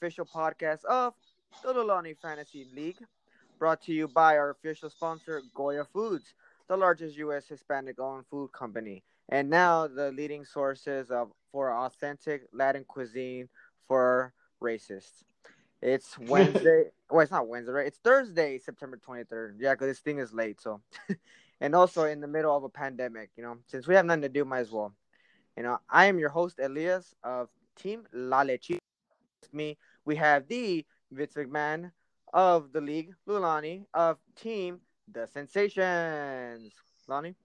official 0.00 0.24
podcast 0.24 0.84
of 0.84 1.12
the 1.64 1.72
Lulani 1.72 2.16
Fantasy 2.16 2.68
League, 2.74 2.98
brought 3.58 3.82
to 3.82 3.92
you 3.92 4.06
by 4.06 4.36
our 4.36 4.50
official 4.50 4.88
sponsor, 4.88 5.42
Goya 5.54 5.84
Foods, 5.84 6.34
the 6.68 6.76
largest 6.76 7.16
U.S. 7.18 7.48
Hispanic-owned 7.48 8.24
food 8.30 8.52
company, 8.52 9.02
and 9.28 9.50
now 9.50 9.88
the 9.88 10.12
leading 10.12 10.44
sources 10.44 11.10
of 11.10 11.32
for 11.50 11.72
authentic 11.72 12.42
Latin 12.52 12.84
cuisine 12.86 13.48
for 13.88 14.32
racists. 14.62 15.24
It's 15.82 16.16
Wednesday. 16.28 16.84
well, 17.10 17.22
it's 17.22 17.32
not 17.32 17.48
Wednesday, 17.48 17.72
right? 17.72 17.86
It's 17.86 17.98
Thursday, 17.98 18.58
September 18.58 19.00
23rd. 19.04 19.56
Yeah, 19.58 19.74
because 19.74 19.88
this 19.88 19.98
thing 19.98 20.18
is 20.18 20.32
late. 20.32 20.60
So, 20.60 20.80
and 21.60 21.74
also 21.74 22.04
in 22.04 22.20
the 22.20 22.28
middle 22.28 22.56
of 22.56 22.62
a 22.62 22.68
pandemic, 22.68 23.30
you 23.36 23.42
know, 23.42 23.56
since 23.66 23.88
we 23.88 23.96
have 23.96 24.06
nothing 24.06 24.22
to 24.22 24.28
do, 24.28 24.44
might 24.44 24.60
as 24.60 24.70
well. 24.70 24.94
You 25.56 25.64
know, 25.64 25.78
I 25.90 26.06
am 26.06 26.20
your 26.20 26.28
host, 26.28 26.60
Elias 26.60 27.16
of 27.24 27.48
Team 27.74 28.04
La 28.12 28.42
Leche. 28.42 28.78
With 29.42 29.54
me, 29.54 29.78
we 30.04 30.16
have 30.16 30.48
the 30.48 30.84
Vince 31.12 31.34
McMahon 31.34 31.92
of 32.32 32.72
the 32.72 32.80
league, 32.80 33.14
Lulani 33.26 33.84
of 33.94 34.18
Team 34.36 34.80
The 35.10 35.26
Sensations. 35.26 36.72
Lonnie? 37.06 37.36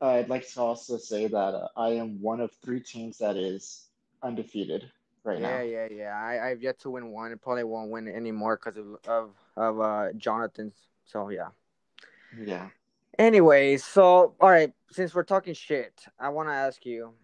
I'd 0.00 0.28
like 0.28 0.48
to 0.48 0.60
also 0.60 0.98
say 0.98 1.26
that 1.26 1.36
uh, 1.36 1.68
I 1.76 1.90
am 1.90 2.20
one 2.20 2.40
of 2.40 2.50
three 2.62 2.80
teams 2.80 3.18
that 3.18 3.36
is 3.36 3.86
undefeated 4.22 4.90
right 5.24 5.38
yeah, 5.40 5.56
now. 5.56 5.62
Yeah, 5.62 5.86
yeah, 5.90 5.96
yeah. 5.96 6.18
I, 6.18 6.50
I've 6.50 6.62
yet 6.62 6.78
to 6.80 6.90
win 6.90 7.08
one. 7.08 7.32
and 7.32 7.40
probably 7.40 7.64
won't 7.64 7.90
win 7.90 8.08
anymore 8.08 8.58
because 8.62 8.78
of 8.78 8.96
of, 9.06 9.30
of 9.56 9.80
uh, 9.80 10.12
Jonathan's. 10.16 10.74
So 11.04 11.28
yeah. 11.30 11.48
Yeah. 12.38 12.68
Anyway, 13.18 13.76
so 13.78 14.34
all 14.40 14.50
right, 14.50 14.72
since 14.90 15.14
we're 15.14 15.22
talking 15.22 15.54
shit, 15.54 16.04
I 16.18 16.28
want 16.28 16.48
to 16.48 16.52
ask 16.52 16.84
you, 16.84 17.14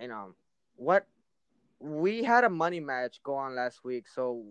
you 0.00 0.08
know, 0.08 0.34
what 0.76 1.06
we 1.80 2.22
had 2.22 2.44
a 2.44 2.50
money 2.50 2.80
match 2.80 3.20
go 3.22 3.34
on 3.34 3.56
last 3.56 3.84
week. 3.84 4.06
So, 4.06 4.44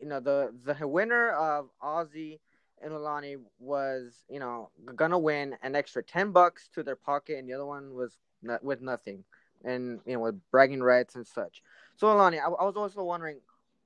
you 0.00 0.08
know, 0.08 0.20
the 0.20 0.52
the 0.64 0.88
winner 0.88 1.30
of 1.30 1.68
Ozzy 1.82 2.40
and 2.82 2.92
Olani 2.92 3.36
was, 3.60 4.24
you 4.28 4.40
know, 4.40 4.70
gonna 4.96 5.18
win 5.18 5.56
an 5.62 5.76
extra 5.76 6.02
ten 6.02 6.32
bucks 6.32 6.68
to 6.74 6.82
their 6.82 6.96
pocket, 6.96 7.38
and 7.38 7.48
the 7.48 7.52
other 7.52 7.66
one 7.66 7.94
was 7.94 8.18
not, 8.42 8.64
with 8.64 8.80
nothing, 8.80 9.24
and 9.64 10.00
you 10.06 10.14
know, 10.14 10.20
with 10.20 10.40
bragging 10.50 10.82
rights 10.82 11.14
and 11.14 11.26
such. 11.26 11.62
So, 11.96 12.08
Olani, 12.08 12.40
I, 12.40 12.46
I 12.46 12.64
was 12.64 12.76
also 12.76 13.04
wondering, 13.04 13.38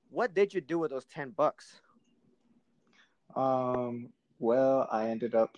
what 0.09 0.33
did 0.33 0.53
you 0.53 0.61
do 0.61 0.79
with 0.79 0.91
those 0.91 1.05
ten 1.05 1.31
bucks? 1.31 1.81
Um. 3.35 4.09
Well, 4.39 4.87
I 4.91 5.09
ended 5.09 5.33
up 5.33 5.57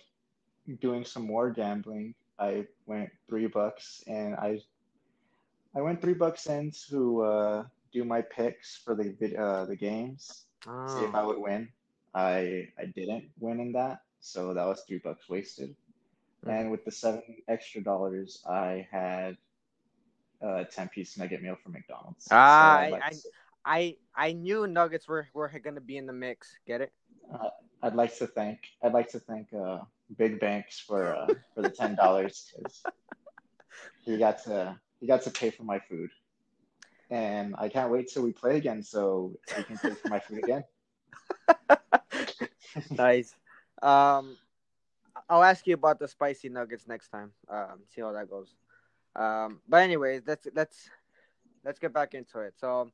doing 0.80 1.04
some 1.04 1.26
more 1.26 1.50
gambling. 1.50 2.14
I 2.38 2.66
went 2.86 3.10
three 3.28 3.46
bucks, 3.46 4.02
and 4.06 4.34
I 4.34 4.60
I 5.74 5.80
went 5.80 6.00
three 6.00 6.14
bucks 6.14 6.46
in 6.46 6.72
to 6.88 7.22
uh, 7.22 7.64
do 7.92 8.04
my 8.04 8.22
picks 8.22 8.76
for 8.76 8.94
the 8.94 9.14
uh, 9.38 9.64
the 9.66 9.76
games, 9.76 10.46
oh. 10.66 10.98
see 10.98 11.04
if 11.04 11.14
I 11.14 11.22
oh. 11.22 11.28
would 11.28 11.38
win. 11.38 11.68
I 12.14 12.68
I 12.78 12.86
didn't 12.86 13.30
win 13.38 13.60
in 13.60 13.72
that, 13.72 14.02
so 14.20 14.52
that 14.54 14.66
was 14.66 14.82
three 14.82 14.98
bucks 14.98 15.28
wasted. 15.28 15.70
Mm-hmm. 16.44 16.50
And 16.50 16.70
with 16.70 16.84
the 16.84 16.90
seven 16.90 17.22
extra 17.48 17.82
dollars, 17.82 18.42
I 18.48 18.88
had 18.90 19.36
a 20.40 20.64
ten 20.64 20.88
piece 20.88 21.16
nugget 21.16 21.42
meal 21.42 21.56
from 21.62 21.72
McDonald's. 21.72 22.26
Ah, 22.30 22.86
so 22.88 22.94
I, 22.94 22.98
I, 22.98 23.12
I 23.64 23.96
I 24.16 24.32
knew 24.32 24.66
nuggets 24.66 25.06
were 25.06 25.28
were 25.34 25.48
gonna 25.62 25.80
be 25.80 25.96
in 25.96 26.06
the 26.06 26.12
mix. 26.12 26.48
Get 26.66 26.80
it? 26.80 26.92
Uh, 27.32 27.50
I'd 27.82 27.94
like 27.94 28.16
to 28.18 28.26
thank 28.26 28.58
I'd 28.82 28.92
like 28.92 29.08
to 29.10 29.20
thank 29.20 29.52
uh, 29.52 29.80
Big 30.16 30.40
Banks 30.40 30.80
for 30.80 31.14
uh, 31.14 31.26
for 31.54 31.62
the 31.62 31.70
ten 31.70 31.94
dollars 31.94 32.52
because 32.56 32.82
he 34.04 34.18
got 34.18 34.42
to 34.44 34.78
he 35.00 35.06
got 35.06 35.22
to 35.22 35.30
pay 35.30 35.50
for 35.50 35.64
my 35.64 35.78
food, 35.78 36.10
and 37.10 37.54
I 37.58 37.68
can't 37.68 37.90
wait 37.90 38.08
till 38.08 38.22
we 38.22 38.32
play 38.32 38.56
again 38.56 38.82
so 38.82 39.32
he 39.56 39.62
can 39.64 39.78
pay 39.78 39.90
for 39.90 40.08
my 40.08 40.20
food 40.20 40.44
again. 40.44 40.64
nice. 42.90 43.34
Um, 43.82 44.36
I'll 45.28 45.42
ask 45.42 45.66
you 45.66 45.74
about 45.74 45.98
the 45.98 46.08
spicy 46.08 46.48
nuggets 46.48 46.86
next 46.86 47.08
time. 47.08 47.32
Um, 47.48 47.80
see 47.94 48.00
how 48.00 48.12
that 48.12 48.30
goes. 48.30 48.54
Um, 49.16 49.60
but 49.68 49.78
anyways, 49.78 50.22
let's 50.26 50.46
let's 50.54 50.88
let's 51.64 51.78
get 51.78 51.92
back 51.92 52.14
into 52.14 52.40
it. 52.40 52.54
So, 52.58 52.90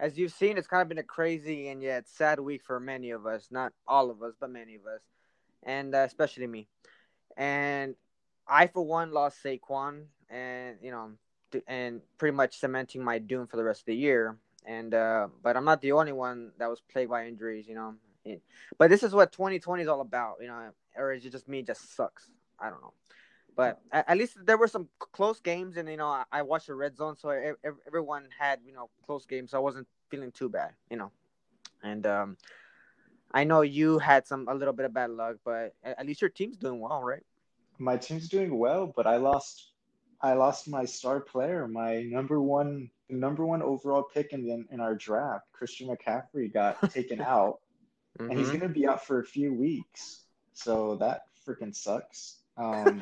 as 0.00 0.18
you've 0.18 0.32
seen, 0.32 0.58
it's 0.58 0.66
kind 0.66 0.82
of 0.82 0.88
been 0.88 0.98
a 0.98 1.02
crazy 1.02 1.68
and 1.68 1.82
yet 1.82 2.08
sad 2.08 2.40
week 2.40 2.62
for 2.64 2.80
many 2.80 3.10
of 3.10 3.26
us. 3.26 3.48
Not 3.50 3.72
all 3.86 4.10
of 4.10 4.22
us, 4.22 4.34
but 4.38 4.50
many 4.50 4.74
of 4.74 4.86
us, 4.86 5.02
and 5.62 5.94
uh, 5.94 5.98
especially 5.98 6.46
me. 6.46 6.68
And 7.36 7.94
I, 8.48 8.66
for 8.66 8.84
one, 8.84 9.12
lost 9.12 9.42
Saquon, 9.42 10.04
and 10.28 10.76
you 10.82 10.90
know, 10.90 11.12
and 11.66 12.00
pretty 12.18 12.36
much 12.36 12.58
cementing 12.58 13.02
my 13.02 13.18
doom 13.18 13.46
for 13.46 13.56
the 13.56 13.64
rest 13.64 13.80
of 13.82 13.86
the 13.86 13.96
year. 13.96 14.36
And 14.66 14.94
uh, 14.94 15.28
but 15.42 15.56
I'm 15.56 15.64
not 15.64 15.80
the 15.80 15.92
only 15.92 16.12
one 16.12 16.52
that 16.58 16.68
was 16.68 16.80
plagued 16.80 17.10
by 17.10 17.26
injuries. 17.26 17.66
You 17.68 17.74
know, 17.74 17.94
but 18.78 18.90
this 18.90 19.02
is 19.02 19.12
what 19.12 19.32
2020 19.32 19.82
is 19.82 19.88
all 19.88 20.00
about, 20.00 20.36
you 20.40 20.48
know, 20.48 20.70
or 20.96 21.12
is 21.12 21.24
it 21.24 21.32
just 21.32 21.48
me? 21.48 21.62
Just 21.62 21.94
sucks. 21.94 22.28
I 22.58 22.70
don't 22.70 22.80
know. 22.80 22.92
But 23.56 23.80
at, 23.92 24.18
least 24.18 24.44
there 24.44 24.58
were 24.58 24.66
some 24.66 24.88
close 24.98 25.38
games, 25.38 25.76
and 25.76 25.88
you 25.88 25.96
know, 25.96 26.08
I, 26.08 26.24
I 26.32 26.42
watched 26.42 26.66
the 26.66 26.74
red 26.74 26.96
zone, 26.96 27.16
so 27.16 27.54
everyone 27.86 28.26
had 28.36 28.58
you 28.66 28.72
know 28.72 28.90
close 29.06 29.26
games, 29.26 29.52
so 29.52 29.58
I 29.58 29.60
wasn't 29.60 29.86
feeling 30.08 30.32
too 30.32 30.48
bad, 30.48 30.72
you 30.90 30.96
know. 30.96 31.12
And 31.82 32.04
um, 32.06 32.36
I 33.32 33.44
know 33.44 33.60
you 33.60 33.98
had 33.98 34.26
some 34.26 34.48
a 34.48 34.54
little 34.54 34.74
bit 34.74 34.86
of 34.86 34.94
bad 34.94 35.10
luck, 35.10 35.36
but 35.44 35.74
at 35.84 36.04
least 36.04 36.20
your 36.20 36.30
team's 36.30 36.56
doing 36.56 36.80
well, 36.80 37.02
right? 37.02 37.22
My 37.78 37.96
team's 37.96 38.28
doing 38.28 38.58
well, 38.58 38.92
but 38.94 39.06
I 39.06 39.16
lost 39.18 39.70
I 40.20 40.34
lost 40.34 40.68
my 40.68 40.84
star 40.84 41.20
player, 41.20 41.68
my 41.68 42.02
number 42.02 42.40
one 42.40 42.90
number 43.10 43.44
one 43.44 43.62
overall 43.62 44.02
pick 44.02 44.32
in 44.32 44.46
the, 44.46 44.64
in 44.72 44.80
our 44.80 44.94
draft. 44.94 45.46
Christian 45.52 45.88
McCaffrey 45.88 46.52
got 46.52 46.90
taken 46.92 47.20
out 47.20 47.60
mm-hmm. 48.18 48.30
and 48.30 48.38
he's 48.38 48.48
mm-hmm. 48.48 48.58
gonna 48.58 48.72
be 48.72 48.86
out 48.86 49.04
for 49.04 49.20
a 49.20 49.24
few 49.24 49.52
weeks. 49.52 50.20
So 50.54 50.96
that 50.96 51.26
freaking 51.46 51.74
sucks. 51.74 52.38
Um, 52.56 53.00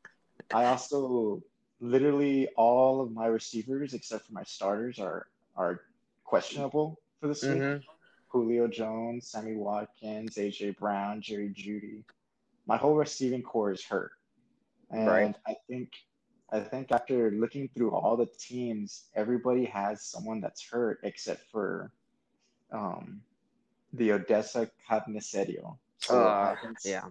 I 0.54 0.66
also 0.66 1.42
literally 1.80 2.48
all 2.56 3.00
of 3.00 3.12
my 3.12 3.26
receivers 3.26 3.94
except 3.94 4.26
for 4.26 4.32
my 4.32 4.44
starters 4.44 4.98
are 4.98 5.26
are 5.56 5.80
questionable 6.24 6.98
for 7.20 7.28
this 7.28 7.44
mm-hmm. 7.44 7.74
week. 7.74 7.86
Julio 8.28 8.66
Jones, 8.68 9.28
Sammy 9.28 9.54
Watkins, 9.54 10.34
AJ 10.34 10.76
Brown, 10.78 11.20
Jerry 11.22 11.48
Jeudy. 11.56 12.02
My 12.66 12.76
whole 12.76 12.94
receiving 12.94 13.42
corps 13.42 13.70
is 13.70 13.84
hurt. 13.84 14.10
And 14.90 15.06
right. 15.06 15.34
I 15.46 15.56
think 15.68 15.92
I 16.50 16.60
think 16.60 16.92
after 16.92 17.30
looking 17.32 17.68
through 17.68 17.90
all 17.90 18.16
the 18.16 18.28
teams, 18.38 19.04
everybody 19.14 19.64
has 19.66 20.02
someone 20.02 20.40
that's 20.40 20.62
hurt 20.62 21.00
except 21.02 21.50
for 21.50 21.90
um, 22.70 23.20
the 23.92 24.12
Odessa 24.12 24.70
Carnicero. 24.88 25.76
So 25.98 26.22
uh, 26.22 26.54
Ivan's, 26.58 26.82
yeah. 26.84 27.04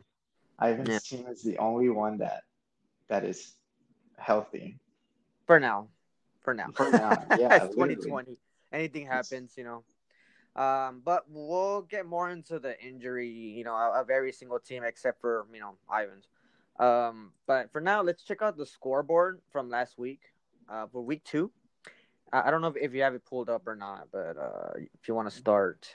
Ivan's 0.62 0.90
yeah. 0.90 1.00
team 1.00 1.28
is 1.28 1.44
the 1.44 1.58
only 1.58 1.90
one 1.90 2.18
that 2.20 2.44
that 3.10 3.26
is 3.26 3.54
healthy. 4.18 4.80
For 5.46 5.60
now. 5.60 5.90
For 6.42 6.54
now. 6.54 6.68
For 6.74 6.90
now. 6.92 7.26
Yeah. 7.38 7.60
2020. 7.60 8.38
Anything 8.72 9.06
happens, 9.06 9.54
you 9.58 9.64
know. 9.64 9.84
Um, 10.56 11.02
but 11.04 11.26
we'll 11.28 11.82
get 11.82 12.06
more 12.06 12.30
into 12.30 12.60
the 12.60 12.82
injury, 12.82 13.30
you 13.30 13.66
know, 13.66 13.76
of 13.76 14.10
every 14.10 14.32
single 14.32 14.60
team 14.60 14.84
except 14.84 15.20
for, 15.20 15.46
you 15.54 15.60
know, 15.60 15.76
Ivan's. 15.92 16.28
Um, 16.80 17.32
but 17.48 17.72
for 17.72 17.82
now, 17.82 18.02
let's 18.02 18.24
check 18.24 18.42
out 18.42 18.58
the 18.58 18.66
scoreboard 18.66 19.42
from 19.52 19.70
last 19.70 19.98
week, 19.98 20.22
uh, 20.70 20.88
for 20.92 21.02
week 21.02 21.24
two. 21.24 21.52
I, 22.34 22.48
I 22.48 22.52
don't 22.52 22.62
know 22.62 22.68
if, 22.68 22.78
if 22.78 22.94
you 22.94 23.02
have 23.02 23.14
it 23.14 23.26
pulled 23.26 23.50
up 23.50 23.68
or 23.68 23.76
not, 23.76 24.08
but 24.12 24.38
uh, 24.38 24.72
if 24.76 25.08
you 25.08 25.16
want 25.16 25.30
to 25.30 25.36
start. 25.36 25.88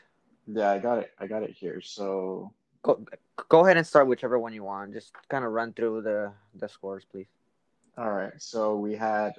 Yeah, 0.46 0.70
I 0.70 0.78
got 0.78 0.98
it. 0.98 1.10
I 1.18 1.26
got 1.26 1.42
it 1.42 1.50
here. 1.50 1.80
So 1.80 2.52
go 2.82 3.04
go 3.48 3.64
ahead 3.64 3.76
and 3.76 3.86
start 3.86 4.06
whichever 4.06 4.38
one 4.38 4.52
you 4.52 4.64
want. 4.64 4.92
Just 4.92 5.12
kind 5.28 5.44
of 5.44 5.52
run 5.52 5.72
through 5.72 6.02
the 6.02 6.32
the 6.54 6.68
scores, 6.68 7.04
please. 7.04 7.28
All 7.98 8.10
right. 8.10 8.32
So 8.38 8.76
we 8.76 8.94
had 8.94 9.34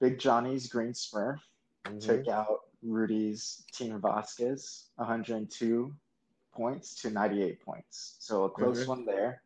Big 0.00 0.18
Johnny's 0.18 0.66
Green 0.66 0.92
Smurf 0.92 1.38
mm-hmm. 1.84 1.98
took 1.98 2.28
out 2.28 2.62
Rudy's 2.82 3.64
Team 3.72 4.00
Vasquez, 4.00 4.86
102 4.96 5.94
points 6.52 6.94
to 7.02 7.10
98 7.10 7.64
points. 7.64 8.16
So 8.18 8.44
a 8.44 8.50
close 8.50 8.80
mm-hmm. 8.80 8.88
one 8.88 9.04
there. 9.04 9.42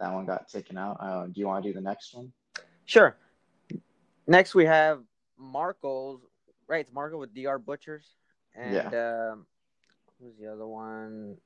That 0.00 0.12
one 0.12 0.26
got 0.26 0.48
taken 0.48 0.78
out. 0.78 0.96
Uh, 1.00 1.26
do 1.26 1.40
you 1.40 1.46
want 1.46 1.62
to 1.64 1.68
do 1.68 1.74
the 1.74 1.80
next 1.80 2.14
one? 2.14 2.32
Sure. 2.84 3.16
Next 4.26 4.54
we 4.54 4.64
have 4.64 5.02
Marco's. 5.38 6.20
Right, 6.66 6.80
it's 6.80 6.92
Marco 6.92 7.18
with 7.18 7.34
DR 7.34 7.58
Butchers. 7.58 8.06
And 8.54 8.74
yeah. 8.74 9.30
um, 9.32 9.46
Who's 10.20 10.36
the 10.38 10.52
other 10.52 10.66
one? 10.66 11.36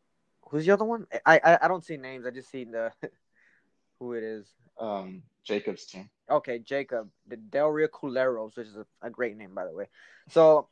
Who's 0.48 0.66
the 0.66 0.72
other 0.72 0.84
one? 0.84 1.06
I 1.26 1.40
I, 1.44 1.58
I 1.62 1.68
don't 1.68 1.84
see 1.84 1.96
names. 1.96 2.26
I 2.26 2.30
just 2.30 2.50
see 2.50 2.64
the 2.64 2.92
who 3.98 4.14
it 4.14 4.22
is. 4.22 4.46
Um, 4.78 5.22
Jacob's 5.44 5.84
team. 5.84 6.08
Okay, 6.30 6.58
Jacob, 6.58 7.10
the 7.28 7.36
Del 7.36 7.68
Rio 7.68 7.88
Culeros, 7.88 8.56
which 8.56 8.68
is 8.68 8.76
a, 8.76 8.86
a 9.02 9.10
great 9.10 9.36
name 9.36 9.54
by 9.54 9.66
the 9.66 9.74
way. 9.74 9.88
So 10.30 10.68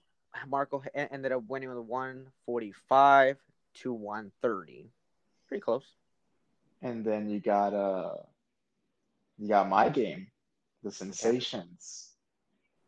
Marco 0.49 0.83
ended 0.95 1.33
up 1.33 1.43
winning 1.49 1.69
with 1.69 1.79
145 1.79 3.37
to 3.75 3.93
130. 3.93 4.91
Pretty 5.49 5.61
close. 5.61 5.85
And 6.83 7.05
then 7.05 7.29
you 7.29 7.41
got 7.41 7.75
uh 7.75 8.15
you 9.39 9.49
got 9.49 9.69
my 9.69 9.89
game, 9.89 10.29
the 10.83 10.91
sensations. 10.91 12.11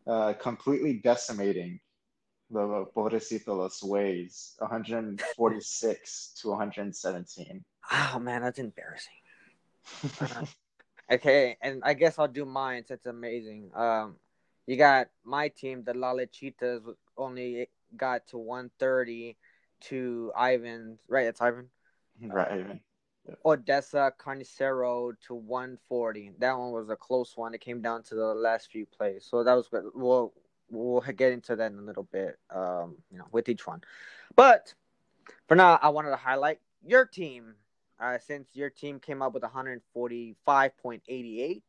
Uh 0.06 0.32
completely 0.34 0.94
decimating 0.94 1.80
the 2.52 2.86
Pobrecito 2.94 3.56
Los 3.56 3.82
Ways, 3.82 4.54
146 4.58 6.34
to 6.42 6.48
117. 6.48 7.64
Oh 7.90 8.18
man, 8.18 8.42
that's 8.42 8.58
embarrassing. 8.58 9.12
okay, 11.10 11.56
and 11.60 11.82
I 11.84 11.94
guess 11.94 12.18
I'll 12.18 12.28
do 12.28 12.44
mine. 12.44 12.84
It's 12.88 13.06
amazing. 13.06 13.70
Um, 13.74 14.16
you 14.66 14.76
got 14.76 15.08
my 15.24 15.48
team, 15.48 15.82
the 15.82 15.92
Lalechitas, 15.92 16.82
only 17.16 17.68
got 17.96 18.26
to 18.28 18.38
130 18.38 19.36
to 19.88 20.32
Ivan. 20.36 20.98
Right, 21.08 21.26
it's 21.26 21.40
Ivan. 21.40 21.68
Right, 22.20 22.52
Ivan. 22.52 22.80
Odessa 23.44 24.12
Carnicero 24.18 25.12
to 25.26 25.34
140. 25.34 26.32
That 26.38 26.58
one 26.58 26.72
was 26.72 26.90
a 26.90 26.96
close 26.96 27.36
one. 27.36 27.54
It 27.54 27.60
came 27.60 27.80
down 27.80 28.02
to 28.04 28.14
the 28.14 28.34
last 28.34 28.70
few 28.70 28.86
plays. 28.86 29.26
So 29.28 29.44
that 29.44 29.54
was 29.54 29.68
good. 29.68 29.84
We'll 29.94 30.32
we'll 30.70 31.00
get 31.00 31.32
into 31.32 31.56
that 31.56 31.72
in 31.72 31.78
a 31.78 31.82
little 31.82 32.08
bit. 32.10 32.38
Um, 32.50 32.96
you 33.10 33.18
know, 33.18 33.26
with 33.30 33.48
each 33.48 33.66
one. 33.66 33.82
But 34.34 34.74
for 35.46 35.54
now, 35.54 35.78
I 35.82 35.90
wanted 35.90 36.10
to 36.10 36.16
highlight 36.16 36.58
your 36.84 37.04
team. 37.04 37.54
Uh, 38.00 38.18
since 38.18 38.48
your 38.54 38.70
team 38.70 38.98
came 38.98 39.22
up 39.22 39.32
with 39.32 39.44
145.88, 39.44 41.62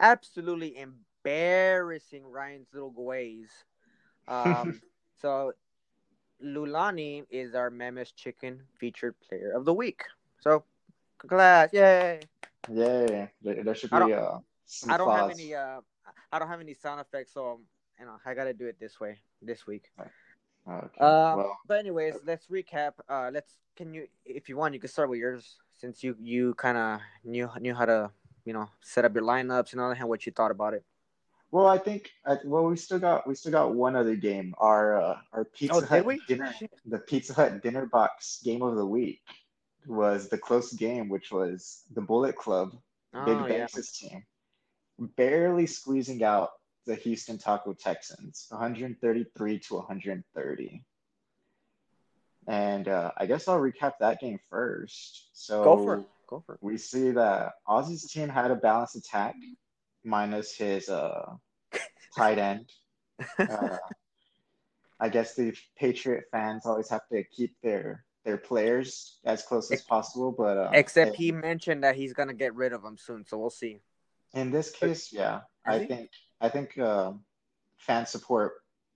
absolutely 0.00 0.76
embarrassing 0.78 2.24
Ryan's 2.24 2.68
little 2.72 2.90
Guays. 2.90 3.50
Um, 4.28 4.80
so 5.20 5.54
Lulani 6.44 7.24
is 7.30 7.56
our 7.56 7.68
Memes 7.68 8.12
Chicken 8.12 8.62
featured 8.78 9.18
player 9.18 9.50
of 9.56 9.64
the 9.64 9.74
week. 9.74 10.04
So 10.40 10.62
Congrats! 11.22 11.72
Yay! 11.72 12.18
Yay! 12.68 13.30
There, 13.42 13.62
there 13.62 13.74
should 13.76 13.90
be 13.90 13.96
uh, 14.12 14.38
I 14.88 14.96
don't 14.96 15.14
have 15.14 15.30
any 15.30 15.54
uh, 15.54 15.80
I 16.32 16.38
don't 16.40 16.48
have 16.48 16.60
any 16.60 16.74
sound 16.74 17.00
effects, 17.00 17.32
so 17.32 17.60
you 17.98 18.06
know 18.06 18.16
I 18.26 18.34
gotta 18.34 18.52
do 18.52 18.66
it 18.66 18.80
this 18.80 18.98
way 18.98 19.18
this 19.40 19.64
week. 19.64 19.84
Okay. 20.68 20.98
Um, 20.98 21.38
well, 21.38 21.58
but 21.68 21.78
anyways, 21.78 22.16
let's 22.26 22.48
recap. 22.48 22.94
Uh, 23.08 23.30
let's 23.32 23.58
can 23.76 23.94
you 23.94 24.08
if 24.24 24.48
you 24.48 24.56
want 24.56 24.74
you 24.74 24.80
can 24.80 24.90
start 24.90 25.10
with 25.10 25.20
yours 25.20 25.58
since 25.70 26.02
you 26.02 26.16
you 26.20 26.54
kind 26.54 26.76
of 26.76 27.00
knew 27.22 27.48
knew 27.60 27.74
how 27.74 27.84
to 27.84 28.10
you 28.44 28.52
know 28.52 28.68
set 28.80 29.04
up 29.04 29.14
your 29.14 29.22
lineups 29.24 29.72
and 29.72 29.80
all 29.80 29.94
that, 29.94 30.08
what 30.08 30.26
you 30.26 30.32
thought 30.32 30.50
about 30.50 30.74
it. 30.74 30.84
Well, 31.52 31.68
I 31.68 31.78
think 31.78 32.10
well 32.44 32.64
we 32.64 32.76
still 32.76 32.98
got 32.98 33.28
we 33.28 33.36
still 33.36 33.52
got 33.52 33.76
one 33.76 33.94
other 33.94 34.16
game. 34.16 34.56
Our 34.58 35.00
uh, 35.00 35.16
our 35.32 35.44
Pizza 35.44 35.76
oh, 35.76 35.80
Hut 35.82 36.18
dinner 36.26 36.52
the 36.84 36.98
Pizza 36.98 37.32
Hut 37.32 37.62
dinner 37.62 37.86
box 37.86 38.40
game 38.42 38.62
of 38.62 38.74
the 38.74 38.86
week 38.86 39.20
was 39.86 40.28
the 40.28 40.38
close 40.38 40.72
game, 40.72 41.08
which 41.08 41.30
was 41.30 41.82
the 41.92 42.00
Bullet 42.00 42.36
Club, 42.36 42.76
oh, 43.14 43.24
Big 43.24 43.48
Banks' 43.48 44.00
yeah. 44.02 44.08
team, 44.08 44.24
barely 45.16 45.66
squeezing 45.66 46.22
out 46.22 46.50
the 46.86 46.94
Houston 46.96 47.38
Taco 47.38 47.72
Texans, 47.72 48.46
133 48.50 49.58
to 49.58 49.74
130. 49.74 50.84
And 52.48 52.88
uh, 52.88 53.12
I 53.16 53.26
guess 53.26 53.46
I'll 53.46 53.60
recap 53.60 53.92
that 54.00 54.20
game 54.20 54.40
first. 54.50 55.28
So 55.32 55.62
go 55.62 55.84
for 55.84 55.94
it. 55.98 56.06
Go 56.28 56.42
for 56.44 56.54
it. 56.54 56.58
We 56.60 56.76
see 56.76 57.12
that 57.12 57.52
Ozzy's 57.68 58.10
team 58.10 58.28
had 58.28 58.50
a 58.50 58.56
balanced 58.56 58.96
attack, 58.96 59.34
minus 60.04 60.56
his 60.56 60.88
uh, 60.88 61.34
tight 62.16 62.38
end. 62.38 62.70
Uh, 63.38 63.76
I 64.98 65.08
guess 65.08 65.34
the 65.34 65.54
Patriot 65.78 66.24
fans 66.32 66.66
always 66.66 66.88
have 66.90 67.06
to 67.12 67.22
keep 67.24 67.54
their 67.62 68.04
their 68.24 68.36
players 68.36 69.18
as 69.24 69.42
close 69.42 69.70
as 69.70 69.82
possible. 69.82 70.32
But 70.32 70.56
uh, 70.56 70.70
except 70.72 71.16
he 71.16 71.32
mentioned 71.32 71.84
that 71.84 71.96
he's 71.96 72.12
gonna 72.12 72.34
get 72.34 72.54
rid 72.54 72.72
of 72.72 72.82
them 72.82 72.96
soon, 72.98 73.24
so 73.26 73.38
we'll 73.38 73.50
see. 73.50 73.80
In 74.34 74.50
this 74.50 74.70
case, 74.70 75.12
yeah, 75.12 75.40
I 75.66 75.80
he? 75.80 75.86
think 75.86 76.10
I 76.40 76.48
think 76.48 76.78
uh, 76.78 77.12
fan 77.78 78.06
support 78.06 78.54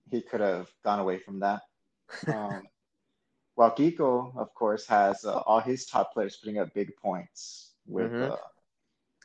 he 0.09 0.21
could 0.21 0.41
have 0.41 0.69
gone 0.83 0.99
away 0.99 1.19
from 1.19 1.39
that. 1.39 1.61
Um, 2.27 2.63
while 3.55 3.75
Geeko, 3.75 4.37
of 4.37 4.53
course, 4.53 4.85
has 4.85 5.25
uh, 5.25 5.39
all 5.39 5.59
his 5.59 5.87
top 5.87 6.13
players 6.13 6.37
putting 6.37 6.59
up 6.59 6.73
big 6.75 6.95
points 6.95 7.71
with 7.87 8.11
mm-hmm. 8.11 8.31
Uh, 8.31 8.35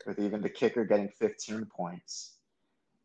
with 0.05 0.19
even 0.19 0.41
the 0.41 0.49
kicker 0.49 0.83
getting 0.83 1.07
15 1.07 1.65
points. 1.65 2.33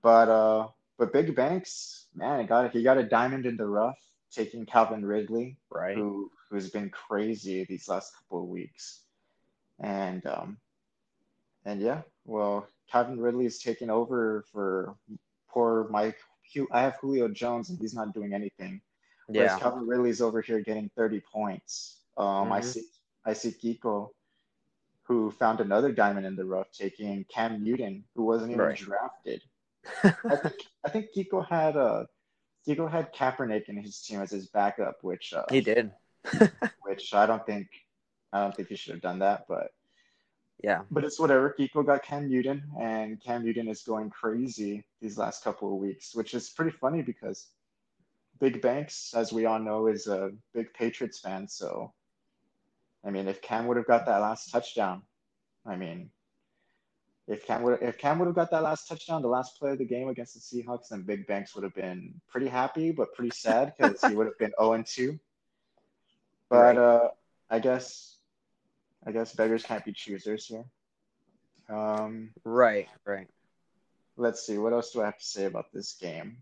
But 0.02 0.28
uh, 0.28 0.68
but 0.96 1.12
Big 1.12 1.34
Banks, 1.36 2.06
man, 2.14 2.40
he 2.40 2.46
got 2.46 2.72
he 2.72 2.82
got 2.82 2.98
a 2.98 3.02
diamond 3.02 3.46
in 3.46 3.56
the 3.56 3.66
rough, 3.66 3.98
taking 4.32 4.66
Calvin 4.66 5.04
Ridley, 5.04 5.58
right? 5.70 5.96
Who 5.96 6.30
who's 6.50 6.70
been 6.70 6.90
crazy 6.90 7.64
these 7.64 7.88
last 7.88 8.14
couple 8.14 8.42
of 8.42 8.48
weeks. 8.48 9.00
And 9.80 10.24
um, 10.26 10.58
and 11.64 11.80
yeah, 11.80 12.02
well, 12.24 12.66
Calvin 12.90 13.20
Ridley 13.20 13.46
is 13.46 13.58
taking 13.58 13.90
over 13.90 14.44
for 14.52 14.94
poor 15.50 15.88
Mike. 15.90 16.18
I 16.72 16.80
have 16.80 16.96
Julio 17.00 17.28
Jones, 17.28 17.70
and 17.70 17.78
he's 17.78 17.94
not 17.94 18.14
doing 18.14 18.32
anything. 18.32 18.80
Yeah. 19.28 19.42
Whereas 19.42 19.60
Calvin 19.60 19.86
Ridley's 19.86 20.22
over 20.22 20.40
here 20.40 20.60
getting 20.60 20.90
30 20.96 21.20
points. 21.20 21.98
Um, 22.16 22.26
mm-hmm. 22.26 22.52
I 22.52 22.60
see 22.62 22.82
I 23.24 23.32
see 23.34 23.50
Geeko, 23.50 24.08
who 25.02 25.30
found 25.30 25.60
another 25.60 25.92
diamond 25.92 26.26
in 26.26 26.36
the 26.36 26.44
rough, 26.44 26.72
taking 26.72 27.24
Cam 27.24 27.62
Newton, 27.62 28.04
who 28.14 28.24
wasn't 28.24 28.52
even 28.52 28.64
right. 28.64 28.76
drafted. 28.76 29.42
I 30.02 30.36
think 30.36 30.54
I 30.84 30.88
think 30.88 31.06
Geeko 31.14 31.46
had 31.46 31.76
a 31.76 31.80
uh, 31.80 32.04
Geeko 32.66 32.90
had 32.90 33.14
Kaepernick 33.14 33.68
in 33.68 33.76
his 33.76 34.00
team 34.00 34.20
as 34.20 34.30
his 34.30 34.48
backup, 34.48 34.98
which 35.02 35.32
uh, 35.32 35.44
he 35.50 35.60
did. 35.60 35.92
which 36.82 37.14
I 37.14 37.26
don't 37.26 37.44
think 37.46 37.68
I 38.32 38.42
don't 38.42 38.54
think 38.54 38.68
he 38.68 38.76
should 38.76 38.94
have 38.94 39.02
done 39.02 39.20
that, 39.20 39.46
but 39.48 39.72
yeah. 40.62 40.82
But 40.90 41.04
it's 41.04 41.20
whatever. 41.20 41.54
Geeko 41.58 41.86
got 41.86 42.02
Cam 42.02 42.28
Newton, 42.28 42.62
and 42.80 43.20
Cam 43.22 43.44
Newton 43.44 43.68
is 43.68 43.82
going 43.82 44.10
crazy 44.10 44.84
these 45.00 45.18
last 45.18 45.44
couple 45.44 45.72
of 45.72 45.78
weeks, 45.80 46.14
which 46.14 46.34
is 46.34 46.50
pretty 46.50 46.72
funny 46.72 47.02
because 47.02 47.48
Big 48.40 48.60
Banks, 48.60 49.14
as 49.14 49.32
we 49.32 49.46
all 49.46 49.58
know, 49.58 49.86
is 49.86 50.06
a 50.06 50.32
big 50.54 50.72
Patriots 50.74 51.20
fan. 51.20 51.46
So, 51.48 51.92
I 53.04 53.10
mean, 53.10 53.28
if 53.28 53.40
Cam 53.40 53.66
would 53.66 53.76
have 53.76 53.86
got 53.86 54.06
that 54.06 54.20
last 54.20 54.50
touchdown, 54.50 55.02
I 55.64 55.76
mean, 55.76 56.10
if 57.28 57.46
Cam 57.46 57.62
would 57.62 57.80
if 57.82 57.98
Cam 57.98 58.18
would 58.18 58.26
have 58.26 58.34
got 58.34 58.50
that 58.50 58.62
last 58.62 58.88
touchdown, 58.88 59.22
the 59.22 59.28
last 59.28 59.58
play 59.58 59.72
of 59.72 59.78
the 59.78 59.84
game 59.84 60.08
against 60.08 60.34
the 60.34 60.40
Seahawks, 60.40 60.88
then 60.88 61.02
Big 61.02 61.26
Banks 61.26 61.54
would 61.54 61.64
have 61.64 61.74
been 61.74 62.14
pretty 62.28 62.48
happy, 62.48 62.90
but 62.90 63.14
pretty 63.14 63.34
sad 63.34 63.74
because 63.76 64.02
he 64.02 64.14
would 64.16 64.26
have 64.26 64.38
been 64.38 64.52
0 64.60 64.82
2. 64.84 65.18
But 66.48 66.76
right. 66.76 66.78
uh, 66.78 67.08
I 67.50 67.58
guess 67.58 68.16
I 69.06 69.12
guess 69.12 69.34
beggars 69.34 69.64
can't 69.64 69.84
be 69.84 69.92
choosers 69.92 70.46
here. 70.46 70.64
Um, 71.68 72.30
right, 72.44 72.88
right. 73.04 73.28
Let's 74.16 74.44
see. 74.44 74.58
What 74.58 74.72
else 74.72 74.90
do 74.90 75.02
I 75.02 75.06
have 75.06 75.18
to 75.18 75.24
say 75.24 75.44
about 75.44 75.72
this 75.72 75.92
game? 75.92 76.38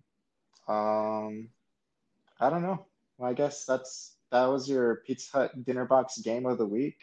Um, 0.68 1.48
I 2.40 2.50
don't 2.50 2.62
know. 2.62 2.86
Well, 3.18 3.30
I 3.30 3.34
guess 3.34 3.64
that's 3.64 4.16
that 4.30 4.46
was 4.46 4.68
your 4.68 4.96
Pizza 5.06 5.30
Hut 5.32 5.64
dinner 5.64 5.84
box 5.84 6.18
game 6.18 6.46
of 6.46 6.58
the 6.58 6.66
week. 6.66 6.98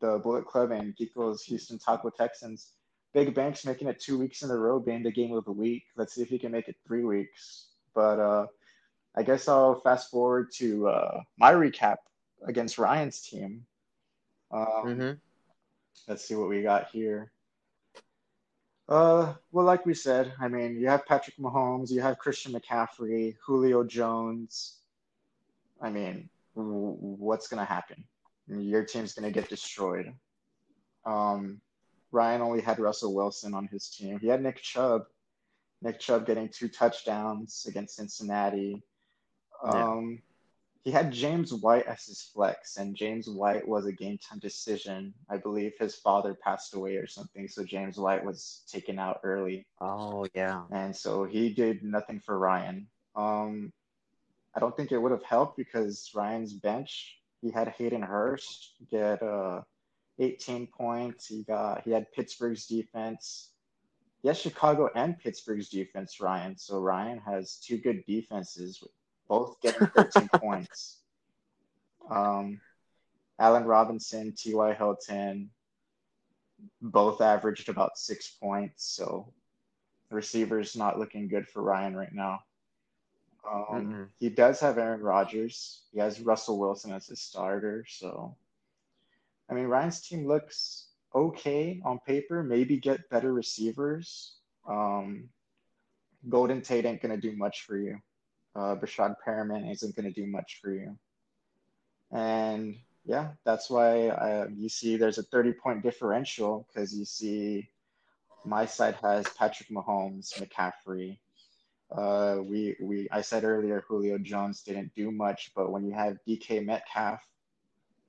The 0.00 0.18
Bullet 0.18 0.46
Club 0.46 0.70
and 0.72 0.94
Geeko's 0.94 1.42
Houston 1.44 1.78
Taco 1.78 2.10
Texans. 2.10 2.72
Big 3.14 3.34
Banks 3.34 3.64
making 3.64 3.88
it 3.88 3.98
two 3.98 4.18
weeks 4.18 4.42
in 4.42 4.50
a 4.50 4.56
row 4.56 4.78
being 4.78 5.02
the 5.02 5.10
game 5.10 5.32
of 5.32 5.44
the 5.46 5.52
week. 5.52 5.84
Let's 5.96 6.14
see 6.14 6.22
if 6.22 6.28
he 6.28 6.38
can 6.38 6.52
make 6.52 6.68
it 6.68 6.76
three 6.86 7.02
weeks. 7.02 7.68
But 7.94 8.20
uh, 8.20 8.46
I 9.14 9.22
guess 9.22 9.48
I'll 9.48 9.80
fast 9.80 10.10
forward 10.10 10.52
to 10.56 10.88
uh, 10.88 11.20
my 11.38 11.52
recap 11.52 11.96
against 12.44 12.78
Ryan's 12.78 13.20
team. 13.20 13.66
Um, 14.50 14.66
mm-hmm. 14.84 15.12
Let's 16.08 16.24
see 16.26 16.34
what 16.34 16.48
we 16.48 16.62
got 16.62 16.88
here. 16.90 17.32
Uh, 18.88 19.34
well, 19.50 19.64
like 19.64 19.84
we 19.84 19.94
said, 19.94 20.32
I 20.40 20.48
mean, 20.48 20.78
you 20.78 20.88
have 20.88 21.06
Patrick 21.06 21.36
Mahomes, 21.38 21.90
you 21.90 22.00
have 22.00 22.18
Christian 22.18 22.52
McCaffrey, 22.52 23.36
Julio 23.44 23.82
Jones. 23.82 24.76
I 25.80 25.90
mean, 25.90 26.28
what's 26.54 27.48
going 27.48 27.58
to 27.58 27.70
happen? 27.70 28.04
Your 28.46 28.84
team's 28.84 29.12
going 29.12 29.30
to 29.30 29.34
get 29.34 29.50
destroyed. 29.50 30.12
Um, 31.04 31.60
Ryan 32.12 32.42
only 32.42 32.60
had 32.60 32.78
Russell 32.78 33.14
Wilson 33.14 33.54
on 33.54 33.66
his 33.66 33.88
team. 33.88 34.20
He 34.20 34.28
had 34.28 34.42
Nick 34.42 34.62
Chubb. 34.62 35.06
Nick 35.82 35.98
Chubb 35.98 36.24
getting 36.24 36.48
two 36.48 36.68
touchdowns 36.68 37.66
against 37.68 37.96
Cincinnati. 37.96 38.82
Um, 39.64 40.22
he 40.86 40.92
had 40.92 41.10
James 41.10 41.52
White 41.52 41.84
as 41.86 42.04
his 42.04 42.22
flex, 42.32 42.76
and 42.76 42.94
James 42.94 43.28
White 43.28 43.66
was 43.66 43.86
a 43.86 43.92
game 43.92 44.18
time 44.18 44.38
decision. 44.38 45.12
I 45.28 45.36
believe 45.36 45.72
his 45.80 45.96
father 45.96 46.32
passed 46.32 46.74
away 46.74 46.94
or 46.94 47.08
something, 47.08 47.48
so 47.48 47.64
James 47.64 47.98
White 47.98 48.24
was 48.24 48.62
taken 48.70 48.96
out 48.96 49.18
early. 49.24 49.66
Oh 49.80 50.26
yeah. 50.32 50.62
And 50.70 50.94
so 50.94 51.24
he 51.24 51.52
did 51.52 51.82
nothing 51.82 52.20
for 52.20 52.38
Ryan. 52.38 52.86
Um, 53.16 53.72
I 54.54 54.60
don't 54.60 54.76
think 54.76 54.92
it 54.92 54.98
would 54.98 55.10
have 55.10 55.24
helped 55.24 55.56
because 55.56 56.08
Ryan's 56.14 56.52
bench, 56.52 57.18
he 57.42 57.50
had 57.50 57.66
Hayden 57.66 58.02
Hurst 58.02 58.74
get 58.88 59.20
uh 59.24 59.62
18 60.20 60.68
points. 60.68 61.26
He 61.26 61.42
got 61.42 61.82
he 61.82 61.90
had 61.90 62.12
Pittsburgh's 62.12 62.64
defense. 62.64 63.50
Yes, 64.22 64.40
Chicago 64.40 64.88
and 64.94 65.18
Pittsburgh's 65.18 65.68
defense, 65.68 66.20
Ryan. 66.20 66.56
So 66.56 66.78
Ryan 66.78 67.18
has 67.26 67.56
two 67.56 67.78
good 67.78 68.04
defenses 68.06 68.80
both 69.28 69.60
getting 69.60 69.86
13 69.88 70.28
points. 70.34 71.00
Um, 72.10 72.60
Allen 73.38 73.64
Robinson, 73.64 74.32
T.Y. 74.36 74.74
Hilton, 74.74 75.50
both 76.80 77.20
averaged 77.20 77.68
about 77.68 77.98
six 77.98 78.28
points. 78.28 78.84
So 78.84 79.32
the 80.08 80.16
receivers 80.16 80.76
not 80.76 80.98
looking 80.98 81.28
good 81.28 81.46
for 81.48 81.62
Ryan 81.62 81.96
right 81.96 82.12
now. 82.12 82.40
Um, 83.48 83.92
Mm-mm. 83.92 84.08
he 84.18 84.28
does 84.28 84.60
have 84.60 84.78
Aaron 84.78 85.00
Rodgers. 85.00 85.82
He 85.92 86.00
has 86.00 86.20
Russell 86.20 86.58
Wilson 86.58 86.92
as 86.92 87.06
his 87.06 87.20
starter. 87.20 87.84
So, 87.88 88.36
I 89.48 89.54
mean, 89.54 89.66
Ryan's 89.66 90.00
team 90.00 90.26
looks 90.26 90.88
okay 91.14 91.80
on 91.84 92.00
paper. 92.00 92.42
Maybe 92.42 92.78
get 92.78 93.08
better 93.08 93.32
receivers. 93.32 94.36
Um, 94.68 95.28
Golden 96.28 96.60
Tate 96.60 96.86
ain't 96.86 97.00
gonna 97.00 97.16
do 97.16 97.36
much 97.36 97.62
for 97.62 97.76
you. 97.76 97.98
Uh, 98.56 98.74
Breshad 98.74 99.16
Perriman 99.24 99.70
isn't 99.70 99.94
gonna 99.94 100.10
do 100.10 100.26
much 100.26 100.60
for 100.62 100.72
you. 100.72 100.96
And 102.10 102.76
yeah, 103.04 103.32
that's 103.44 103.68
why 103.68 104.08
uh, 104.08 104.46
you 104.56 104.68
see 104.70 104.96
there's 104.96 105.18
a 105.18 105.22
30 105.22 105.52
point 105.52 105.82
differential 105.82 106.66
because 106.66 106.96
you 106.96 107.04
see 107.04 107.68
my 108.46 108.64
side 108.64 108.96
has 109.02 109.28
Patrick 109.36 109.68
Mahomes, 109.68 110.32
McCaffrey. 110.40 111.18
Uh, 111.90 112.38
we 112.42 112.76
we 112.80 113.08
I 113.12 113.20
said 113.20 113.44
earlier 113.44 113.84
Julio 113.86 114.18
Jones 114.18 114.62
didn't 114.62 114.94
do 114.94 115.10
much, 115.10 115.52
but 115.54 115.70
when 115.70 115.84
you 115.84 115.92
have 115.92 116.18
DK 116.26 116.64
Metcalf 116.64 117.20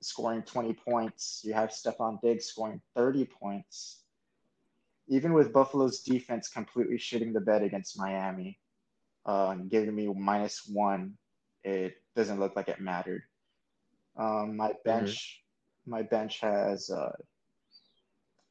scoring 0.00 0.42
20 0.42 0.72
points, 0.74 1.42
you 1.44 1.52
have 1.52 1.70
Stefon 1.70 2.20
Diggs 2.22 2.46
scoring 2.46 2.80
30 2.96 3.26
points. 3.26 4.02
Even 5.08 5.32
with 5.32 5.52
Buffalo's 5.52 6.00
defense 6.00 6.48
completely 6.48 6.96
shitting 6.96 7.32
the 7.32 7.40
bed 7.40 7.62
against 7.62 7.98
Miami, 7.98 8.58
uh, 9.28 9.54
giving 9.68 9.94
me 9.94 10.08
minus 10.08 10.66
one, 10.66 11.12
it 11.62 11.94
doesn't 12.16 12.40
look 12.40 12.56
like 12.56 12.68
it 12.68 12.80
mattered. 12.80 13.22
Um, 14.16 14.56
my 14.56 14.72
bench, 14.86 15.42
my 15.86 16.02
bench 16.02 16.40
has, 16.40 16.88
uh, 16.90 17.12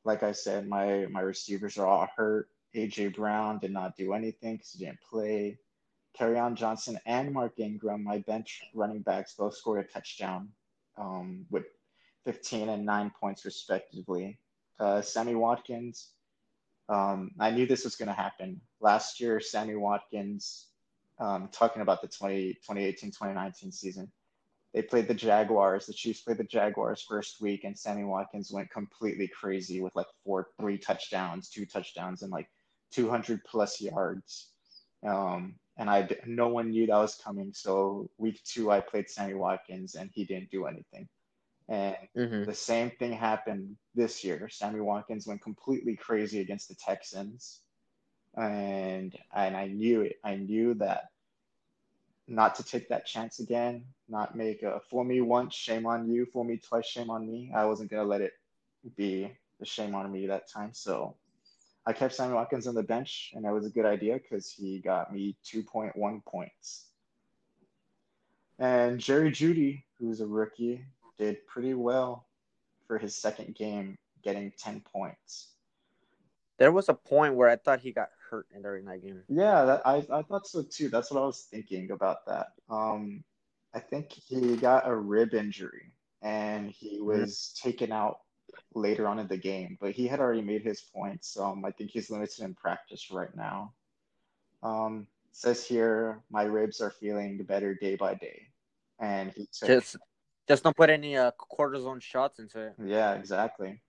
like 0.05 0.21
I 0.21 0.31
said, 0.31 0.67
my 0.67 1.07
my 1.07 1.21
receivers 1.21 1.77
are 1.79 1.87
all 1.87 2.07
hurt. 2.15 2.49
AJ 2.75 3.15
Brown 3.15 3.57
did 3.57 3.71
not 3.71 3.97
do 3.97 4.13
anything 4.13 4.55
because 4.55 4.71
he 4.71 4.85
didn't 4.85 5.01
play. 5.01 5.57
Kerryon 6.17 6.53
Johnson 6.53 6.99
and 7.07 7.33
Mark 7.33 7.59
Ingram, 7.59 8.03
my 8.03 8.19
bench 8.19 8.61
running 8.75 9.01
backs, 9.01 9.33
both 9.33 9.57
scored 9.57 9.83
a 9.83 9.87
touchdown 9.87 10.49
um, 10.97 11.45
with 11.49 11.65
15 12.25 12.69
and 12.69 12.85
9 12.85 13.11
points 13.19 13.45
respectively. 13.45 14.39
Uh, 14.79 15.01
Sammy 15.01 15.35
Watkins, 15.35 16.09
um, 16.89 17.31
I 17.39 17.51
knew 17.51 17.65
this 17.65 17.83
was 17.83 17.95
going 17.95 18.07
to 18.07 18.13
happen. 18.13 18.61
Last 18.79 19.19
year, 19.19 19.39
Sammy 19.39 19.75
Watkins, 19.75 20.67
um, 21.19 21.49
talking 21.51 21.81
about 21.81 22.01
the 22.01 22.07
20, 22.07 22.53
2018 22.53 23.11
2019 23.11 23.71
season, 23.71 24.11
they 24.73 24.81
played 24.81 25.07
the 25.07 25.13
Jaguars. 25.13 25.85
The 25.85 25.93
Chiefs 25.93 26.21
played 26.21 26.37
the 26.37 26.43
Jaguars 26.43 27.03
first 27.07 27.41
week, 27.41 27.63
and 27.63 27.77
Sammy 27.77 28.03
Watkins 28.03 28.51
went 28.51 28.69
completely 28.69 29.27
crazy 29.27 29.81
with 29.81 29.95
like 29.95 30.07
four, 30.23 30.49
three 30.59 30.77
touchdowns, 30.77 31.49
two 31.49 31.65
touchdowns, 31.65 32.21
and 32.21 32.31
like 32.31 32.47
200 32.91 33.43
plus 33.43 33.81
yards. 33.81 34.51
Um, 35.05 35.55
and 35.77 35.89
I 35.89 36.07
no 36.25 36.47
one 36.47 36.71
knew 36.71 36.87
that 36.87 36.97
was 36.97 37.15
coming. 37.15 37.53
So 37.53 38.09
week 38.17 38.41
two, 38.43 38.71
I 38.71 38.79
played 38.79 39.09
Sammy 39.09 39.35
Watkins, 39.35 39.95
and 39.95 40.09
he 40.13 40.25
didn't 40.25 40.51
do 40.51 40.65
anything. 40.65 41.07
And 41.69 41.95
Mm-hmm. 42.17 42.45
the 42.45 42.53
same 42.53 42.91
thing 42.91 43.13
happened 43.13 43.75
this 43.95 44.23
year. 44.23 44.49
Sammy 44.49 44.79
Watkins 44.81 45.27
went 45.27 45.41
completely 45.41 45.95
crazy 45.95 46.39
against 46.39 46.69
the 46.69 46.75
Texans, 46.75 47.61
and 48.35 49.15
and 49.33 49.55
I 49.57 49.67
knew 49.67 50.01
it. 50.01 50.17
I 50.23 50.35
knew 50.35 50.73
that 50.75 51.11
not 52.27 52.55
to 52.55 52.63
take 52.63 52.89
that 52.89 53.05
chance 53.05 53.39
again, 53.39 53.83
not 54.07 54.35
make 54.35 54.63
a 54.63 54.79
fool 54.89 55.03
me 55.03 55.21
once, 55.21 55.55
shame 55.55 55.85
on 55.85 56.09
you, 56.09 56.25
fool 56.25 56.43
me 56.43 56.57
twice, 56.57 56.85
shame 56.85 57.09
on 57.09 57.27
me. 57.27 57.51
I 57.55 57.65
wasn't 57.65 57.89
gonna 57.91 58.03
let 58.03 58.21
it 58.21 58.33
be 58.95 59.31
the 59.59 59.65
shame 59.65 59.95
on 59.95 60.11
me 60.11 60.27
that 60.27 60.49
time. 60.49 60.73
So 60.73 61.15
I 61.85 61.93
kept 61.93 62.13
Sammy 62.15 62.33
Watkins 62.33 62.67
on 62.67 62.75
the 62.75 62.83
bench, 62.83 63.31
and 63.33 63.45
that 63.45 63.53
was 63.53 63.65
a 63.65 63.69
good 63.69 63.85
idea 63.85 64.15
because 64.15 64.51
he 64.51 64.79
got 64.79 65.13
me 65.13 65.37
2.1 65.45 66.23
points. 66.25 66.87
And 68.59 68.99
Jerry 68.99 69.31
Jeudy, 69.31 69.83
who's 69.99 70.21
a 70.21 70.27
rookie, 70.27 70.85
did 71.17 71.45
pretty 71.47 71.73
well 71.73 72.27
for 72.87 72.97
his 72.97 73.15
second 73.15 73.55
game, 73.55 73.95
getting 74.23 74.51
10 74.57 74.81
points. 74.81 75.53
There 76.57 76.71
was 76.71 76.89
a 76.89 76.93
point 76.93 77.35
where 77.35 77.49
I 77.49 77.55
thought 77.55 77.79
he 77.79 77.91
got 77.91 78.09
hurt 78.29 78.47
in 78.53 78.61
during 78.61 78.85
that 78.85 79.03
game. 79.03 79.21
Yeah, 79.27 79.65
that, 79.65 79.81
I, 79.85 80.05
I 80.11 80.21
thought 80.23 80.47
so 80.47 80.63
too. 80.63 80.89
That's 80.89 81.11
what 81.11 81.21
I 81.21 81.25
was 81.25 81.47
thinking 81.51 81.91
about 81.91 82.25
that. 82.25 82.47
Um, 82.69 83.23
I 83.73 83.79
think 83.79 84.11
he 84.11 84.55
got 84.55 84.87
a 84.87 84.95
rib 84.95 85.33
injury 85.33 85.91
and 86.23 86.71
he 86.71 86.99
was 86.99 87.53
taken 87.61 87.91
out 87.91 88.21
later 88.73 89.07
on 89.07 89.19
in 89.19 89.27
the 89.27 89.37
game, 89.37 89.77
but 89.79 89.91
he 89.91 90.07
had 90.07 90.19
already 90.19 90.41
made 90.41 90.63
his 90.63 90.81
points. 90.81 91.37
Um, 91.37 91.63
I 91.63 91.71
think 91.71 91.91
he's 91.91 92.09
limited 92.09 92.43
in 92.43 92.55
practice 92.55 93.11
right 93.11 93.35
now. 93.35 93.73
Um, 94.63 95.05
says 95.31 95.65
here, 95.65 96.23
my 96.31 96.43
ribs 96.43 96.81
are 96.81 96.89
feeling 96.89 97.43
better 97.43 97.75
day 97.75 97.95
by 97.95 98.15
day. 98.15 98.47
And 98.99 99.31
he 99.31 99.47
took, 99.53 99.69
Just, 99.69 99.97
just 100.47 100.63
don't 100.63 100.75
put 100.75 100.89
any 100.89 101.17
uh, 101.17 101.31
cortisone 101.39 102.01
shots 102.01 102.39
into 102.39 102.59
it. 102.61 102.73
yeah, 102.83 103.13
exactly. 103.15 103.81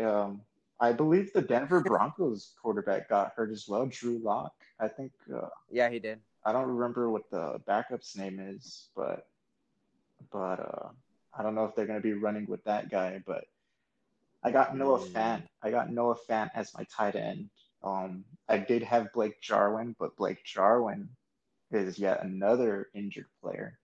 Um, 0.00 0.40
I 0.80 0.92
believe 0.92 1.32
the 1.32 1.42
Denver 1.42 1.80
Broncos 1.84 2.52
quarterback 2.62 3.08
got 3.08 3.32
hurt 3.36 3.50
as 3.50 3.66
well, 3.68 3.86
Drew 3.86 4.18
Lock. 4.18 4.52
I 4.80 4.88
think 4.88 5.12
uh, 5.34 5.48
Yeah, 5.70 5.88
he 5.88 5.98
did. 5.98 6.20
I 6.44 6.52
don't 6.52 6.68
remember 6.68 7.10
what 7.10 7.28
the 7.30 7.60
backup's 7.66 8.16
name 8.16 8.38
is, 8.40 8.88
but 8.94 9.26
but 10.32 10.60
uh, 10.60 10.88
I 11.36 11.42
don't 11.42 11.54
know 11.54 11.64
if 11.64 11.74
they're 11.74 11.86
gonna 11.86 12.00
be 12.00 12.12
running 12.14 12.46
with 12.46 12.62
that 12.64 12.88
guy. 12.90 13.22
But 13.26 13.44
I 14.42 14.50
got 14.52 14.76
Noah 14.76 15.00
Mm. 15.00 15.12
Fant. 15.12 15.42
I 15.62 15.70
got 15.70 15.90
Noah 15.92 16.16
Fant 16.28 16.50
as 16.54 16.72
my 16.74 16.84
tight 16.84 17.16
end. 17.16 17.50
Um, 17.82 18.24
I 18.48 18.58
did 18.58 18.82
have 18.82 19.12
Blake 19.12 19.40
Jarwin, 19.40 19.96
but 19.98 20.16
Blake 20.16 20.42
Jarwin 20.44 21.08
is 21.72 21.98
yet 21.98 22.22
another 22.22 22.88
injured 22.94 23.26
player. 23.42 23.78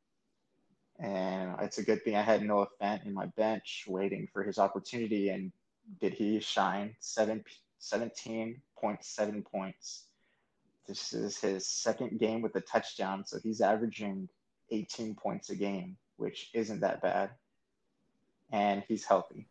And 0.98 1.54
it's 1.60 1.78
a 1.78 1.82
good 1.82 2.04
thing 2.04 2.16
I 2.16 2.22
had 2.22 2.42
Noah 2.42 2.68
Fant 2.80 3.06
in 3.06 3.14
my 3.14 3.26
bench 3.36 3.84
waiting 3.88 4.28
for 4.32 4.42
his 4.42 4.58
opportunity. 4.58 5.30
And 5.30 5.52
did 6.00 6.14
he 6.14 6.40
shine? 6.40 6.94
Seven, 7.00 7.44
17.7 7.80 9.44
points. 9.44 10.04
This 10.86 11.12
is 11.12 11.38
his 11.38 11.66
second 11.66 12.18
game 12.18 12.42
with 12.42 12.54
a 12.56 12.60
touchdown, 12.60 13.24
so 13.24 13.38
he's 13.42 13.60
averaging 13.60 14.28
18 14.70 15.14
points 15.14 15.50
a 15.50 15.56
game, 15.56 15.96
which 16.16 16.50
isn't 16.54 16.80
that 16.80 17.02
bad. 17.02 17.30
And 18.50 18.82
he's 18.88 19.04
healthy. 19.04 19.46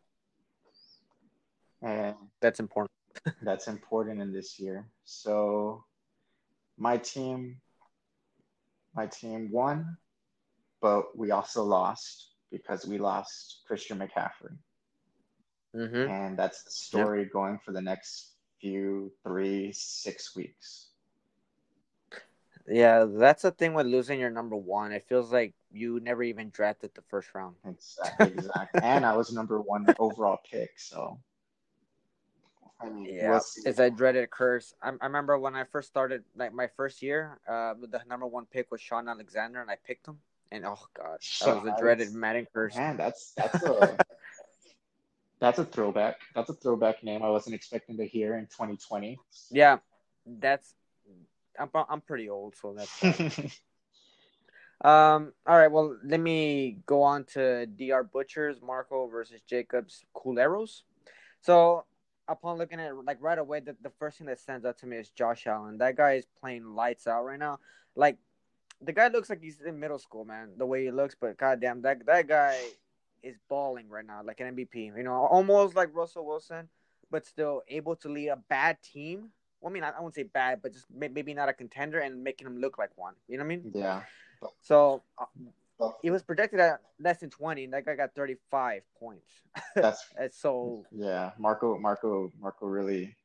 And 1.81 2.15
That's 2.41 2.59
important. 2.59 2.91
that's 3.41 3.67
important 3.67 4.21
in 4.21 4.31
this 4.31 4.59
year. 4.59 4.87
So 5.03 5.83
my 6.77 6.97
team 6.97 7.57
my 8.93 9.07
team 9.07 9.49
won, 9.51 9.97
but 10.81 11.17
we 11.17 11.31
also 11.31 11.63
lost 11.63 12.31
because 12.51 12.85
we 12.85 12.97
lost 12.97 13.61
Christian 13.67 13.99
McCaffrey. 13.99 14.57
Mm-hmm. 15.75 16.11
And 16.11 16.37
that's 16.37 16.63
the 16.63 16.71
story 16.71 17.25
going 17.25 17.59
for 17.63 17.71
the 17.71 17.81
next 17.81 18.33
few 18.59 19.11
three, 19.23 19.71
six 19.73 20.35
weeks. 20.35 20.89
Yeah, 22.67 23.05
that's 23.07 23.41
the 23.41 23.51
thing 23.51 23.73
with 23.73 23.87
losing 23.87 24.19
your 24.19 24.29
number 24.29 24.55
one. 24.55 24.91
It 24.91 25.03
feels 25.07 25.31
like 25.31 25.53
you 25.71 25.99
never 25.99 26.23
even 26.23 26.49
drafted 26.49 26.91
the 26.93 27.01
first 27.09 27.33
round. 27.33 27.55
Exactly, 27.65 28.27
exactly. 28.27 28.81
and 28.83 29.05
I 29.05 29.15
was 29.15 29.31
number 29.31 29.61
one 29.61 29.87
overall 29.97 30.39
pick, 30.49 30.71
so 30.77 31.19
I 32.81 32.89
mean, 32.89 33.05
Yeah, 33.05 33.31
we'll 33.31 33.41
it's 33.65 33.79
a 33.79 33.89
dreaded 33.89 34.29
curse. 34.29 34.73
I, 34.81 34.89
I 35.01 35.05
remember 35.05 35.37
when 35.37 35.55
I 35.55 35.63
first 35.63 35.87
started, 35.87 36.23
like 36.35 36.53
my 36.53 36.67
first 36.67 37.01
year, 37.01 37.39
uh, 37.47 37.73
the 37.79 38.01
number 38.07 38.27
one 38.27 38.45
pick 38.45 38.71
was 38.71 38.81
Shaun 38.81 39.07
Alexander, 39.07 39.61
and 39.61 39.69
I 39.69 39.75
picked 39.75 40.07
him. 40.07 40.17
And 40.51 40.65
oh 40.65 40.79
gosh, 40.93 41.39
that 41.39 41.63
was 41.63 41.73
a 41.73 41.79
dreaded 41.79 42.13
Madden 42.13 42.45
curse. 42.53 42.75
Man, 42.75 42.97
that's 42.97 43.33
that's 43.37 43.63
a 43.63 43.97
that's 45.39 45.59
a 45.59 45.65
throwback. 45.65 46.17
That's 46.35 46.49
a 46.49 46.53
throwback 46.53 47.03
name 47.03 47.23
I 47.23 47.29
wasn't 47.29 47.55
expecting 47.55 47.97
to 47.97 48.05
hear 48.05 48.35
in 48.35 48.45
2020. 48.45 49.17
Yeah, 49.49 49.77
that's. 50.25 50.75
I'm 51.57 51.69
I'm 51.73 52.01
pretty 52.01 52.29
old, 52.29 52.55
so 52.61 52.75
that's. 52.77 53.03
um. 54.81 55.33
All 55.47 55.57
right. 55.57 55.71
Well, 55.71 55.97
let 56.03 56.19
me 56.19 56.79
go 56.85 57.01
on 57.01 57.23
to 57.33 57.65
Dr. 57.65 58.03
Butchers 58.03 58.57
Marco 58.61 59.07
versus 59.07 59.41
Jacobs 59.41 60.03
Culeros. 60.15 60.81
So, 61.41 61.85
upon 62.27 62.57
looking 62.57 62.79
at 62.79 62.91
it, 62.91 62.95
like 63.05 63.17
right 63.21 63.37
away, 63.37 63.61
the, 63.61 63.75
the 63.81 63.89
first 63.89 64.17
thing 64.17 64.27
that 64.27 64.39
stands 64.39 64.65
out 64.65 64.77
to 64.79 64.85
me 64.85 64.97
is 64.97 65.09
Josh 65.09 65.47
Allen. 65.47 65.77
That 65.79 65.95
guy 65.95 66.13
is 66.13 66.25
playing 66.39 66.75
lights 66.75 67.07
out 67.07 67.23
right 67.23 67.39
now. 67.39 67.59
Like, 67.95 68.17
the 68.81 68.93
guy 68.93 69.07
looks 69.07 69.29
like 69.29 69.41
he's 69.41 69.61
in 69.61 69.79
middle 69.79 69.99
school, 69.99 70.25
man. 70.25 70.49
The 70.57 70.65
way 70.65 70.85
he 70.85 70.91
looks, 70.91 71.15
but 71.19 71.37
goddamn, 71.37 71.81
that 71.83 72.05
that 72.05 72.27
guy 72.27 72.57
is 73.23 73.37
balling 73.49 73.89
right 73.89 74.05
now, 74.05 74.21
like 74.23 74.39
an 74.39 74.55
MVP. 74.55 74.97
You 74.97 75.03
know, 75.03 75.13
almost 75.13 75.75
like 75.75 75.89
Russell 75.93 76.25
Wilson, 76.25 76.67
but 77.09 77.25
still 77.25 77.61
able 77.67 77.95
to 77.97 78.09
lead 78.09 78.29
a 78.29 78.37
bad 78.49 78.77
team. 78.81 79.29
Well, 79.59 79.71
I 79.71 79.73
mean, 79.73 79.83
I, 79.83 79.89
I 79.89 79.99
wouldn't 79.99 80.15
say 80.15 80.23
bad, 80.23 80.61
but 80.63 80.73
just 80.73 80.85
may, 80.91 81.07
maybe 81.07 81.33
not 81.33 81.49
a 81.49 81.53
contender 81.53 81.99
and 81.99 82.23
making 82.23 82.47
him 82.47 82.57
look 82.57 82.77
like 82.77 82.89
one. 82.95 83.13
You 83.27 83.37
know 83.37 83.43
what 83.43 83.53
I 83.53 83.55
mean? 83.55 83.71
yeah. 83.75 84.01
So 84.61 85.03
uh, 85.19 85.89
it 86.03 86.09
was 86.09 86.23
projected 86.23 86.59
at 86.59 86.81
less 86.99 87.19
than 87.19 87.29
twenty, 87.29 87.65
and 87.65 87.73
that 87.73 87.85
guy 87.85 87.95
got 87.95 88.15
thirty-five 88.15 88.81
points. 88.99 89.31
that's 89.75 90.03
so 90.31 90.85
yeah. 90.91 91.31
Marco 91.37 91.77
Marco 91.77 92.31
Marco 92.39 92.65
really 92.65 93.15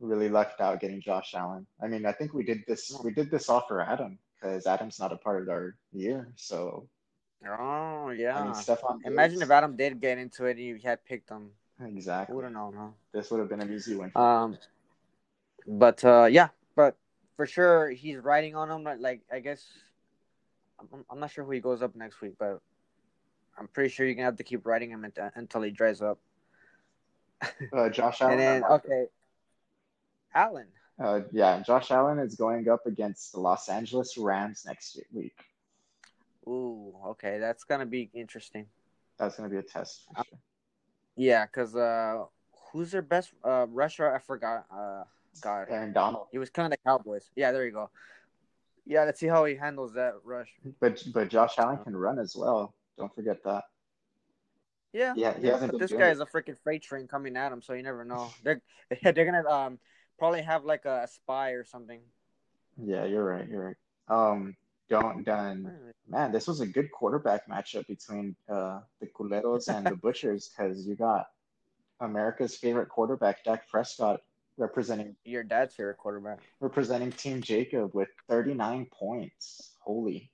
really 0.00 0.28
lucked 0.28 0.60
out 0.60 0.80
getting 0.80 1.00
Josh 1.00 1.34
Allen. 1.34 1.64
I 1.80 1.86
mean, 1.86 2.04
I 2.04 2.12
think 2.12 2.34
we 2.34 2.42
did 2.42 2.64
this 2.66 2.92
we 3.04 3.12
did 3.12 3.30
this 3.30 3.48
offer 3.48 3.80
Adam 3.80 4.18
because 4.44 4.66
Adam's 4.66 5.00
not 5.00 5.12
a 5.12 5.16
part 5.16 5.42
of 5.42 5.48
our 5.48 5.74
year. 5.92 6.28
So 6.36 6.86
Oh 7.46 8.10
yeah. 8.10 8.38
I 8.38 8.44
mean, 8.44 8.52
Stefon. 8.52 9.00
Imagine 9.04 9.38
Diggs- 9.38 9.42
if 9.42 9.50
Adam 9.50 9.76
did 9.76 10.00
get 10.00 10.18
into 10.18 10.46
it 10.46 10.52
and 10.52 10.60
you 10.60 10.78
had 10.82 11.04
picked 11.04 11.30
him. 11.30 11.50
Exactly. 11.80 12.34
would 12.34 12.44
have 12.44 12.52
known, 12.52 12.74
huh? 12.76 12.88
This 13.12 13.30
would 13.30 13.40
have 13.40 13.48
been 13.48 13.60
an 13.60 13.72
easy 13.72 13.96
win. 13.96 14.12
Um, 14.14 14.56
but 15.66 16.04
uh, 16.04 16.26
yeah, 16.30 16.48
but 16.76 16.96
for 17.36 17.46
sure 17.46 17.90
he's 17.90 18.18
riding 18.18 18.54
on 18.54 18.70
him. 18.70 19.00
Like 19.00 19.22
I 19.32 19.40
guess 19.40 19.64
I'm, 20.78 21.04
I'm 21.10 21.20
not 21.20 21.30
sure 21.30 21.44
who 21.44 21.50
he 21.50 21.60
goes 21.60 21.82
up 21.82 21.96
next 21.96 22.20
week, 22.20 22.34
but 22.38 22.60
I'm 23.58 23.68
pretty 23.68 23.90
sure 23.90 24.06
you're 24.06 24.14
gonna 24.14 24.26
have 24.26 24.36
to 24.36 24.44
keep 24.44 24.66
riding 24.66 24.90
him 24.90 25.04
until, 25.04 25.30
until 25.34 25.62
he 25.62 25.70
dries 25.70 26.00
up. 26.00 26.18
Uh, 27.72 27.88
Josh 27.88 28.20
Allen. 28.20 28.32
and 28.32 28.40
then 28.40 28.64
okay, 28.70 29.06
Allen. 30.34 30.68
Uh, 31.02 31.20
yeah, 31.32 31.60
Josh 31.60 31.90
Allen 31.90 32.18
is 32.18 32.36
going 32.36 32.68
up 32.68 32.86
against 32.86 33.32
the 33.32 33.40
Los 33.40 33.68
Angeles 33.68 34.16
Rams 34.16 34.64
next 34.66 35.00
week. 35.12 35.34
Ooh, 36.46 36.94
okay, 37.06 37.38
that's 37.38 37.64
gonna 37.64 37.86
be 37.86 38.10
interesting. 38.14 38.66
That's 39.18 39.36
going 39.36 39.48
to 39.48 39.52
be 39.54 39.58
a 39.58 39.62
test 39.62 40.04
for 40.06 40.24
sure. 40.24 40.38
Yeah, 41.16 41.46
cause 41.46 41.76
uh, 41.76 42.24
who's 42.72 42.90
their 42.90 43.02
best 43.02 43.32
uh 43.44 43.66
rusher? 43.68 44.12
I 44.12 44.18
forgot. 44.18 44.66
Uh, 44.72 45.04
God, 45.40 45.66
Aaron 45.70 45.92
Donald. 45.92 46.26
he 46.32 46.38
was 46.38 46.50
kind 46.50 46.66
of 46.66 46.70
the 46.72 46.82
Cowboys. 46.84 47.30
Yeah, 47.36 47.52
there 47.52 47.64
you 47.64 47.72
go. 47.72 47.90
Yeah, 48.86 49.04
let's 49.04 49.20
see 49.20 49.26
how 49.28 49.44
he 49.44 49.54
handles 49.54 49.94
that 49.94 50.14
rush. 50.24 50.48
But 50.80 51.02
but 51.12 51.28
Josh 51.28 51.54
Allen 51.58 51.78
can 51.78 51.96
run 51.96 52.18
as 52.18 52.34
well. 52.36 52.74
Don't 52.98 53.14
forget 53.14 53.42
that. 53.44 53.64
Yeah, 54.92 55.14
Yeah, 55.16 55.34
he 55.38 55.48
hasn't 55.48 55.72
but 55.72 55.80
this 55.80 55.92
guy 55.92 56.08
it. 56.08 56.12
is 56.12 56.20
a 56.20 56.26
freaking 56.26 56.56
freight 56.62 56.82
train 56.82 57.08
coming 57.08 57.36
at 57.36 57.50
him, 57.52 57.62
so 57.62 57.72
you 57.72 57.82
never 57.82 58.04
know. 58.04 58.30
They're 58.42 58.62
they're 59.02 59.24
gonna 59.24 59.48
um 59.48 59.78
probably 60.18 60.42
have 60.42 60.64
like 60.64 60.84
a, 60.84 61.06
spy 61.10 61.50
or 61.50 61.64
something. 61.64 62.00
Yeah, 62.82 63.04
you're 63.04 63.24
right. 63.24 63.48
You're 63.48 63.66
right. 63.66 63.76
Um, 64.08 64.56
don't 64.88 65.24
done. 65.24 65.72
Man, 66.08 66.32
this 66.32 66.46
was 66.46 66.60
a 66.60 66.66
good 66.66 66.90
quarterback 66.92 67.48
matchup 67.48 67.86
between 67.86 68.36
uh, 68.48 68.80
the 69.00 69.06
Culeros 69.06 69.68
and 69.68 69.86
the 69.86 69.96
Butchers 70.02 70.50
because 70.50 70.86
you 70.86 70.94
got 70.94 71.26
America's 72.00 72.56
favorite 72.56 72.88
quarterback, 72.88 73.44
Dak 73.44 73.68
Prescott, 73.68 74.20
representing 74.56 75.16
Your 75.24 75.42
dad's 75.42 75.74
favorite 75.74 75.96
quarterback. 75.96 76.40
representing 76.60 77.12
Team 77.12 77.40
Jacob 77.40 77.94
with 77.94 78.08
39 78.28 78.86
points. 78.92 79.72
Holy. 79.80 80.30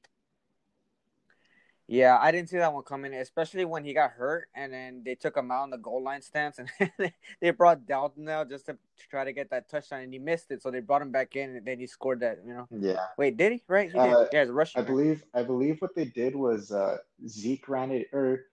Yeah, 1.91 2.19
I 2.21 2.31
didn't 2.31 2.51
see 2.51 2.59
that 2.59 2.73
one 2.73 2.85
coming, 2.85 3.13
especially 3.15 3.65
when 3.65 3.85
he 3.85 3.93
got 3.93 4.13
hurt, 4.13 4.47
and 4.55 4.73
then 4.73 5.03
they 5.05 5.17
took 5.17 5.37
him 5.37 5.51
out 5.51 5.65
on 5.65 5.71
the 5.71 5.77
goal 5.77 6.05
line 6.05 6.23
stance, 6.23 6.61
and 6.61 6.71
they 7.41 7.51
brought 7.51 7.85
Dalton 7.85 8.29
out 8.29 8.49
just 8.49 8.67
to 8.67 8.79
try 9.11 9.25
to 9.25 9.33
get 9.33 9.51
that 9.51 9.69
touchdown, 9.69 10.03
and 10.03 10.13
he 10.13 10.21
missed 10.21 10.53
it, 10.53 10.63
so 10.63 10.71
they 10.71 10.79
brought 10.79 11.03
him 11.03 11.11
back 11.11 11.35
in, 11.35 11.57
and 11.57 11.67
then 11.67 11.81
he 11.81 11.89
scored 11.89 12.21
that. 12.21 12.39
You 12.47 12.55
know, 12.55 12.69
Yeah. 12.71 13.07
wait, 13.19 13.37
did 13.37 13.55
he? 13.55 13.63
Right? 13.67 13.91
He 13.91 13.99
Uh. 13.99 14.27
Yeah, 14.33 14.43
it's 14.43 14.53
rushing. 14.53 14.81
I 14.81 14.85
believe 14.85 15.25
I 15.35 15.43
believe 15.43 15.83
what 15.83 15.97
they 15.97 16.05
did 16.05 16.37
was 16.37 16.71
uh, 16.71 16.99
Zeke 17.27 17.69
ran 17.69 17.91
it 17.91 18.07
or 18.13 18.47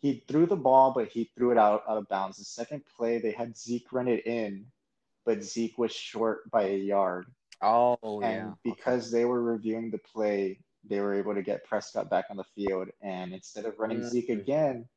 he 0.00 0.24
threw 0.26 0.46
the 0.46 0.56
ball, 0.56 0.92
but 0.92 1.08
he 1.08 1.30
threw 1.36 1.50
it 1.50 1.58
out 1.58 1.82
out 1.86 1.98
of 1.98 2.08
bounds. 2.08 2.38
The 2.38 2.44
second 2.44 2.84
play, 2.96 3.18
they 3.18 3.32
had 3.32 3.54
Zeke 3.54 3.92
run 3.92 4.08
it 4.08 4.26
in, 4.26 4.64
but 5.26 5.42
Zeke 5.42 5.76
was 5.76 5.92
short 5.92 6.50
by 6.50 6.62
a 6.62 6.76
yard. 6.78 7.26
Oh 7.60 7.98
and 8.22 8.22
yeah. 8.22 8.52
because 8.64 9.10
they 9.10 9.26
were 9.26 9.42
reviewing 9.42 9.90
the 9.90 9.98
play, 9.98 10.60
they 10.84 11.00
were 11.00 11.14
able 11.14 11.34
to 11.34 11.42
get 11.42 11.64
Prescott 11.64 12.08
back 12.10 12.26
on 12.30 12.36
the 12.36 12.44
field. 12.44 12.88
And 13.02 13.32
instead 13.32 13.64
of 13.64 13.78
running 13.78 14.00
Mhm. 14.00 14.08
Zeke 14.08 14.28
again, 14.30 14.88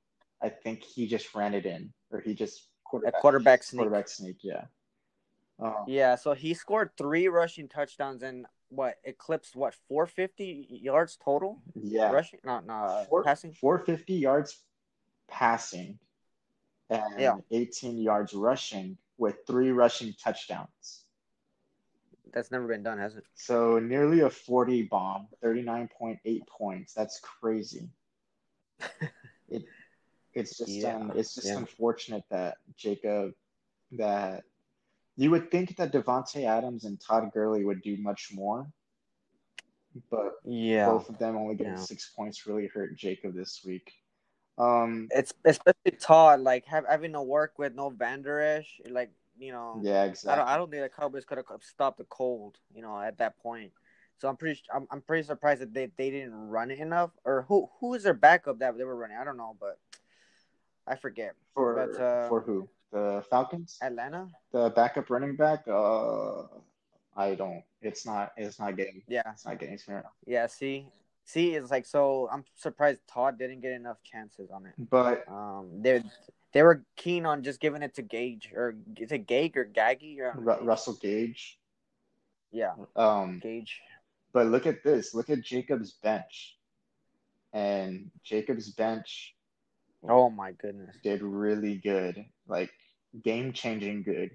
I 0.41 0.49
think 0.49 0.83
he 0.83 1.07
just 1.07 1.33
ran 1.35 1.53
it 1.53 1.65
in, 1.65 1.93
or 2.11 2.19
he 2.19 2.33
just 2.33 2.59
A 2.61 2.89
quarterback 2.89 3.21
quarterback 3.21 3.63
sneak. 3.63 3.79
quarterback 3.79 4.07
sneak. 4.09 4.43
Yeah. 4.43 4.65
Um, 5.59 5.85
Yeah, 5.87 6.15
so 6.15 6.33
he 6.33 6.53
scored 6.53 6.95
three 6.97 7.27
rushing 7.27 7.67
touchdowns 7.67 8.23
and 8.23 8.47
what 8.69 8.99
eclipsed 9.03 9.55
what 9.55 9.73
450 9.75 10.67
yards 10.69 11.17
total 11.17 11.61
yeah. 11.75 12.09
rushing? 12.11 12.39
not 12.43 12.65
no, 12.65 12.73
uh, 12.73 13.05
Four- 13.05 13.23
passing. 13.23 13.53
450 13.53 14.13
yards 14.15 14.63
passing 15.27 15.99
and 16.89 17.19
Yeah. 17.19 17.37
18 17.51 17.97
yards 17.97 18.33
rushing 18.33 18.97
with 19.17 19.45
three 19.45 19.71
rushing 19.71 20.13
touchdowns. 20.13 21.05
That's 22.33 22.51
never 22.51 22.67
been 22.67 22.83
done, 22.83 22.97
has 22.97 23.15
it? 23.15 23.25
So 23.35 23.79
nearly 23.79 24.21
a 24.21 24.29
40 24.29 24.83
bomb, 24.83 25.27
39.8 25.43 26.47
points. 26.47 26.93
That's 26.93 27.19
crazy. 27.19 27.89
it 29.49 29.63
it's 30.33 30.57
just 30.57 30.69
Yeah, 30.69 30.95
um, 30.95 31.11
it's 31.15 31.35
just 31.35 31.47
yeah. 31.47 31.57
unfortunate 31.57 32.23
that 32.29 32.57
Jacob 32.77 33.33
that 33.93 34.43
you 35.17 35.29
would 35.31 35.51
think 35.51 35.75
that 35.77 35.91
Davante 35.91 36.45
Adams 36.45 36.85
and 36.85 36.99
Todd 36.99 37.31
Gurley 37.33 37.65
would 37.65 37.81
do 37.81 37.97
much 37.97 38.29
more, 38.33 38.65
but 40.09 40.33
Yeah. 40.45 40.85
both 40.85 41.09
of 41.09 41.17
them 41.17 41.35
only 41.35 41.55
getting 41.55 41.73
Yeah. 41.73 41.79
six 41.79 42.09
points 42.15 42.47
really 42.47 42.67
hurt 42.67 42.95
Jacob 42.95 43.35
this 43.35 43.61
week. 43.65 43.91
Um, 44.57 45.09
It's 45.11 45.33
especially 45.43 45.97
Todd, 45.99 46.41
like 46.41 46.65
have, 46.65 46.85
having 46.87 47.13
to 47.13 47.21
work 47.21 47.57
with 47.57 47.75
no 47.75 47.89
Vander 47.89 48.39
Esch, 48.39 48.79
like 48.89 49.11
you 49.41 49.51
know, 49.51 49.79
yeah, 49.83 50.03
I 50.03 50.05
exactly. 50.05 50.39
don't, 50.39 50.47
I 50.47 50.57
don't 50.57 50.69
think 50.71 50.83
the 50.83 50.89
Cowboys 50.89 51.25
could 51.25 51.37
have 51.37 51.45
stopped 51.61 51.97
the 51.97 52.03
cold, 52.05 52.57
you 52.73 52.81
know, 52.81 52.99
at 53.01 53.17
that 53.17 53.39
point. 53.39 53.71
So 54.19 54.29
I'm 54.29 54.37
pretty, 54.37 54.61
I'm, 54.73 54.87
I'm 54.91 55.01
pretty 55.01 55.23
surprised 55.25 55.61
that 55.61 55.73
they, 55.73 55.89
they 55.97 56.11
didn't 56.11 56.35
run 56.35 56.69
it 56.69 56.79
enough. 56.79 57.09
Or 57.25 57.45
who 57.47 57.69
who 57.79 57.95
is 57.95 58.03
their 58.03 58.13
backup 58.13 58.59
that 58.59 58.77
they 58.77 58.83
were 58.83 58.95
running? 58.95 59.17
I 59.19 59.23
don't 59.23 59.37
know, 59.37 59.55
but 59.59 59.79
I 60.85 60.95
forget. 60.95 61.33
For 61.55 61.75
But, 61.75 61.99
uh, 62.01 62.29
for 62.29 62.41
who? 62.41 62.69
The 62.91 63.23
Falcons? 63.29 63.79
Atlanta, 63.81 64.27
The 64.51 64.69
backup 64.69 65.09
running 65.09 65.35
back? 65.35 65.67
Uh, 65.67 66.43
I 67.15 67.35
don't. 67.35 67.63
It's 67.81 68.05
not. 68.05 68.31
It's 68.37 68.59
not 68.59 68.77
getting. 68.77 69.01
yeah, 69.07 69.23
It's 69.33 69.45
not 69.45 69.57
getting 69.59 69.77
smart. 69.77 70.05
yeah. 70.25 70.45
See, 70.47 70.85
see, 71.25 71.55
it's 71.55 71.71
like 71.71 71.85
so. 71.85 72.29
I'm 72.31 72.43
surprised 72.55 72.99
Todd 73.07 73.39
didn't 73.39 73.61
get 73.61 73.71
enough 73.71 73.97
chances 74.03 74.51
on 74.51 74.65
it. 74.67 74.73
But 74.89 75.27
Um, 75.27 75.81
they 75.81 76.03
they 76.53 76.63
were 76.63 76.83
keen 76.95 77.25
on 77.25 77.43
just 77.43 77.59
giving 77.59 77.81
it 77.83 77.95
to 77.95 78.01
Gage 78.01 78.51
or 78.55 78.75
is 78.97 79.11
it 79.11 79.27
Gage 79.27 79.55
or 79.57 79.65
Gaggy 79.65 80.19
or 80.19 80.33
Ru- 80.37 80.65
Russell 80.65 80.95
Gage. 81.01 81.57
Yeah, 82.51 82.73
Um, 82.95 83.39
Gage. 83.39 83.79
but 84.33 84.47
look 84.47 84.65
at 84.67 84.83
this. 84.83 85.13
Look 85.13 85.29
at 85.29 85.41
Jacob's 85.41 85.93
bench. 85.93 86.57
And 87.53 88.11
Jacob's 88.23 88.71
bench 88.71 89.35
Oh 90.07 90.29
my 90.29 90.51
goodness. 90.53 90.95
did 91.03 91.21
really 91.21 91.77
good, 91.77 92.25
like 92.47 92.71
game 93.23 93.53
changing 93.53 94.03
good. 94.03 94.31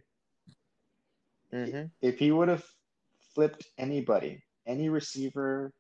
hmm 1.51 1.85
If 2.01 2.19
he 2.19 2.31
would 2.31 2.49
have 2.49 2.65
flipped 3.35 3.67
anybody, 3.79 4.43
any 4.67 4.89
receiver, 4.89 5.73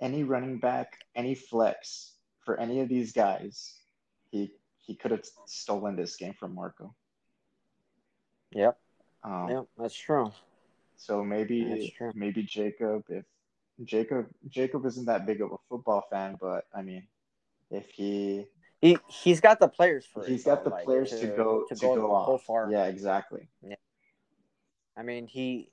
any 0.00 0.24
running 0.24 0.58
back, 0.58 0.98
any 1.14 1.34
flex 1.34 2.14
for 2.44 2.58
any 2.60 2.80
of 2.80 2.88
these 2.88 3.12
guys, 3.12 3.80
he 4.30 4.52
he 4.86 4.94
could 4.94 5.10
have 5.10 5.24
stolen 5.46 5.96
this 5.96 6.16
game 6.16 6.34
from 6.38 6.54
Marco. 6.54 6.94
Yep. 8.52 8.78
Um, 9.24 9.48
Yep. 9.50 9.64
That's 9.76 9.94
true. 9.94 10.32
So 10.96 11.22
maybe 11.24 11.92
true. 11.98 12.12
maybe 12.14 12.42
Jacob, 12.42 13.02
if 13.10 13.24
Jacob 13.84 14.26
Jacob 14.48 14.86
isn't 14.86 15.04
that 15.06 15.26
big 15.26 15.42
of 15.42 15.52
a 15.52 15.56
football 15.68 16.04
fan, 16.10 16.36
but 16.40 16.64
I 16.74 16.82
mean, 16.82 17.06
if 17.70 17.90
he 17.90 18.46
He 18.80 18.96
he's 19.08 19.40
got 19.40 19.58
the 19.60 19.68
players 19.68 20.06
for 20.06 20.22
it. 20.22 20.28
he's 20.28 20.44
got 20.44 20.64
though, 20.64 20.70
the 20.70 20.76
like, 20.76 20.84
players 20.84 21.10
to, 21.10 21.26
go 21.26 21.66
to, 21.68 21.74
go, 21.74 21.96
go 21.96 22.12
off. 22.14 22.44
far. 22.44 22.70
Yeah, 22.70 22.86
exactly. 22.86 23.48
Yeah. 23.62 23.74
I 24.96 25.02
mean 25.02 25.26
he 25.26 25.70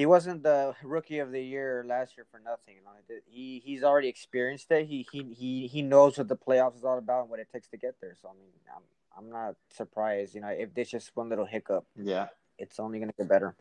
he 0.00 0.06
wasn't 0.06 0.42
the 0.42 0.74
rookie 0.82 1.18
of 1.18 1.30
the 1.30 1.42
year 1.42 1.84
last 1.86 2.16
year 2.16 2.26
for 2.30 2.40
nothing. 2.40 2.76
Know, 2.82 2.92
he 3.26 3.60
he's 3.62 3.82
already 3.84 4.08
experienced 4.08 4.70
it. 4.70 4.86
He 4.86 5.06
he 5.12 5.22
he 5.34 5.66
he 5.66 5.82
knows 5.82 6.16
what 6.16 6.26
the 6.26 6.36
playoffs 6.36 6.76
is 6.76 6.84
all 6.84 6.96
about 6.96 7.20
and 7.22 7.30
what 7.30 7.38
it 7.38 7.48
takes 7.52 7.68
to 7.68 7.76
get 7.76 7.96
there. 8.00 8.16
So 8.22 8.28
I 8.28 8.32
mean, 8.32 8.48
I'm 8.74 8.82
I'm 9.14 9.30
not 9.30 9.56
surprised. 9.68 10.34
You 10.34 10.40
know, 10.40 10.48
if 10.48 10.72
there's 10.72 10.88
just 10.90 11.14
one 11.14 11.28
little 11.28 11.44
hiccup, 11.44 11.84
Yeah. 11.96 12.28
it's 12.56 12.80
only 12.80 12.98
gonna 12.98 13.12
get 13.12 13.28
better. 13.28 13.54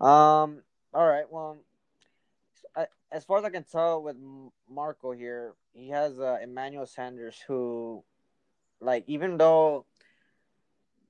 Um. 0.00 0.62
All 0.92 1.06
right. 1.06 1.30
Well, 1.30 1.58
I, 2.76 2.86
as 3.12 3.24
far 3.24 3.38
as 3.38 3.44
I 3.44 3.50
can 3.50 3.62
tell 3.62 4.02
with 4.02 4.16
Marco 4.68 5.12
here, 5.12 5.54
he 5.72 5.90
has 5.90 6.18
uh, 6.18 6.38
Emmanuel 6.42 6.86
Sanders, 6.86 7.36
who, 7.46 8.02
like, 8.80 9.04
even 9.06 9.36
though, 9.36 9.84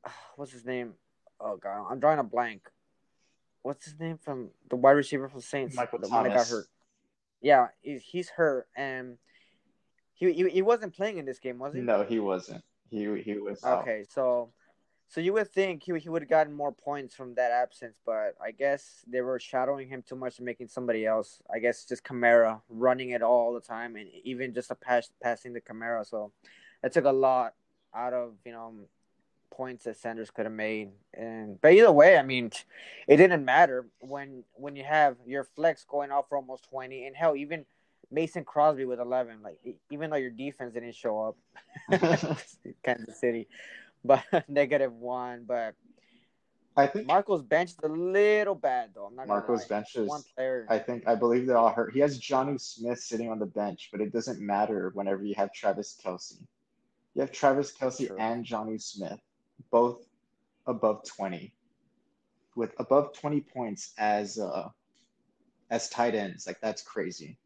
what's 0.37 0.53
his 0.53 0.67
name? 0.67 0.93
Oh 1.41 1.57
God, 1.57 1.87
I'm 1.91 1.99
drawing 1.99 2.19
a 2.19 2.25
blank. 2.25 2.69
What's 3.67 3.85
his 3.85 3.99
name 3.99 4.17
from 4.17 4.51
the 4.71 4.77
wide 4.77 4.93
receiver 4.93 5.29
from 5.29 5.41
Saints? 5.41 5.75
Michael 5.75 5.99
the 5.99 6.09
one 6.09 6.23
that 6.23 6.29
got 6.29 6.35
Thomas. 6.35 6.51
hurt. 6.51 6.67
Yeah, 7.43 7.67
he's, 7.83 8.01
he's 8.01 8.29
hurt, 8.29 8.69
and 8.77 9.19
he, 10.15 10.33
he 10.33 10.49
he 10.49 10.63
wasn't 10.63 10.95
playing 10.95 11.19
in 11.19 11.25
this 11.25 11.41
game, 11.41 11.59
was 11.59 11.75
he? 11.75 11.81
No, 11.81 12.05
he 12.05 12.21
wasn't. 12.21 12.63
He 12.91 13.21
he 13.23 13.39
was 13.39 13.65
out. 13.65 13.83
Okay, 13.83 14.05
so 14.09 14.51
so 15.09 15.21
you 15.21 15.33
would 15.33 15.51
think 15.51 15.83
he 15.83 15.99
he 15.99 16.09
would 16.09 16.23
have 16.23 16.29
gotten 16.29 16.53
more 16.53 16.71
points 16.71 17.17
from 17.17 17.35
that 17.35 17.51
absence, 17.51 17.97
but 18.07 18.37
I 18.41 18.53
guess 18.53 19.05
they 19.09 19.21
were 19.21 19.41
shadowing 19.41 19.89
him 19.89 20.05
too 20.09 20.15
much 20.15 20.39
and 20.39 20.47
making 20.47 20.69
somebody 20.69 21.05
else. 21.05 21.43
I 21.53 21.59
guess 21.59 21.85
just 21.85 22.05
Kamara 22.05 22.61
running 22.69 23.11
it 23.11 23.23
all 23.23 23.53
the 23.53 23.61
time, 23.61 23.97
and 23.97 24.09
even 24.23 24.55
just 24.55 24.71
a 24.71 24.77
pass 24.77 25.11
passing 25.21 25.55
the 25.55 25.61
Kamara. 25.61 26.07
So 26.07 26.31
it 26.85 26.93
took 26.93 27.05
a 27.05 27.11
lot 27.11 27.55
out 27.93 28.13
of 28.13 28.35
you 28.45 28.53
know 28.53 28.75
points 29.51 29.85
that 29.85 29.97
Sanders 29.97 30.31
could 30.31 30.47
have 30.47 30.55
made. 30.55 30.91
And 31.15 31.61
but 31.61 31.73
either 31.73 31.93
way, 31.93 32.19
I 32.19 32.23
mean, 32.23 32.51
it 33.07 33.17
didn't 33.17 33.45
matter 33.45 33.87
when 34.01 34.45
when 34.55 34.77
you 34.77 34.85
have 34.85 35.17
your 35.27 35.45
flex 35.45 35.85
going 35.85 36.11
off 36.11 36.29
for 36.29 36.37
almost 36.37 36.69
twenty, 36.69 37.07
and 37.07 37.17
hell, 37.17 37.37
even 37.37 37.65
Mason 38.11 38.45
Crosby 38.45 38.85
with 38.85 39.01
eleven. 39.01 39.43
Like 39.43 39.59
even 39.91 40.11
though 40.11 40.17
your 40.17 40.31
defense 40.31 40.75
didn't 40.75 40.95
show 40.95 41.21
up, 41.21 41.37
Kansas 42.85 43.21
City, 43.21 43.49
but 44.05 44.23
negative 44.49 44.93
one. 44.93 45.45
But 45.47 45.75
I 46.77 46.87
think 46.87 47.07
Marco's 47.07 47.43
bench 47.43 47.71
is 47.71 47.79
a 47.83 47.89
little 47.89 48.55
bad 48.55 48.91
though. 48.95 49.07
I'm 49.07 49.17
not 49.17 49.29
Marco's 49.29 49.65
bench 49.65 49.97
is. 49.97 50.09
one 50.09 50.23
player. 50.35 50.67
I 50.69 50.79
think 50.79 51.09
I 51.09 51.15
believe 51.15 51.47
they're 51.47 51.57
all 51.57 51.73
hurt. 51.73 51.93
He 51.93 52.01
has 52.01 52.21
Jonnu 52.21 52.61
Smith 52.61 53.01
sitting 53.01 53.31
on 53.31 53.39
the 53.39 53.47
bench, 53.47 53.89
but 53.91 54.01
it 54.01 54.13
doesn't 54.13 54.41
matter 54.41 54.91
whenever 54.95 55.25
you 55.25 55.35
have 55.37 55.53
Travis 55.53 55.99
Kelce. 56.05 56.39
You 57.15 57.23
have 57.23 57.33
Travis 57.33 57.73
Kelce 57.73 58.11
and 58.19 58.45
Jonnu 58.45 58.81
Smith, 58.81 59.19
both 59.71 60.07
above 60.67 61.05
twenty, 61.05 61.53
with 62.55 62.73
above 62.79 63.13
twenty 63.13 63.41
points 63.41 63.93
as 63.99 64.39
uh 64.39 64.69
as 65.71 65.89
tight 65.89 66.15
ends. 66.15 66.47
Like 66.47 66.61
that's 66.61 66.83
crazy. 66.83 67.39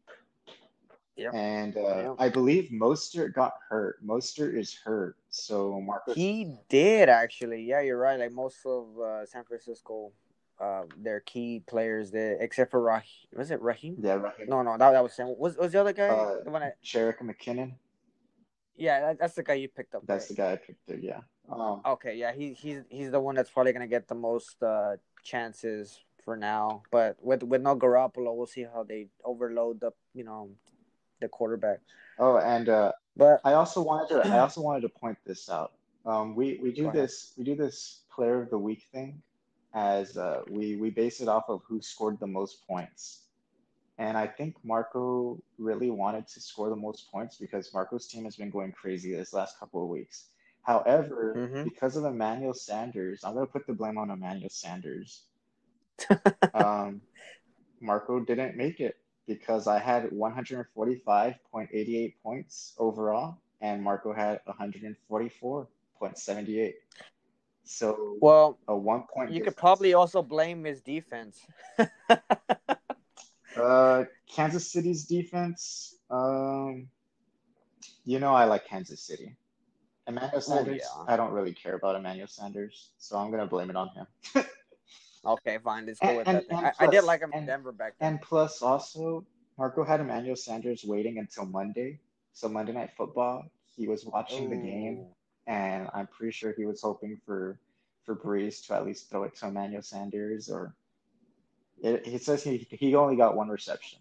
Yeah. 1.17 1.31
And 1.33 1.75
uh, 1.77 1.81
Yep. 1.81 2.15
I 2.19 2.29
believe 2.29 2.69
Mostert 2.71 3.33
got 3.33 3.53
hurt. 3.69 4.03
Mostert 4.05 4.57
is 4.57 4.73
hurt, 4.73 5.17
so 5.29 5.79
Marcus. 5.81 6.15
He 6.15 6.55
did 6.69 7.09
actually. 7.09 7.63
Yeah, 7.63 7.81
you're 7.81 7.97
right. 7.97 8.17
Like 8.19 8.31
most 8.31 8.65
of 8.65 8.97
uh, 8.99 9.25
San 9.25 9.43
Francisco, 9.43 10.13
uh, 10.59 10.83
their 10.97 11.19
key 11.19 11.63
players, 11.67 12.11
there, 12.11 12.37
except 12.39 12.71
for 12.71 12.81
Raheem. 12.81 13.27
Was 13.35 13.51
it 13.51 13.61
Raheem? 13.61 13.97
yeah, 14.01 14.13
right. 14.13 14.33
No, 14.47 14.61
no, 14.63 14.77
that, 14.77 14.91
that 14.91 15.03
was 15.03 15.13
Sam. 15.13 15.35
Was 15.37 15.57
was 15.57 15.73
the 15.73 15.81
other 15.81 15.93
guy 15.93 16.07
Uh, 16.07 16.43
the 16.43 16.49
one? 16.49 16.63
I, 16.63 16.71
Jerick 16.83 17.19
McKinnon. 17.19 17.73
yeah, 18.77 19.01
that, 19.01 19.19
that's 19.19 19.35
the 19.35 19.43
guy 19.43 19.55
you 19.55 19.67
picked 19.67 19.93
up. 19.93 20.03
That's 20.07 20.29
the 20.29 20.33
guy 20.35 20.53
I 20.53 20.55
picked 20.55 20.87
there. 20.87 20.97
Yeah. 20.97 21.19
Um, 21.51 21.81
Okay, 21.85 22.15
yeah, 22.15 22.31
he 22.31 22.53
he's 22.53 22.81
he's 22.89 23.11
the 23.11 23.19
one 23.19 23.35
that's 23.35 23.49
probably 23.49 23.73
gonna 23.73 23.87
get 23.87 24.07
the 24.07 24.15
most 24.15 24.61
uh, 24.63 24.97
chances 25.23 25.99
for 26.23 26.37
now. 26.37 26.83
But 26.91 27.17
with 27.21 27.43
with 27.43 27.61
no 27.61 27.75
Garoppolo, 27.75 28.35
we'll 28.35 28.47
see 28.47 28.63
how 28.63 28.83
they 28.83 29.07
overload 29.23 29.81
the 29.81 29.91
you 30.13 30.23
know 30.23 30.49
the 31.19 31.27
quarterback. 31.27 31.79
oh, 32.19 32.37
and 32.37 32.69
uh, 32.69 32.91
But 33.15 33.41
I 33.43 33.53
also 33.53 33.81
wanted 33.81 34.09
to 34.09 34.27
I 34.27 34.39
also 34.39 34.61
wanted 34.61 34.81
to 34.81 34.89
point 34.89 35.17
this 35.25 35.49
out. 35.49 35.73
Um, 36.05 36.35
we 36.35 36.59
we 36.61 36.71
do 36.71 36.91
this 36.91 37.33
we 37.37 37.43
do 37.43 37.55
this 37.55 38.01
player 38.13 38.41
of 38.41 38.49
the 38.49 38.57
week 38.57 38.85
thing 38.91 39.21
as 39.73 40.17
uh, 40.17 40.41
we 40.49 40.75
we 40.75 40.89
base 40.89 41.21
it 41.21 41.27
off 41.27 41.45
of 41.49 41.61
who 41.67 41.81
scored 41.81 42.19
the 42.19 42.27
most 42.27 42.67
points. 42.67 43.19
And 43.97 44.17
I 44.17 44.25
think 44.25 44.55
Marco 44.63 45.37
really 45.59 45.91
wanted 45.91 46.27
to 46.29 46.41
score 46.41 46.69
the 46.69 46.75
most 46.75 47.11
points 47.11 47.37
because 47.37 47.71
Marco's 47.71 48.07
team 48.07 48.23
has 48.23 48.35
been 48.35 48.49
going 48.49 48.71
crazy 48.71 49.13
this 49.13 49.31
last 49.31 49.59
couple 49.59 49.83
of 49.83 49.89
weeks. 49.89 50.29
However, 50.63 51.33
Mhm. 51.35 51.63
because 51.63 51.95
of 51.95 52.05
Emmanuel 52.05 52.53
Sanders, 52.53 53.23
I'm 53.23 53.33
gonna 53.33 53.47
put 53.47 53.65
the 53.65 53.73
blame 53.73 53.97
on 53.97 54.11
Emmanuel 54.11 54.49
Sanders. 54.49 55.25
um, 56.53 57.01
Marco 57.79 58.19
didn't 58.19 58.55
make 58.55 58.79
it 58.79 58.97
because 59.25 59.65
I 59.67 59.79
had 59.79 60.11
145.88 60.11 62.15
points 62.21 62.75
overall, 62.77 63.39
and 63.59 63.83
Marco 63.83 64.13
had 64.13 64.39
144.78. 64.45 66.75
So 67.63 68.17
well, 68.19 68.59
a 68.67 68.75
one 68.75 69.03
point. 69.13 69.31
you 69.31 69.41
could 69.41 69.55
probably 69.55 69.93
also 69.93 70.21
blame 70.21 70.63
his 70.63 70.81
defense. 70.81 71.39
Uh, 73.55 74.05
Kansas 74.33 74.71
City's 74.71 75.05
defense. 75.05 75.97
Um, 76.09 76.87
you 78.05 78.19
know 78.19 78.33
I 78.33 78.45
like 78.45 78.65
Kansas 78.65 79.01
City. 79.01 79.35
Emmanuel 80.11 80.31
oh, 80.35 80.39
Sanders. 80.39 80.81
yeah. 80.81 81.03
I 81.07 81.15
don't 81.15 81.31
really 81.31 81.53
care 81.53 81.75
about 81.75 81.95
Emmanuel 81.95 82.27
Sanders, 82.27 82.89
so 82.97 83.17
I'm 83.17 83.31
gonna 83.31 83.47
blame 83.47 83.69
it 83.69 83.75
on 83.75 83.89
him. 83.89 84.05
okay, 85.25 85.57
fine, 85.63 85.85
let's 85.85 85.99
go 85.99 86.07
And- 86.07 86.17
with 86.17 86.27
and- 86.27 86.37
that. 86.37 86.45
And 86.49 86.65
I, 86.65 86.73
I 86.79 86.87
did 86.87 87.03
like 87.03 87.21
him 87.21 87.31
in 87.33 87.45
Denver 87.45 87.71
back 87.71 87.93
then. 87.99 88.13
And 88.13 88.21
plus, 88.21 88.61
also, 88.61 89.25
Marco 89.57 89.83
had 89.83 89.99
Emmanuel 89.99 90.35
Sanders 90.35 90.83
waiting 90.83 91.17
until 91.17 91.45
Monday. 91.45 91.99
So 92.33 92.47
Monday 92.47 92.71
Night 92.71 92.91
Football, 92.95 93.45
he 93.75 93.87
was 93.87 94.05
watching 94.05 94.49
the 94.49 94.55
game, 94.55 95.05
and 95.47 95.89
I'm 95.93 96.07
pretty 96.07 96.31
sure 96.31 96.53
he 96.55 96.65
was 96.65 96.81
hoping 96.81 97.19
for 97.25 97.59
for 98.05 98.15
Brees 98.15 98.65
to 98.67 98.73
at 98.73 98.85
least 98.85 99.09
throw 99.09 99.23
it 99.23 99.35
to 99.35 99.47
Emmanuel 99.47 99.81
Sanders. 99.81 100.49
Or 100.49 100.73
it, 101.83 102.07
he 102.07 102.17
says 102.17 102.43
he 102.43 102.67
he 102.71 102.95
only 102.95 103.15
got 103.15 103.35
one 103.35 103.49
reception. 103.49 103.99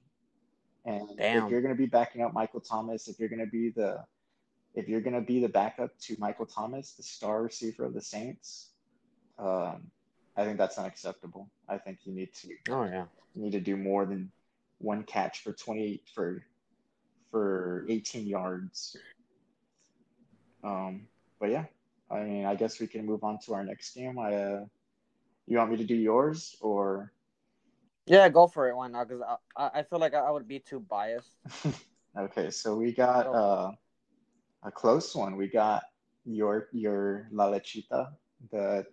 And 0.85 1.09
Damn. 1.19 1.45
if 1.45 1.51
you're 1.51 1.61
going 1.61 1.75
to 1.75 1.79
be 1.79 1.87
backing 1.87 2.23
up 2.23 2.33
Michael 2.33 2.61
Thomas, 2.61 3.09
if 3.09 3.19
you're 3.19 3.29
going 3.29 3.45
to 3.45 3.51
be 3.51 3.71
the 3.71 4.05
if 4.75 4.89
you're 4.89 5.01
going 5.01 5.15
to 5.15 5.21
be 5.21 5.41
the 5.41 5.49
backup 5.49 5.97
to 6.01 6.17
Michael 6.19 6.47
Thomas, 6.47 6.93
the 6.95 7.03
star 7.03 7.43
receiver 7.43 7.85
of 7.85 7.95
the 7.95 8.01
Saints, 8.01 8.71
um, 9.39 9.91
I 10.37 10.45
think 10.45 10.59
that's 10.59 10.79
unacceptable. 10.79 11.49
I 11.69 11.79
think 11.79 11.99
you 12.05 12.13
need 12.15 12.33
to 12.35 12.49
Oh 12.71 12.85
yeah. 12.85 13.07
you 13.35 13.43
need 13.43 13.53
to 13.53 13.61
do 13.61 13.77
more 13.77 14.07
than 14.07 14.31
one 14.79 15.03
catch 15.05 15.43
for 15.43 15.53
twenty 15.53 16.03
for 16.15 16.43
for 17.31 17.85
18 17.89 18.27
yards. 18.27 18.97
Um, 20.63 21.07
but 21.41 21.51
yeah, 21.51 21.65
I 22.11 22.21
mean, 22.23 22.45
I 22.45 22.55
guess 22.55 22.81
we 22.81 22.87
can 22.87 23.07
move 23.07 23.23
on 23.25 23.39
to 23.47 23.55
our 23.55 23.65
next 23.65 23.95
game. 23.95 24.19
I, 24.19 24.35
uh, 24.35 24.65
you 25.47 25.59
want 25.59 25.71
me 25.71 25.77
to 25.79 25.85
do 25.85 25.95
yours 25.95 26.57
or? 26.61 27.13
Yeah, 28.07 28.29
go 28.29 28.47
for 28.47 28.69
it. 28.69 28.77
Why 28.77 28.89
not? 28.89 29.09
Because 29.09 29.23
I, 29.23 29.37
I 29.57 29.79
I 29.81 29.83
feel 29.83 29.99
like 29.99 30.15
I 30.15 30.31
would 30.31 30.49
be 30.49 30.59
too 30.61 30.81
biased. 30.81 31.37
Okay, 32.19 32.51
so 32.51 32.77
we 32.77 32.93
got 32.93 33.25
Go. 33.25 33.33
uh, 33.33 33.73
a 34.63 34.71
close 34.71 35.15
one. 35.15 35.37
We 35.37 35.49
got 35.49 35.85
your 36.25 36.69
your 36.73 37.29
La 37.33 37.51
Lechita, 37.51 38.13
the 38.51 38.87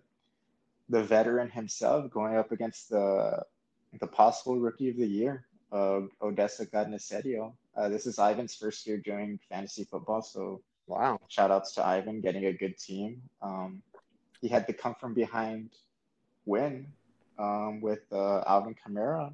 the 0.90 1.04
veteran 1.04 1.50
himself, 1.50 2.10
going 2.12 2.36
up 2.36 2.52
against 2.52 2.90
the 2.90 3.44
the 4.00 4.08
possible 4.08 4.60
rookie 4.60 4.90
of 4.90 4.98
the 4.98 5.08
year, 5.08 5.46
uh, 5.72 6.02
Odessa 6.22 6.66
Carnicero. 6.66 7.54
Uh, 7.76 7.90
this 7.90 8.06
is 8.06 8.20
Ivan's 8.20 8.56
first 8.56 8.86
year 8.88 8.98
doing 8.98 9.40
fantasy 9.50 9.84
football, 9.84 10.22
so 10.22 10.62
Wow. 10.88 11.20
shout 11.28 11.52
outs 11.52 11.74
to 11.74 11.86
Ivan 11.86 12.22
getting 12.22 12.46
a 12.46 12.54
good 12.54 12.78
team. 12.78 13.22
Um, 13.42 13.82
he 14.42 14.48
had 14.48 14.66
the 14.68 14.74
come 14.74 14.96
from 14.96 15.14
behind 15.14 15.72
win 16.46 16.88
um, 17.38 17.82
with 17.82 18.02
uh, 18.12 18.44
Alvin 18.48 18.74
Kamara 18.74 19.34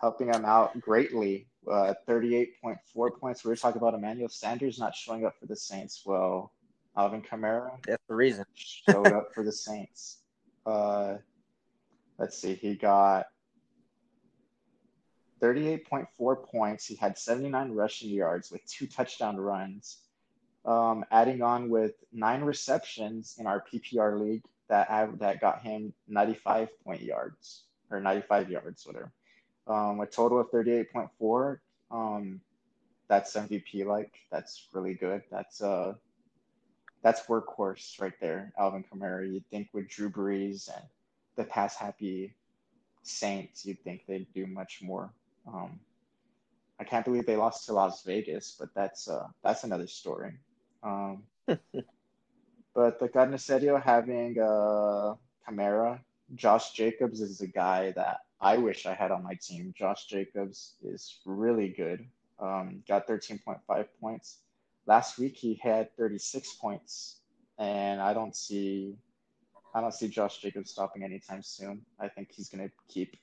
helping 0.00 0.26
him 0.34 0.44
out 0.44 0.78
greatly. 0.80 1.46
Uh, 1.70 1.94
38.4 2.08 3.18
points. 3.20 3.44
We 3.44 3.50
were 3.50 3.56
talking 3.56 3.80
about 3.80 3.94
Emmanuel 3.94 4.28
Sanders 4.28 4.78
not 4.78 4.94
showing 4.94 5.24
up 5.24 5.38
for 5.38 5.46
the 5.46 5.56
Saints. 5.56 6.02
Well, 6.04 6.52
Alvin 6.96 7.22
Kamara 7.22 7.70
That's 7.86 8.02
the 8.08 8.14
reason. 8.14 8.44
showed 8.54 9.06
up 9.12 9.32
for 9.32 9.44
the 9.44 9.52
Saints. 9.52 10.18
Uh, 10.66 11.16
let's 12.18 12.36
see, 12.36 12.54
he 12.54 12.74
got 12.74 13.26
38.4 15.40 16.44
points. 16.46 16.86
He 16.86 16.94
had 16.96 17.18
79 17.18 17.72
rushing 17.72 18.10
yards 18.10 18.50
with 18.50 18.64
two 18.66 18.86
touchdown 18.86 19.36
runs. 19.36 19.98
Um, 20.64 21.04
adding 21.10 21.42
on 21.42 21.68
with 21.68 21.94
nine 22.12 22.42
receptions 22.42 23.36
in 23.38 23.46
our 23.48 23.64
PPR 23.72 24.20
league 24.20 24.44
that 24.68 24.88
that 25.18 25.40
got 25.40 25.60
him 25.62 25.92
95 26.06 26.68
point 26.84 27.02
yards 27.02 27.64
or 27.90 28.00
95 28.00 28.50
yards, 28.50 28.86
whatever. 28.86 29.12
Um, 29.66 30.00
a 30.00 30.06
total 30.06 30.40
of 30.40 30.50
38.4. 30.50 31.58
Um, 31.90 32.40
that's 33.08 33.34
MVP 33.34 33.84
like. 33.84 34.14
That's 34.30 34.68
really 34.72 34.94
good. 34.94 35.22
That's 35.30 35.60
uh 35.60 35.94
that's 37.02 37.26
workhorse 37.26 38.00
right 38.00 38.18
there, 38.20 38.52
Alvin 38.58 38.84
Kamara. 38.84 39.30
You'd 39.30 39.48
think 39.50 39.68
with 39.72 39.88
Drew 39.88 40.08
Brees 40.08 40.70
and 40.74 40.84
the 41.36 41.44
pass 41.44 41.76
happy 41.76 42.34
Saints, 43.02 43.66
you'd 43.66 43.82
think 43.82 44.06
they'd 44.06 44.32
do 44.32 44.46
much 44.46 44.80
more. 44.80 45.12
Um, 45.46 45.80
I 46.78 46.84
can't 46.84 47.04
believe 47.04 47.26
they 47.26 47.36
lost 47.36 47.66
to 47.66 47.72
Las 47.72 48.02
Vegas, 48.04 48.56
but 48.58 48.68
that's 48.74 49.08
uh, 49.08 49.26
that's 49.42 49.64
another 49.64 49.88
story. 49.88 50.32
Um, 50.82 51.24
but 51.46 52.98
the 52.98 53.08
Carnicero 53.08 53.82
having 53.82 54.38
uh, 54.40 55.14
Kamara, 55.46 56.00
Josh 56.34 56.72
Jacobs 56.72 57.20
is 57.20 57.40
a 57.40 57.46
guy 57.46 57.92
that 57.92 58.20
I 58.42 58.56
wish 58.58 58.86
I 58.86 58.94
had 58.94 59.10
on 59.10 59.22
my 59.22 59.38
team. 59.40 59.72
Josh 59.78 60.06
Jacobs 60.06 60.74
is 60.82 61.20
really 61.24 61.68
good. 61.68 62.04
Um, 62.38 62.82
got 62.88 63.06
13.5 63.06 63.86
points 64.00 64.38
last 64.86 65.18
week 65.18 65.36
he 65.36 65.54
had 65.62 65.94
36 65.96 66.54
points 66.54 67.18
and 67.58 68.00
i 68.00 68.12
don't 68.12 68.34
see 68.34 68.94
i 69.74 69.80
don't 69.80 69.94
see 69.94 70.08
josh 70.08 70.38
jacobs 70.38 70.70
stopping 70.70 71.02
anytime 71.02 71.42
soon 71.42 71.82
i 72.00 72.08
think 72.08 72.30
he's 72.32 72.48
going 72.48 72.66
to 72.66 72.72
keep 72.88 73.16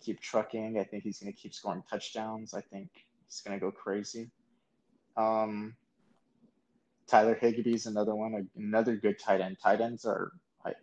keep 0.00 0.20
trucking 0.20 0.78
i 0.78 0.84
think 0.84 1.02
he's 1.02 1.18
going 1.18 1.32
to 1.32 1.38
keep 1.38 1.52
scoring 1.52 1.82
touchdowns 1.90 2.54
i 2.54 2.60
think 2.60 2.88
he's 3.26 3.40
going 3.40 3.58
to 3.58 3.60
go 3.60 3.70
crazy 3.70 4.30
um 5.16 5.74
tyler 7.06 7.38
higbee's 7.40 7.86
another 7.86 8.14
one 8.14 8.48
another 8.56 8.96
good 8.96 9.18
tight 9.18 9.40
end 9.40 9.56
tight 9.62 9.80
ends 9.80 10.04
are 10.04 10.32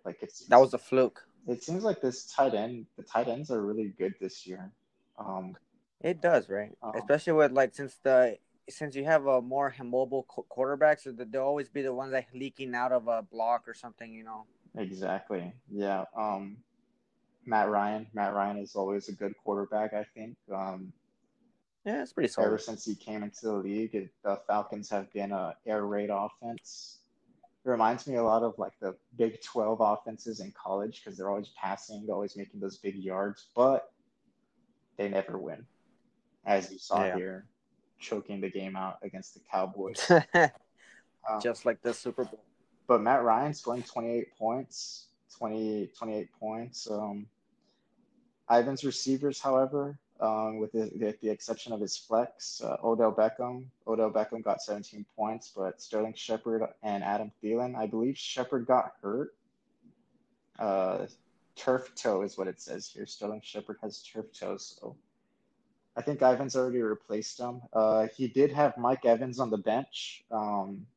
like 0.05 0.17
it's 0.21 0.45
That 0.47 0.61
was 0.61 0.73
a 0.73 0.77
fluke. 0.77 1.27
It 1.47 1.63
seems 1.63 1.83
like 1.83 2.01
this 2.01 2.25
tight 2.25 2.53
end 2.53 2.85
the 2.97 3.03
tight 3.03 3.27
ends 3.27 3.51
are 3.51 3.61
really 3.61 3.93
good 3.97 4.13
this 4.19 4.45
year 4.47 4.71
um 5.19 5.55
It 6.03 6.21
does, 6.21 6.49
right? 6.49 6.71
Um, 6.83 6.91
Especially 6.95 7.33
with 7.33 7.51
like 7.53 7.73
since 7.73 7.95
the 8.03 8.37
since 8.69 8.95
you 8.95 9.05
have 9.05 9.25
a 9.25 9.41
more 9.41 9.73
mobile 9.83 10.23
quarterback, 10.23 10.99
so 10.99 11.11
they'll 11.11 11.41
always 11.41 11.69
be 11.69 11.81
the 11.81 11.93
ones 11.93 12.11
that 12.11 12.27
leaking 12.33 12.75
out 12.75 12.91
of 12.91 13.07
a 13.07 13.21
block 13.21 13.67
or 13.67 13.73
something, 13.73 14.13
you 14.13 14.23
know. 14.23 14.45
Exactly. 14.75 15.53
Yeah. 15.71 16.05
Um, 16.15 16.57
Matt 17.45 17.69
Ryan. 17.69 18.07
Matt 18.13 18.33
Ryan 18.33 18.57
is 18.57 18.75
always 18.75 19.07
a 19.09 19.13
good 19.13 19.33
quarterback. 19.43 19.93
I 19.93 20.05
think. 20.15 20.35
Um, 20.51 20.91
yeah, 21.85 22.01
it's 22.01 22.13
pretty 22.13 22.29
solid. 22.29 22.47
Ever 22.47 22.57
since 22.57 22.85
he 22.85 22.95
came 22.95 23.23
into 23.23 23.45
the 23.47 23.53
league, 23.53 23.95
it, 23.95 24.09
the 24.23 24.39
Falcons 24.47 24.89
have 24.89 25.11
been 25.13 25.31
a 25.31 25.55
air 25.65 25.85
raid 25.85 26.09
offense. 26.09 26.99
It 27.65 27.69
reminds 27.69 28.07
me 28.07 28.15
a 28.15 28.23
lot 28.23 28.43
of 28.43 28.57
like 28.57 28.73
the 28.81 28.95
Big 29.17 29.41
Twelve 29.41 29.79
offenses 29.79 30.41
in 30.41 30.51
college 30.51 31.01
because 31.03 31.17
they're 31.17 31.29
always 31.29 31.51
passing, 31.59 32.05
always 32.09 32.35
making 32.35 32.59
those 32.59 32.77
big 32.77 32.95
yards, 32.95 33.47
but 33.55 33.91
they 34.97 35.07
never 35.07 35.37
win, 35.37 35.65
as 36.45 36.71
you 36.71 36.77
saw 36.77 37.05
yeah. 37.05 37.15
here, 37.15 37.45
choking 37.99 38.41
the 38.41 38.49
game 38.49 38.75
out 38.75 38.97
against 39.01 39.33
the 39.33 39.39
Cowboys. 39.49 40.11
um, 40.33 41.41
Just 41.41 41.65
like 41.65 41.81
the 41.81 41.93
Super 41.93 42.25
Bowl. 42.25 42.43
But 42.85 43.01
Matt 43.01 43.23
Ryan 43.23 43.53
scoring 43.53 43.83
28 43.83 44.37
points, 44.37 45.07
20, 45.37 45.89
28 45.97 46.29
points. 46.37 46.91
Um, 46.91 47.27
Ivan's 48.51 48.83
receivers, 48.83 49.39
however, 49.39 49.97
um, 50.23 50.57
with, 50.57 50.71
the, 50.71 51.15
the 51.21 51.29
exception 51.29 51.73
of 51.73 51.81
his 51.81 51.97
flex, 51.97 52.61
uh, 52.63 52.77
Odell 52.81 53.11
Beckham. 53.11 53.65
Odell 53.85 54.09
Beckham 54.09 54.41
got 54.41 54.61
17 54.61 55.05
points, 55.17 55.51
but 55.53 55.81
Sterling 55.81 56.13
Shepard 56.15 56.63
and 56.81 57.03
Adam 57.03 57.29
Thielen. 57.43 57.75
I 57.75 57.87
believe 57.87 58.17
Shepard 58.17 58.65
got 58.65 58.93
hurt. 59.01 59.35
Uh, 60.57 61.07
turf 61.57 61.91
toe 61.95 62.21
is 62.21 62.37
what 62.37 62.47
it 62.47 62.61
says 62.61 62.87
here. 62.87 63.05
Sterling 63.05 63.41
Shepard 63.43 63.77
has 63.81 64.01
turf 64.01 64.27
toe, 64.33 64.55
so 64.55 64.95
I 65.97 66.01
think 66.01 66.21
Ivan's 66.21 66.55
already 66.55 66.81
replaced 66.81 67.37
him. 67.37 67.61
Uh, 67.73 68.07
he 68.15 68.27
did 68.27 68.53
have 68.53 68.77
Mike 68.77 69.05
Evans 69.05 69.39
on 69.39 69.49
the 69.49 69.57
bench. 69.57 70.23
Um, 70.31 70.87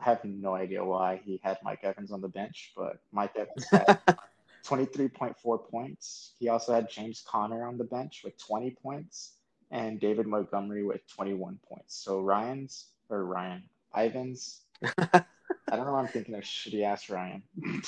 I 0.00 0.04
have 0.04 0.24
no 0.24 0.54
idea 0.54 0.82
why 0.82 1.20
he 1.22 1.38
had 1.42 1.58
Mike 1.62 1.80
Evans 1.82 2.12
on 2.12 2.22
the 2.22 2.28
bench, 2.28 2.72
but 2.74 2.98
Mike 3.12 3.36
Evans 3.36 3.66
had 3.70 3.98
23.4 4.64 5.70
points. 5.70 6.32
He 6.38 6.48
also 6.48 6.72
had 6.72 6.90
James 6.90 7.22
Conner 7.26 7.66
on 7.66 7.78
the 7.78 7.84
bench 7.84 8.22
with 8.24 8.38
20 8.38 8.76
points 8.82 9.34
and 9.70 10.00
David 10.00 10.26
Montgomery 10.26 10.84
with 10.84 11.06
21 11.08 11.58
points. 11.68 11.96
So 11.96 12.20
Ryan's 12.20 12.86
or 13.08 13.24
Ryan 13.24 13.62
Ivan's. 13.96 14.62
I 14.84 15.76
don't 15.76 15.86
know. 15.86 15.94
I'm 15.94 16.08
thinking 16.08 16.34
of 16.34 16.42
shitty 16.42 16.82
ass 16.82 17.08
Ryan. 17.08 17.42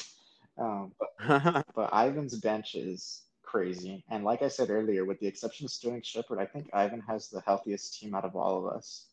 um, 0.59 0.93
but, 0.99 1.65
but 1.75 1.91
Ivan's 1.93 2.39
bench 2.39 2.75
is 2.75 3.23
crazy. 3.43 4.05
And 4.11 4.25
like 4.25 4.43
I 4.43 4.49
said 4.49 4.71
earlier, 4.71 5.05
with 5.05 5.21
the 5.21 5.27
exception 5.27 5.67
of 5.67 5.73
Sterling 5.73 6.03
Shepard, 6.03 6.39
I 6.39 6.47
think 6.47 6.71
Ivan 6.73 7.01
has 7.09 7.29
the 7.29 7.41
healthiest 7.41 7.99
team 7.99 8.15
out 8.15 8.25
of 8.25 8.37
all 8.37 8.59
of 8.59 8.73
us. 8.73 9.07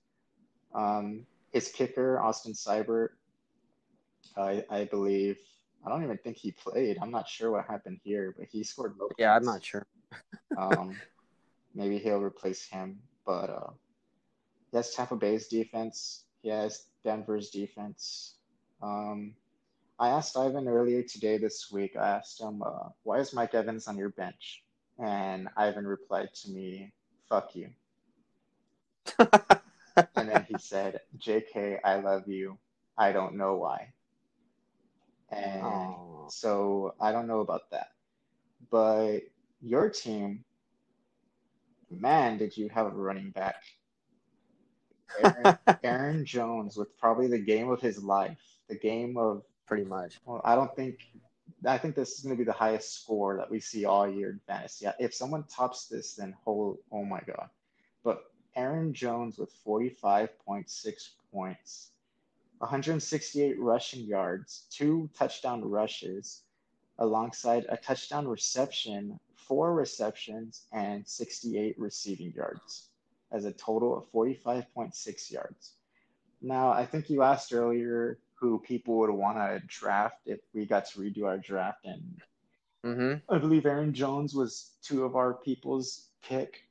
Um, 0.74 1.26
his 1.52 1.70
kicker, 1.70 2.20
Austin 2.20 2.54
Seibert, 2.54 3.10
I, 4.38 4.64
I 4.70 4.86
believe. 4.86 5.38
I 5.86 5.90
don't 5.90 6.04
even 6.04 6.18
think 6.18 6.38
he 6.38 6.52
played. 6.52 6.98
I'm 7.02 7.12
not 7.12 7.28
sure 7.28 7.52
what 7.52 7.66
happened 7.66 8.00
here, 8.04 8.36
but 8.38 8.48
he 8.52 8.64
scored 8.64 8.96
no. 9.00 9.10
Yeah, 9.18 9.36
I'm 9.36 9.46
not 9.46 9.64
sure. 9.64 9.86
um, 10.58 10.96
maybe 11.74 11.98
he'll 11.98 12.22
replace 12.22 12.66
him, 12.66 13.00
but 13.26 13.50
uh, 13.50 13.72
he 14.72 14.78
has 14.78 14.94
Tampa 14.94 15.16
Bay's 15.16 15.48
defense. 15.48 16.26
He 16.42 16.50
has 16.50 16.86
Denver's 17.04 17.50
defense. 17.50 18.36
Um, 18.82 19.34
I 20.00 20.10
asked 20.10 20.38
Ivan 20.38 20.68
earlier 20.68 21.04
today 21.04 21.38
this 21.38 21.70
week. 21.72 21.96
I 21.98 22.08
asked 22.18 22.42
him, 22.42 22.62
uh, 22.62 22.90
"Why 23.04 23.20
is 23.20 23.34
Mike 23.34 23.54
Evans 23.54 23.88
on 23.88 23.98
your 23.98 24.10
bench?" 24.10 24.64
And 24.98 25.50
Ivan 25.58 25.86
replied 25.86 26.34
to 26.44 26.52
me, 26.52 26.92
"Fuck 27.30 27.56
you." 27.56 27.70
and 30.16 30.30
then 30.30 30.46
he 30.48 30.58
said, 30.58 31.02
JK, 31.18 31.80
I 31.84 32.00
love 32.00 32.28
you. 32.28 32.58
I 32.98 33.12
don't 33.12 33.36
know 33.36 33.56
why. 33.56 33.94
And 35.32 35.62
oh. 35.64 36.28
so 36.30 36.96
I 37.00 37.12
don't 37.12 37.28
know 37.28 37.40
about 37.40 37.70
that. 37.72 37.92
But 38.70 39.22
your 39.62 39.90
team, 39.90 40.44
man, 41.90 42.38
did 42.38 42.56
you 42.56 42.70
have 42.70 42.88
a 42.88 42.92
running 42.92 43.32
back? 43.32 43.64
Aaron, 45.24 45.58
Aaron 45.84 46.26
Jones 46.26 46.78
with 46.78 46.98
probably 46.98 47.28
the 47.28 47.40
game 47.40 47.70
of 47.70 47.82
his 47.82 48.04
life, 48.04 48.40
the 48.68 48.76
game 48.76 49.18
of 49.18 49.44
pretty 49.66 49.86
much. 49.86 50.20
Well, 50.26 50.42
I 50.44 50.56
don't 50.56 50.76
think 50.76 51.00
I 51.66 51.78
think 51.78 51.96
this 51.96 52.14
is 52.14 52.20
going 52.22 52.36
to 52.36 52.38
be 52.38 52.46
the 52.46 52.54
highest 52.54 53.02
score 53.02 53.36
that 53.38 53.50
we 53.50 53.60
see 53.60 53.86
all 53.86 54.08
year 54.08 54.30
in 54.30 54.40
fantasy. 54.48 54.88
If 55.00 55.14
someone 55.14 55.44
tops 55.44 55.88
this, 55.88 56.16
then 56.16 56.36
whole 56.44 56.80
oh 56.92 57.06
my 57.06 57.22
god! 57.22 57.50
But 58.04 58.24
Aaron 58.56 58.94
Jones 58.94 59.38
with 59.38 59.52
45.6 59.66 61.10
points, 61.32 61.92
168 62.60 63.60
rushing 63.60 64.06
yards, 64.06 64.66
two 64.70 65.10
touchdown 65.18 65.64
rushes, 65.64 66.44
alongside 67.00 67.66
a 67.70 67.78
touchdown 67.78 68.28
reception, 68.28 69.18
four 69.36 69.74
receptions, 69.74 70.68
and 70.74 71.08
68 71.08 71.76
receiving 71.80 72.34
yards, 72.34 72.90
as 73.32 73.46
a 73.46 73.54
total 73.54 73.98
of 73.98 74.12
45.6 74.12 75.32
yards. 75.32 75.74
Now, 76.42 76.72
I 76.72 76.86
think 76.86 77.10
you 77.10 77.24
asked 77.24 77.54
earlier 77.54 78.20
who 78.36 78.60
people 78.60 78.98
would 79.00 79.10
want 79.10 79.38
to 79.38 79.62
draft 79.68 80.22
if 80.26 80.40
we 80.54 80.66
got 80.66 80.86
to 80.88 81.00
redo 81.00 81.26
our 81.26 81.38
draft, 81.38 81.86
and 81.86 82.22
mm-hmm. 82.86 83.34
I 83.34 83.38
believe 83.38 83.66
Aaron 83.66 83.94
Jones 83.94 84.34
was 84.34 84.72
two 84.82 85.04
of 85.04 85.16
our 85.16 85.34
people's 85.34 86.10
pick. 86.22 86.62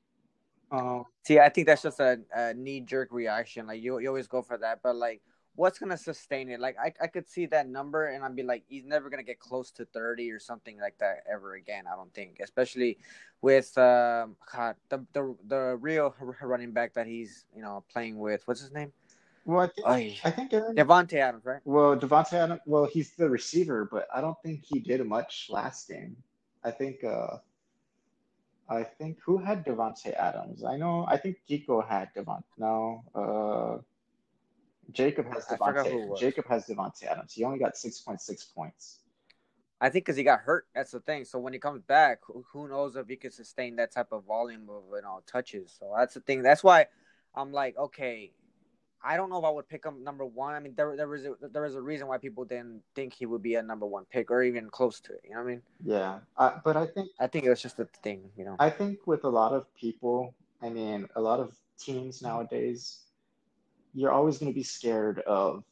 Um, 0.71 1.05
See, 1.25 1.39
I 1.39 1.49
think 1.49 1.67
that's 1.67 1.83
just 1.83 2.01
a, 2.01 2.21
a 2.35 2.53
knee 2.53 2.81
jerk 2.81 3.09
reaction. 3.11 3.67
Like 3.67 3.83
you, 3.83 3.99
you 3.99 4.09
always 4.09 4.27
go 4.27 4.43
for 4.43 4.59
that, 4.59 4.81
but 4.83 4.97
like, 4.97 5.23
what's 5.59 5.79
gonna 5.79 5.99
sustain 5.99 6.49
it? 6.51 6.61
Like, 6.61 6.77
I, 6.79 6.93
I 7.03 7.09
could 7.09 7.29
see 7.29 7.47
that 7.47 7.69
number, 7.69 8.07
and 8.07 8.25
I'd 8.25 8.37
be 8.37 8.45
like, 8.45 8.63
he's 8.69 8.85
never 8.85 9.11
gonna 9.11 9.25
get 9.25 9.41
close 9.41 9.71
to 9.73 9.85
thirty 9.85 10.31
or 10.31 10.39
something 10.39 10.79
like 10.79 10.97
that 10.99 11.25
ever 11.31 11.55
again. 11.55 11.85
I 11.93 11.97
don't 11.97 12.15
think, 12.15 12.39
especially 12.41 12.99
with 13.43 13.77
um, 13.77 14.37
God, 14.51 14.77
the 14.89 15.05
the 15.13 15.35
the 15.47 15.77
real 15.81 16.15
running 16.43 16.73
back 16.73 16.95
that 16.95 17.07
he's 17.07 17.45
you 17.55 17.63
know 17.63 17.85
playing 17.93 18.19
with. 18.19 18.47
What's 18.47 18.61
his 18.61 18.73
name? 18.73 18.93
Well, 19.45 19.63
I 19.63 19.67
think, 19.67 19.89
Oy. 19.89 20.17
I 20.25 20.31
think 20.31 20.53
Aaron, 20.53 20.77
Davante 20.77 21.15
Adams, 21.15 21.45
right? 21.45 21.61
Well, 21.65 21.97
Davante 21.97 22.35
Adams. 22.35 22.61
Well, 22.65 22.85
he's 22.85 23.11
the 23.17 23.29
receiver, 23.29 23.89
but 23.91 24.07
I 24.15 24.21
don't 24.21 24.37
think 24.45 24.63
he 24.65 24.79
did 24.79 25.05
much 25.07 25.49
last 25.51 25.89
game. 25.89 26.17
I 26.63 26.71
think 26.71 27.03
uh, 27.03 27.39
I 28.69 28.85
think 28.85 29.19
who 29.25 29.39
had 29.39 29.65
Davante 29.65 30.13
Adams? 30.15 30.63
I 30.63 30.77
know. 30.77 31.05
I 31.09 31.17
think 31.17 31.39
Kiko 31.49 31.87
had 31.87 32.15
Davante. 32.15 32.45
No, 32.59 33.03
uh, 33.15 33.83
Jacob 34.93 35.33
has 35.33 35.45
Davante. 35.47 36.19
Jacob 36.19 36.47
has 36.49 36.67
Davante 36.67 37.05
Adams. 37.05 37.33
He 37.33 37.45
only 37.45 37.59
got 37.59 37.77
six 37.77 38.01
point 38.01 38.21
six 38.21 38.45
points. 38.45 39.01
I 39.81 39.91
think 39.91 40.05
because 40.05 40.17
he 40.17 40.25
got 40.25 40.41
hurt. 40.41 40.67
That's 40.75 40.91
the 40.91 41.01
thing. 41.01 41.25
So 41.25 41.39
when 41.39 41.53
he 41.53 41.59
comes 41.59 41.83
back, 41.83 42.21
who, 42.27 42.45
who 42.53 42.69
knows 42.69 42.97
if 42.97 43.07
he 43.07 43.17
can 43.17 43.31
sustain 43.31 43.77
that 43.77 43.93
type 43.93 44.09
of 44.13 44.25
volume 44.25 44.69
of 44.71 44.83
you 44.95 45.03
know 45.03 45.23
touches. 45.27 45.77
So 45.79 45.95
that's 45.97 46.15
the 46.15 46.21
thing. 46.21 46.43
That's 46.43 46.65
why 46.65 46.87
I'm 47.35 47.53
like, 47.53 47.77
okay, 47.79 48.33
I 49.05 49.17
don't 49.17 49.31
know 49.31 49.39
if 49.39 49.45
I 49.45 49.51
would 49.51 49.69
pick 49.69 49.85
him 49.85 50.03
number 50.03 50.25
one. 50.25 50.55
I 50.55 50.61
mean, 50.61 50.75
there 50.77 50.97
there 50.97 51.07
was 51.07 51.25
a, 51.25 51.35
there 51.53 51.63
was 51.63 51.77
a 51.77 51.81
reason 51.81 52.09
why 52.09 52.19
people 52.19 52.45
didn't 52.45 52.83
think 52.95 53.13
he 53.13 53.27
would 53.27 53.43
be 53.43 53.55
a 53.55 53.63
number 53.63 53.87
one 53.87 54.05
pick 54.11 54.31
or 54.31 54.43
even 54.43 54.69
close 54.71 55.01
to 55.03 55.13
it. 55.13 55.21
You 55.25 55.31
know 55.31 55.43
what 55.43 55.47
I 55.47 55.51
mean? 55.51 55.63
Yeah, 55.85 56.19
uh, 56.37 56.59
but 56.65 56.77
I 56.77 56.87
think 56.87 57.11
I 57.21 57.27
think 57.29 57.45
it 57.45 57.51
was 57.51 57.63
just 57.63 57.79
a 57.79 57.85
thing. 58.03 58.31
You 58.37 58.45
know, 58.45 58.57
I 58.59 58.71
think 58.71 59.07
with 59.07 59.25
a 59.25 59.29
lot 59.29 59.53
of 59.53 59.73
people, 59.75 60.35
I 60.61 60.71
mean, 60.71 61.07
a 61.15 61.21
lot 61.21 61.39
of 61.39 61.53
teams 61.79 62.23
nowadays, 62.23 63.05
you're 63.95 64.13
always 64.13 64.39
going 64.39 64.53
to 64.53 64.57
be 64.57 64.63
scared 64.63 65.21
of 65.21 65.65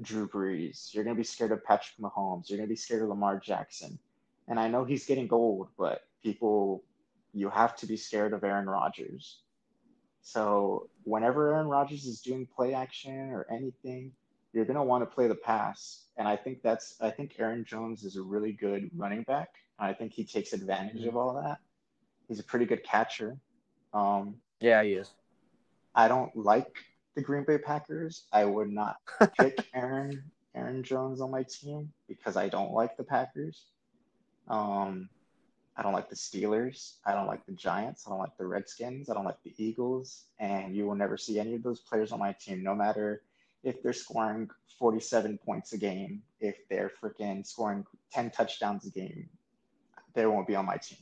Drew 0.00 0.28
Brees. 0.28 0.94
You're 0.94 1.04
going 1.04 1.16
to 1.16 1.20
be 1.20 1.24
scared 1.24 1.52
of 1.52 1.64
Patrick 1.64 1.98
Mahomes. 2.00 2.48
You're 2.48 2.58
going 2.58 2.68
to 2.68 2.72
be 2.72 2.76
scared 2.76 3.02
of 3.02 3.08
Lamar 3.08 3.38
Jackson. 3.38 3.98
And 4.46 4.58
I 4.58 4.68
know 4.68 4.84
he's 4.84 5.06
getting 5.06 5.32
old, 5.32 5.68
but 5.76 6.02
people, 6.22 6.84
you 7.32 7.50
have 7.50 7.76
to 7.76 7.86
be 7.86 7.96
scared 7.96 8.32
of 8.32 8.44
Aaron 8.44 8.66
Rodgers. 8.66 9.40
So 10.22 10.88
whenever 11.04 11.54
Aaron 11.54 11.68
Rodgers 11.68 12.04
is 12.04 12.20
doing 12.20 12.46
play 12.46 12.74
action 12.74 13.30
or 13.30 13.46
anything, 13.50 14.12
you're 14.52 14.64
going 14.64 14.76
to 14.76 14.82
want 14.82 15.02
to 15.02 15.14
play 15.14 15.26
the 15.26 15.34
pass. 15.34 16.04
And 16.16 16.26
I 16.26 16.36
think 16.36 16.62
that's, 16.62 16.96
I 17.00 17.10
think 17.10 17.34
Aaron 17.38 17.64
Jones 17.64 18.04
is 18.04 18.16
a 18.16 18.22
really 18.22 18.52
good 18.52 18.90
running 18.96 19.22
back. 19.22 19.50
I 19.78 19.92
think 19.92 20.12
he 20.12 20.24
takes 20.24 20.52
advantage 20.52 21.04
of 21.04 21.16
all 21.16 21.34
that. 21.34 21.58
He's 22.28 22.40
a 22.40 22.44
pretty 22.44 22.66
good 22.66 22.84
catcher. 22.84 23.38
Um, 23.94 24.36
yeah, 24.60 24.82
he 24.82 24.92
is. 24.92 25.10
I 25.94 26.08
don't 26.08 26.34
like 26.36 26.76
the 27.18 27.24
Green 27.24 27.42
Bay 27.42 27.58
Packers. 27.58 28.26
I 28.32 28.44
would 28.44 28.70
not 28.70 28.98
pick 29.40 29.66
Aaron 29.74 30.22
Aaron 30.54 30.84
Jones 30.84 31.20
on 31.20 31.32
my 31.32 31.42
team 31.42 31.92
because 32.06 32.36
I 32.36 32.48
don't 32.48 32.72
like 32.72 32.96
the 32.96 33.02
Packers. 33.02 33.64
Um, 34.46 35.08
I 35.76 35.82
don't 35.82 35.92
like 35.92 36.08
the 36.08 36.14
Steelers. 36.14 36.94
I 37.04 37.14
don't 37.14 37.26
like 37.26 37.44
the 37.44 37.52
Giants. 37.52 38.04
I 38.06 38.10
don't 38.10 38.20
like 38.20 38.36
the 38.38 38.46
Redskins. 38.46 39.10
I 39.10 39.14
don't 39.14 39.24
like 39.24 39.42
the 39.42 39.52
Eagles. 39.58 40.26
And 40.38 40.76
you 40.76 40.86
will 40.86 40.94
never 40.94 41.16
see 41.16 41.40
any 41.40 41.56
of 41.56 41.64
those 41.64 41.80
players 41.80 42.12
on 42.12 42.20
my 42.20 42.32
team, 42.32 42.62
no 42.62 42.74
matter 42.74 43.22
if 43.64 43.82
they're 43.82 43.92
scoring 43.92 44.48
47 44.78 45.38
points 45.38 45.72
a 45.72 45.78
game, 45.78 46.22
if 46.40 46.56
they're 46.68 46.92
freaking 47.02 47.44
scoring 47.44 47.84
10 48.12 48.30
touchdowns 48.30 48.86
a 48.86 48.90
game, 48.90 49.28
they 50.14 50.24
won't 50.24 50.46
be 50.46 50.54
on 50.54 50.66
my 50.66 50.76
team. 50.76 50.98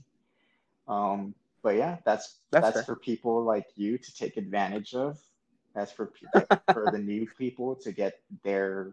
Um, 0.88 1.34
but 1.62 1.76
yeah, 1.76 1.98
that's 2.06 2.36
that's, 2.50 2.72
that's 2.72 2.86
for 2.86 2.96
people 2.96 3.44
like 3.44 3.66
you 3.76 3.98
to 3.98 4.14
take 4.14 4.38
advantage 4.38 4.94
of. 4.94 5.18
That's 5.76 5.92
for 5.92 6.10
for 6.72 6.88
the 6.90 6.98
new 6.98 7.28
people 7.38 7.76
to 7.76 7.92
get 7.92 8.18
their 8.42 8.92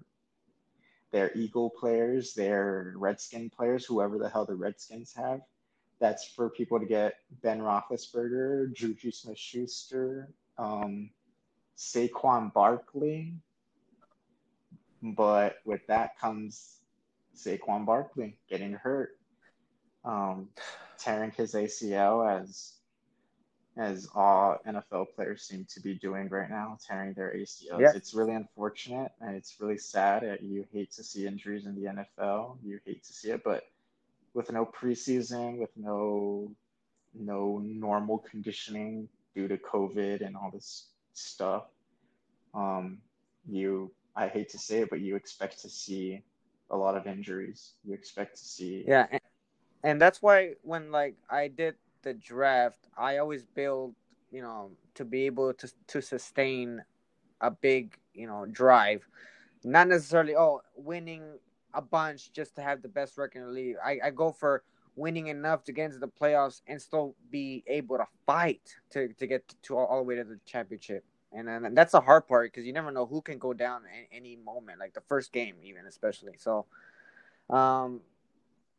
their 1.14 1.32
Eagle 1.34 1.70
players, 1.70 2.34
their 2.34 2.94
Redskin 2.98 3.50
players, 3.50 3.86
whoever 3.86 4.18
the 4.18 4.28
hell 4.28 4.46
the 4.46 4.56
Redskins 4.56 5.14
have. 5.16 5.40
That's 6.02 6.28
for 6.28 6.50
people 6.50 6.82
to 6.82 6.86
get 6.86 7.14
Ben 7.42 7.62
Roethlisberger, 7.62 8.74
Juju 8.74 9.12
Smith-Schuster, 9.12 10.34
um, 10.58 11.12
Saquon 11.78 12.52
Barkley. 12.52 13.36
But 15.02 15.58
with 15.64 15.88
that 15.88 16.20
comes 16.20 16.80
Saquon 17.34 17.86
Barkley 17.86 18.38
getting 18.50 18.74
hurt, 18.74 19.12
um, 20.04 20.50
tearing 20.98 21.32
his 21.32 21.54
ACL 21.54 22.42
as 22.42 22.74
as 23.76 24.08
all 24.14 24.58
NFL 24.68 25.08
players 25.16 25.44
seem 25.44 25.66
to 25.74 25.80
be 25.80 25.96
doing 25.96 26.30
right 26.30 26.50
now, 26.50 26.78
tearing 26.86 27.14
their 27.14 27.34
ACLs. 27.36 27.80
Yeah. 27.80 27.92
It's 27.96 28.14
really 28.14 28.34
unfortunate 28.34 29.12
and 29.20 29.36
it's 29.36 29.56
really 29.60 29.78
sad. 29.78 30.40
You 30.42 30.66
hate 30.72 30.92
to 30.94 31.04
see 31.04 31.26
injuries 31.26 31.66
in 31.66 31.76
the 31.76 31.90
NFL. 31.90 32.58
You 32.64 32.80
hate 32.86 33.04
to 33.04 33.14
see 33.14 33.32
it, 33.32 33.44
but 33.44 33.64
with 34.34 34.52
no 34.52 34.66
preseason, 34.66 35.58
with 35.58 35.72
no 35.76 36.52
no 37.16 37.60
normal 37.64 38.20
conditioning 38.20 39.08
due 39.36 39.48
to 39.48 39.58
COVID 39.58 40.26
and 40.26 40.36
all 40.36 40.50
this 40.52 40.88
stuff, 41.14 41.64
um, 42.54 43.00
you 43.50 43.92
I 44.16 44.28
hate 44.28 44.50
to 44.50 44.60
say 44.60 44.82
it, 44.82 44.90
but 44.92 45.00
you 45.00 45.16
expect 45.16 45.62
to 45.62 45.70
see 45.70 46.22
a 46.70 46.78
lot 46.78 46.96
of 46.96 47.08
injuries. 47.08 47.72
You 47.84 47.96
expect 47.96 48.38
to 48.38 48.44
see 48.44 48.84
yeah, 48.88 49.08
and, 49.12 49.22
and 49.84 50.02
that's 50.02 50.22
why 50.22 50.54
when 50.62 50.92
like 50.92 51.16
I 51.28 51.48
did 51.48 51.76
the 52.04 52.14
draft, 52.14 52.88
I 52.98 53.18
always 53.18 53.44
build, 53.44 53.96
you 54.32 54.42
know, 54.42 54.72
to 54.96 55.06
be 55.06 55.26
able 55.26 55.54
to 55.54 55.72
to 55.88 56.02
sustain 56.02 56.84
a 57.42 57.52
big, 57.52 57.98
you 58.14 58.28
know, 58.28 58.46
drive. 58.46 59.08
Not 59.64 59.88
necessarily 59.88 60.36
oh 60.36 60.62
winning 60.76 61.24
a 61.74 61.82
bunch 61.82 62.32
just 62.32 62.56
to 62.56 62.62
have 62.62 62.82
the 62.82 62.88
best 62.88 63.18
record 63.18 63.40
in 63.40 63.46
the 63.46 63.52
league. 63.52 63.76
I, 63.84 64.00
I 64.06 64.10
go 64.12 64.32
for 64.32 64.64
winning 64.96 65.28
enough 65.28 65.64
to 65.64 65.72
get 65.72 65.86
into 65.86 66.00
the 66.00 66.08
playoffs 66.08 66.62
and 66.68 66.82
still 66.82 67.16
be 67.32 67.64
able 67.68 67.98
to 67.98 68.06
fight 68.26 68.76
to, 68.92 69.08
to 69.14 69.28
get 69.28 69.56
to 69.64 69.76
all, 69.78 69.86
all 69.86 69.98
the 69.98 70.04
way 70.04 70.16
to 70.16 70.24
the 70.24 70.40
championship. 70.46 71.04
And 71.32 71.48
then 71.48 71.66
and 71.66 71.76
that's 71.76 71.94
the 71.94 72.02
hard 72.02 72.28
part 72.28 72.52
because 72.52 72.66
you 72.66 72.74
never 72.74 72.92
know 72.92 73.08
who 73.08 73.22
can 73.22 73.40
go 73.40 73.54
down 73.54 73.82
at 73.86 74.16
any 74.16 74.36
moment, 74.36 74.80
like 74.80 74.94
the 74.94 75.02
first 75.02 75.32
game, 75.32 75.56
even 75.64 75.88
especially. 75.88 76.34
So, 76.38 76.66
um, 77.50 78.02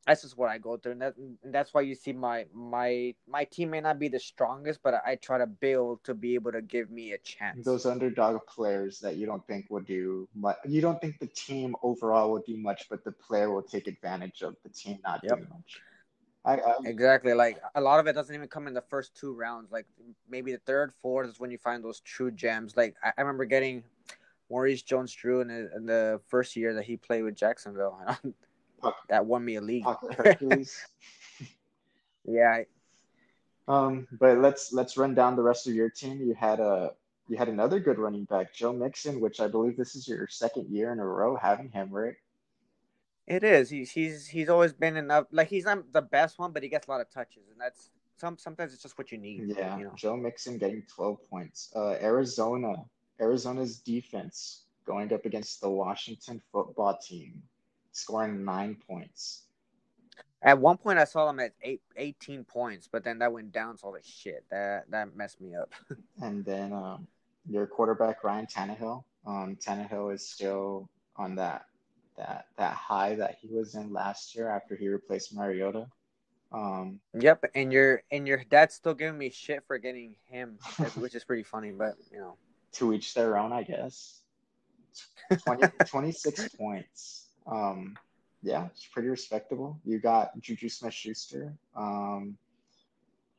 that's 0.06 0.22
just 0.22 0.36
what 0.36 0.50
I 0.50 0.58
go 0.58 0.76
through, 0.76 0.92
and, 0.92 1.02
that, 1.02 1.16
and 1.16 1.36
that's 1.46 1.72
why 1.72 1.80
you 1.80 1.94
see 1.94 2.12
my 2.12 2.46
my 2.52 3.14
my 3.26 3.44
team 3.44 3.70
may 3.70 3.80
not 3.80 3.98
be 3.98 4.08
the 4.08 4.20
strongest, 4.20 4.80
but 4.82 4.94
I, 4.94 5.12
I, 5.12 5.14
try 5.16 5.38
to 5.38 5.46
build 5.46 6.04
to 6.04 6.14
be 6.14 6.34
able 6.34 6.52
to 6.52 6.62
give 6.62 6.90
me 6.90 7.12
a 7.12 7.18
chance. 7.18 7.64
Those 7.64 7.86
underdog 7.86 8.40
players 8.46 9.00
that 9.00 9.16
you 9.16 9.26
don't 9.26 9.46
think 9.46 9.66
will 9.70 9.80
do 9.80 10.28
much, 10.34 10.56
you 10.66 10.80
don't 10.80 11.00
think 11.00 11.18
the 11.18 11.26
team 11.26 11.74
overall 11.82 12.30
will 12.30 12.44
do 12.46 12.56
much, 12.56 12.86
but 12.90 13.04
the 13.04 13.12
player 13.12 13.50
will 13.50 13.62
take 13.62 13.86
advantage 13.86 14.42
of 14.42 14.56
the 14.62 14.68
team 14.68 14.98
not 15.04 15.20
yep. 15.22 15.36
doing 15.36 15.48
much. 15.50 15.80
I, 16.44 16.56
I, 16.56 16.74
exactly. 16.84 17.32
Like 17.32 17.58
a 17.74 17.80
lot 17.80 18.00
of 18.00 18.06
it 18.06 18.12
doesn't 18.12 18.34
even 18.34 18.48
come 18.48 18.66
in 18.66 18.74
the 18.74 18.82
first 18.82 19.16
two 19.16 19.32
rounds. 19.32 19.72
Like 19.72 19.86
maybe 20.28 20.52
the 20.52 20.58
third, 20.58 20.92
fourth 21.00 21.28
is 21.30 21.40
when 21.40 21.50
you 21.50 21.58
find 21.58 21.82
those 21.82 22.00
true 22.00 22.30
gems. 22.30 22.76
Like 22.76 22.94
I, 23.02 23.12
I 23.16 23.20
remember 23.22 23.46
getting 23.46 23.82
Maurice 24.50 24.82
Jones-Drew 24.82 25.40
in 25.40 25.48
the, 25.48 25.70
in 25.74 25.86
the 25.86 26.20
first 26.28 26.54
year 26.54 26.74
that 26.74 26.84
he 26.84 26.96
played 26.96 27.22
with 27.22 27.34
Jacksonville. 27.34 27.98
that 29.08 29.24
won 29.26 29.44
me 29.44 29.56
a 29.56 29.60
league. 29.60 29.84
yeah. 32.24 32.62
Um, 33.66 34.06
but 34.12 34.38
let's 34.38 34.72
let's 34.72 34.96
run 34.96 35.14
down 35.14 35.36
the 35.36 35.42
rest 35.42 35.66
of 35.66 35.74
your 35.74 35.88
team. 35.88 36.20
You 36.20 36.34
had 36.34 36.60
a 36.60 36.92
you 37.28 37.36
had 37.36 37.48
another 37.48 37.80
good 37.80 37.98
running 37.98 38.24
back, 38.24 38.52
Joe 38.52 38.72
Mixon, 38.72 39.20
which 39.20 39.40
I 39.40 39.48
believe 39.48 39.76
this 39.76 39.94
is 39.94 40.06
your 40.06 40.28
second 40.28 40.68
year 40.68 40.92
in 40.92 40.98
a 40.98 41.06
row 41.06 41.36
having 41.36 41.70
him, 41.70 41.90
right? 41.90 42.14
It 43.26 43.42
is. 43.42 43.70
He's 43.70 43.90
he's 43.90 44.26
he's 44.26 44.50
always 44.50 44.74
been 44.74 44.96
enough. 44.96 45.26
Like 45.30 45.48
he's 45.48 45.64
not 45.64 45.92
the 45.92 46.02
best 46.02 46.38
one, 46.38 46.52
but 46.52 46.62
he 46.62 46.68
gets 46.68 46.86
a 46.86 46.90
lot 46.90 47.00
of 47.00 47.10
touches, 47.10 47.48
and 47.50 47.58
that's 47.58 47.90
some 48.16 48.36
sometimes 48.36 48.74
it's 48.74 48.82
just 48.82 48.98
what 48.98 49.10
you 49.10 49.18
need. 49.18 49.54
Yeah, 49.56 49.78
you 49.78 49.84
know? 49.84 49.92
Joe 49.96 50.16
Mixon 50.16 50.58
getting 50.58 50.82
twelve 50.94 51.18
points. 51.30 51.72
Uh, 51.74 51.96
Arizona, 52.02 52.74
Arizona's 53.18 53.78
defense 53.78 54.64
going 54.84 55.10
up 55.14 55.24
against 55.24 55.62
the 55.62 55.70
Washington 55.70 56.42
football 56.52 56.98
team 56.98 57.42
scoring 57.94 58.44
nine 58.44 58.76
points. 58.86 59.42
At 60.42 60.58
one 60.58 60.76
point, 60.76 60.98
I 60.98 61.04
saw 61.04 61.30
him 61.30 61.40
at 61.40 61.52
eight, 61.62 61.80
18 61.96 62.44
points, 62.44 62.86
but 62.90 63.02
then 63.02 63.18
that 63.20 63.32
went 63.32 63.50
down. 63.50 63.78
So, 63.78 63.88
like, 63.88 64.04
shit, 64.04 64.44
that 64.50 64.90
that 64.90 65.16
messed 65.16 65.40
me 65.40 65.54
up. 65.54 65.72
and 66.22 66.44
then 66.44 66.72
um, 66.72 67.06
your 67.48 67.66
quarterback 67.66 68.22
Ryan 68.22 68.46
Tannehill. 68.46 69.04
Um, 69.26 69.56
Tannehill 69.56 70.12
is 70.12 70.28
still 70.28 70.90
on 71.16 71.34
that 71.36 71.64
that 72.18 72.46
that 72.58 72.74
high 72.74 73.14
that 73.14 73.38
he 73.40 73.48
was 73.48 73.74
in 73.74 73.92
last 73.92 74.34
year 74.36 74.48
after 74.50 74.76
he 74.76 74.88
replaced 74.88 75.34
Mariota. 75.34 75.86
Um, 76.52 77.00
yep, 77.18 77.42
and 77.54 77.72
your 77.72 78.02
and 78.10 78.28
your 78.28 78.44
dad's 78.44 78.74
still 78.74 78.94
giving 78.94 79.18
me 79.18 79.30
shit 79.30 79.64
for 79.66 79.78
getting 79.78 80.14
him, 80.26 80.58
which 80.96 81.14
is 81.14 81.24
pretty 81.24 81.42
funny. 81.42 81.70
But 81.70 81.94
you 82.12 82.18
know, 82.18 82.36
to 82.72 82.92
each 82.92 83.14
their 83.14 83.38
own, 83.38 83.52
I 83.52 83.62
guess. 83.62 84.20
20, 85.44 85.66
26 85.86 86.48
points. 86.50 87.23
Um, 87.46 87.96
yeah, 88.42 88.66
it's 88.66 88.86
pretty 88.86 89.08
respectable. 89.08 89.80
You 89.84 89.98
got 89.98 90.38
Juju 90.40 90.68
Smith 90.68 90.92
Schuster. 90.92 91.54
Um, 91.74 92.36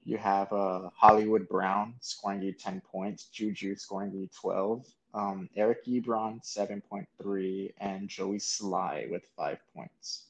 you 0.04 0.18
have 0.18 0.54
uh, 0.54 0.90
Hollywood 0.96 1.50
Brown 1.50 1.96
scoring 2.00 2.42
you 2.42 2.54
10 2.54 2.82
points, 2.92 3.26
Juju 3.26 3.76
scoring 3.76 4.12
you 4.14 4.30
12, 4.40 4.86
um, 5.14 5.50
Eric 5.56 5.86
Ebron 5.86 6.44
7.3, 6.44 7.74
and 7.80 8.08
Joey 8.08 8.38
Slye 8.38 9.10
with 9.10 9.24
5 9.36 9.58
points. 9.76 10.26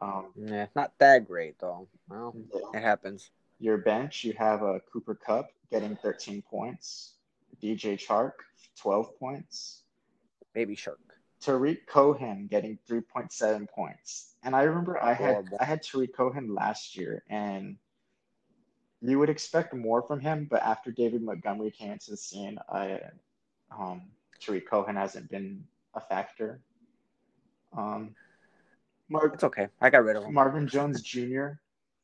Um, 0.00 0.26
yeah, 0.36 0.66
not 0.76 0.92
that 0.98 1.26
great, 1.26 1.58
though. 1.58 1.88
Well, 2.08 2.36
yeah. 2.54 2.78
it 2.78 2.82
happens. 2.82 3.30
Your 3.58 3.78
bench, 3.78 4.22
you 4.22 4.34
have 4.34 4.62
a 4.62 4.66
uh, 4.66 4.78
Cooper 4.92 5.14
Kupp 5.14 5.50
getting 5.70 5.96
13 5.96 6.42
points, 6.42 7.14
DJ 7.62 7.98
Chark 7.98 8.32
12 8.76 9.18
points. 9.18 9.82
Baby 10.52 10.74
Shark. 10.74 11.00
Tarik 11.46 11.86
Cohen 11.86 12.48
getting 12.50 12.76
3.7 12.90 13.68
points. 13.68 14.34
And 14.42 14.56
I 14.56 14.62
remember 14.62 15.02
I 15.02 15.12
had 15.14 15.46
I 15.60 15.64
had 15.64 15.82
Tarik 15.82 16.16
Cohen 16.16 16.52
last 16.52 16.96
year 16.96 17.22
and 17.30 17.76
you 19.00 19.18
would 19.20 19.30
expect 19.30 19.72
more 19.72 20.02
from 20.02 20.18
him, 20.18 20.48
but 20.50 20.62
after 20.62 20.90
David 20.90 21.22
Montgomery 21.22 21.70
came 21.70 21.92
into 21.92 22.10
the 22.10 22.16
scene, 22.16 22.58
I 22.68 23.00
um 23.70 24.02
Tarik 24.40 24.68
Cohen 24.68 24.96
hasn't 24.96 25.30
been 25.30 25.64
a 25.94 26.00
factor. 26.00 26.60
Um 27.72 28.16
Mar- 29.08 29.30
it's 29.32 29.44
okay. 29.44 29.68
I 29.80 29.90
got 29.90 30.02
rid 30.02 30.16
of 30.16 30.24
him. 30.24 30.34
Marvin 30.34 30.66
Jones 30.66 31.00
Jr., 31.00 31.50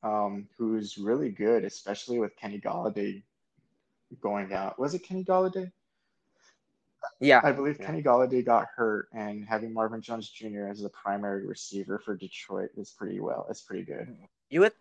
um, 0.05 0.49
who's 0.57 0.97
really 0.97 1.31
good, 1.31 1.65
especially 1.65 2.21
with 2.21 2.37
Kenny 2.37 2.61
Golladay 2.61 3.25
going 4.21 4.53
out. 4.53 4.79
Was 4.79 4.95
it 4.95 5.01
Kenny 5.01 5.25
Golladay? 5.25 5.73
Yeah, 7.23 7.41
I 7.45 7.53
believe 7.53 7.79
yeah. 7.79 7.87
Kenny 7.87 8.03
Golladay 8.03 8.45
got 8.45 8.67
hurt, 8.75 9.09
and 9.13 9.45
having 9.45 9.73
Marvin 9.73 10.01
Jones 10.01 10.29
Jr. 10.29 10.67
as 10.67 10.81
the 10.83 10.89
primary 10.91 11.47
receiver 11.47 11.99
for 11.99 12.17
Detroit 12.17 12.71
is 12.77 12.91
pretty 12.91 13.21
well. 13.21 13.47
It's 13.49 13.63
pretty 13.63 13.85
good. 13.85 14.17
You 14.51 14.61
would 14.61 14.73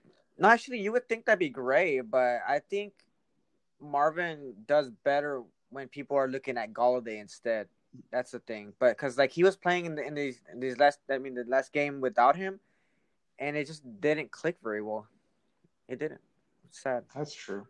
no, 0.41 0.49
actually, 0.49 0.79
you 0.79 0.91
would 0.91 1.07
think 1.07 1.25
that'd 1.25 1.37
be 1.37 1.49
great, 1.49 2.01
but 2.01 2.39
I 2.47 2.59
think 2.59 2.93
Marvin 3.79 4.55
does 4.65 4.89
better 5.03 5.43
when 5.69 5.87
people 5.87 6.17
are 6.17 6.27
looking 6.27 6.57
at 6.57 6.73
Golladay 6.73 7.21
instead. 7.21 7.67
That's 8.11 8.31
the 8.31 8.39
thing, 8.39 8.73
but 8.79 8.97
because 8.97 9.19
like 9.19 9.31
he 9.31 9.43
was 9.43 9.55
playing 9.55 9.85
in 9.85 9.95
the 9.95 10.03
in 10.03 10.15
these 10.15 10.41
in 10.51 10.59
these 10.59 10.79
last, 10.79 10.99
I 11.11 11.19
mean, 11.19 11.35
the 11.35 11.43
last 11.43 11.73
game 11.73 12.01
without 12.01 12.35
him, 12.35 12.59
and 13.37 13.55
it 13.55 13.67
just 13.67 13.83
didn't 13.99 14.31
click 14.31 14.57
very 14.63 14.81
well. 14.81 15.07
It 15.87 15.99
didn't. 15.99 16.21
It's 16.69 16.81
sad. 16.81 17.03
That's 17.13 17.35
true. 17.35 17.67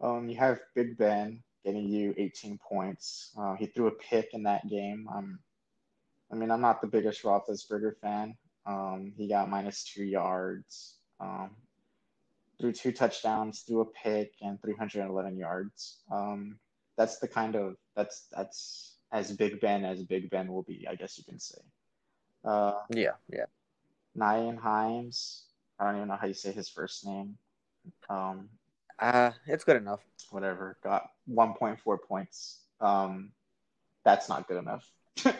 Um, 0.00 0.28
you 0.28 0.36
have 0.36 0.60
Big 0.74 0.96
Ben, 0.96 1.42
getting 1.64 1.88
you 1.88 2.14
18 2.16 2.58
points. 2.58 3.32
Uh, 3.38 3.54
he 3.54 3.66
threw 3.66 3.88
a 3.88 3.92
pick 3.92 4.30
in 4.32 4.42
that 4.44 4.68
game. 4.68 5.08
Um, 5.12 5.38
I 6.30 6.34
mean, 6.34 6.50
I'm 6.50 6.60
not 6.60 6.80
the 6.80 6.86
biggest 6.86 7.22
Roethlisberger 7.22 7.96
fan. 8.00 8.36
Um, 8.66 9.12
he 9.16 9.28
got 9.28 9.48
minus 9.48 9.84
two 9.84 10.04
yards, 10.04 10.96
um, 11.20 11.50
threw 12.60 12.72
two 12.72 12.92
touchdowns, 12.92 13.60
threw 13.60 13.80
a 13.80 13.86
pick, 13.86 14.32
and 14.42 14.60
311 14.60 15.38
yards. 15.38 15.98
Um, 16.12 16.58
that's 16.96 17.18
the 17.18 17.28
kind 17.28 17.56
of 17.56 17.76
that's 17.96 18.26
that's 18.30 18.96
as 19.10 19.32
Big 19.32 19.60
Ben 19.60 19.84
as 19.84 20.02
Big 20.02 20.28
Ben 20.28 20.52
will 20.52 20.64
be, 20.64 20.86
I 20.88 20.96
guess 20.96 21.16
you 21.16 21.24
can 21.24 21.38
say. 21.38 21.60
Uh, 22.44 22.74
yeah, 22.90 23.12
yeah. 23.32 23.46
Nyheim 24.16 24.58
Hines. 24.58 25.44
I 25.78 25.86
don't 25.86 25.96
even 25.96 26.08
know 26.08 26.18
how 26.20 26.26
you 26.26 26.34
say 26.34 26.52
his 26.52 26.68
first 26.68 27.06
name. 27.06 27.38
Um, 28.10 28.48
uh, 28.98 29.30
it's 29.46 29.64
good 29.64 29.76
enough. 29.76 30.00
Whatever. 30.30 30.78
Got 30.82 31.08
1.4 31.30 31.98
points. 32.06 32.60
Um, 32.80 33.30
that's 34.04 34.28
not 34.28 34.48
good 34.48 34.58
enough. 34.58 34.90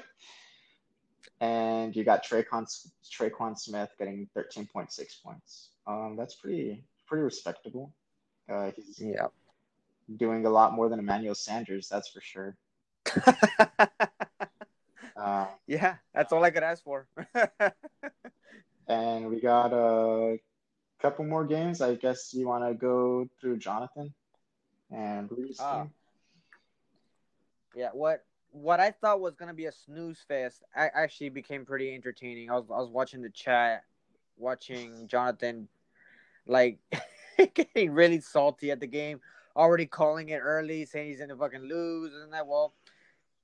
and 1.41 1.95
you 1.95 2.05
got 2.05 2.25
Tre'Quan, 2.25 2.67
Tre'Quan 3.11 3.59
Smith 3.59 3.91
getting 3.99 4.29
13.6 4.37 5.23
points. 5.23 5.71
Um, 5.87 6.17
that's 6.17 6.35
pretty 6.35 6.85
pretty 7.07 7.23
respectable. 7.23 7.95
Uh, 8.51 8.71
he's 8.77 9.01
yeah 9.01 9.29
doing 10.17 10.47
a 10.47 10.51
lot 10.51 10.75
more 10.75 10.89
than 10.89 10.99
Emmanuel 10.99 11.35
Sanders, 11.35 11.89
that's 11.89 12.09
for 12.09 12.21
sure. 12.21 12.57
Uh, 15.19 15.47
yeah, 15.67 15.97
that's 16.15 16.33
all 16.33 16.45
I 16.45 16.51
could 16.51 16.63
ask 16.63 16.83
for. 16.85 17.09
and 18.89 19.29
we 19.29 19.41
got 19.41 19.73
a 19.73 20.39
couple 21.01 21.25
more 21.25 21.45
games. 21.45 21.81
I 21.81 21.95
guess 21.95 22.33
you 22.35 22.47
want 22.47 22.65
to 22.67 22.75
go 22.75 23.29
through 23.41 23.59
Jonathan 23.59 24.13
and 24.91 25.29
team. 25.29 25.91
yeah, 27.75 27.91
what 27.93 28.25
what 28.51 28.81
I 28.81 28.91
thought 28.91 29.21
was 29.21 29.35
gonna 29.35 29.55
be 29.55 29.67
a 29.67 29.73
snooze 29.73 30.21
fest 30.27 30.63
I 30.75 30.89
actually 30.95 31.29
became 31.29 31.65
pretty 31.65 31.95
entertaining. 31.95 32.51
I 32.51 32.55
was 32.55 32.65
I 32.71 32.79
was 32.79 32.91
watching 32.91 33.23
the 33.23 33.31
chat, 33.31 33.85
watching 34.37 35.07
Jonathan 35.07 35.69
like 36.47 36.79
getting 37.55 37.93
really 37.93 38.21
salty 38.21 38.71
at 38.71 38.81
the 38.81 38.87
game, 38.87 39.21
already 39.55 39.87
calling 39.87 40.31
it 40.31 40.39
early, 40.39 40.85
saying 40.87 41.09
he's 41.09 41.21
gonna 41.21 41.37
fucking 41.37 41.63
lose 41.63 42.15
and 42.15 42.33
that. 42.33 42.47
Well, 42.47 42.73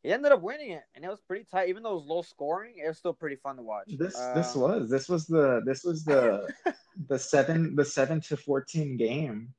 he 0.02 0.12
ended 0.12 0.32
up 0.32 0.40
winning 0.42 0.70
it, 0.72 0.84
and 0.94 1.04
it 1.04 1.08
was 1.08 1.20
pretty 1.20 1.44
tight. 1.44 1.68
Even 1.68 1.82
though 1.82 1.92
it 1.92 1.96
was 1.96 2.06
low 2.06 2.22
scoring, 2.22 2.74
it 2.82 2.88
was 2.88 2.98
still 2.98 3.14
pretty 3.14 3.36
fun 3.36 3.56
to 3.56 3.62
watch. 3.62 3.86
This 3.98 4.14
this 4.34 4.54
Um, 4.56 4.62
was 4.62 4.90
this 4.90 5.08
was 5.08 5.26
the 5.26 5.62
this 5.66 5.84
was 5.84 6.04
the 6.04 6.48
the 7.08 7.18
seven 7.18 7.74
the 7.76 7.84
seven 7.84 8.20
to 8.20 8.36
fourteen 8.36 8.96
game 8.96 9.54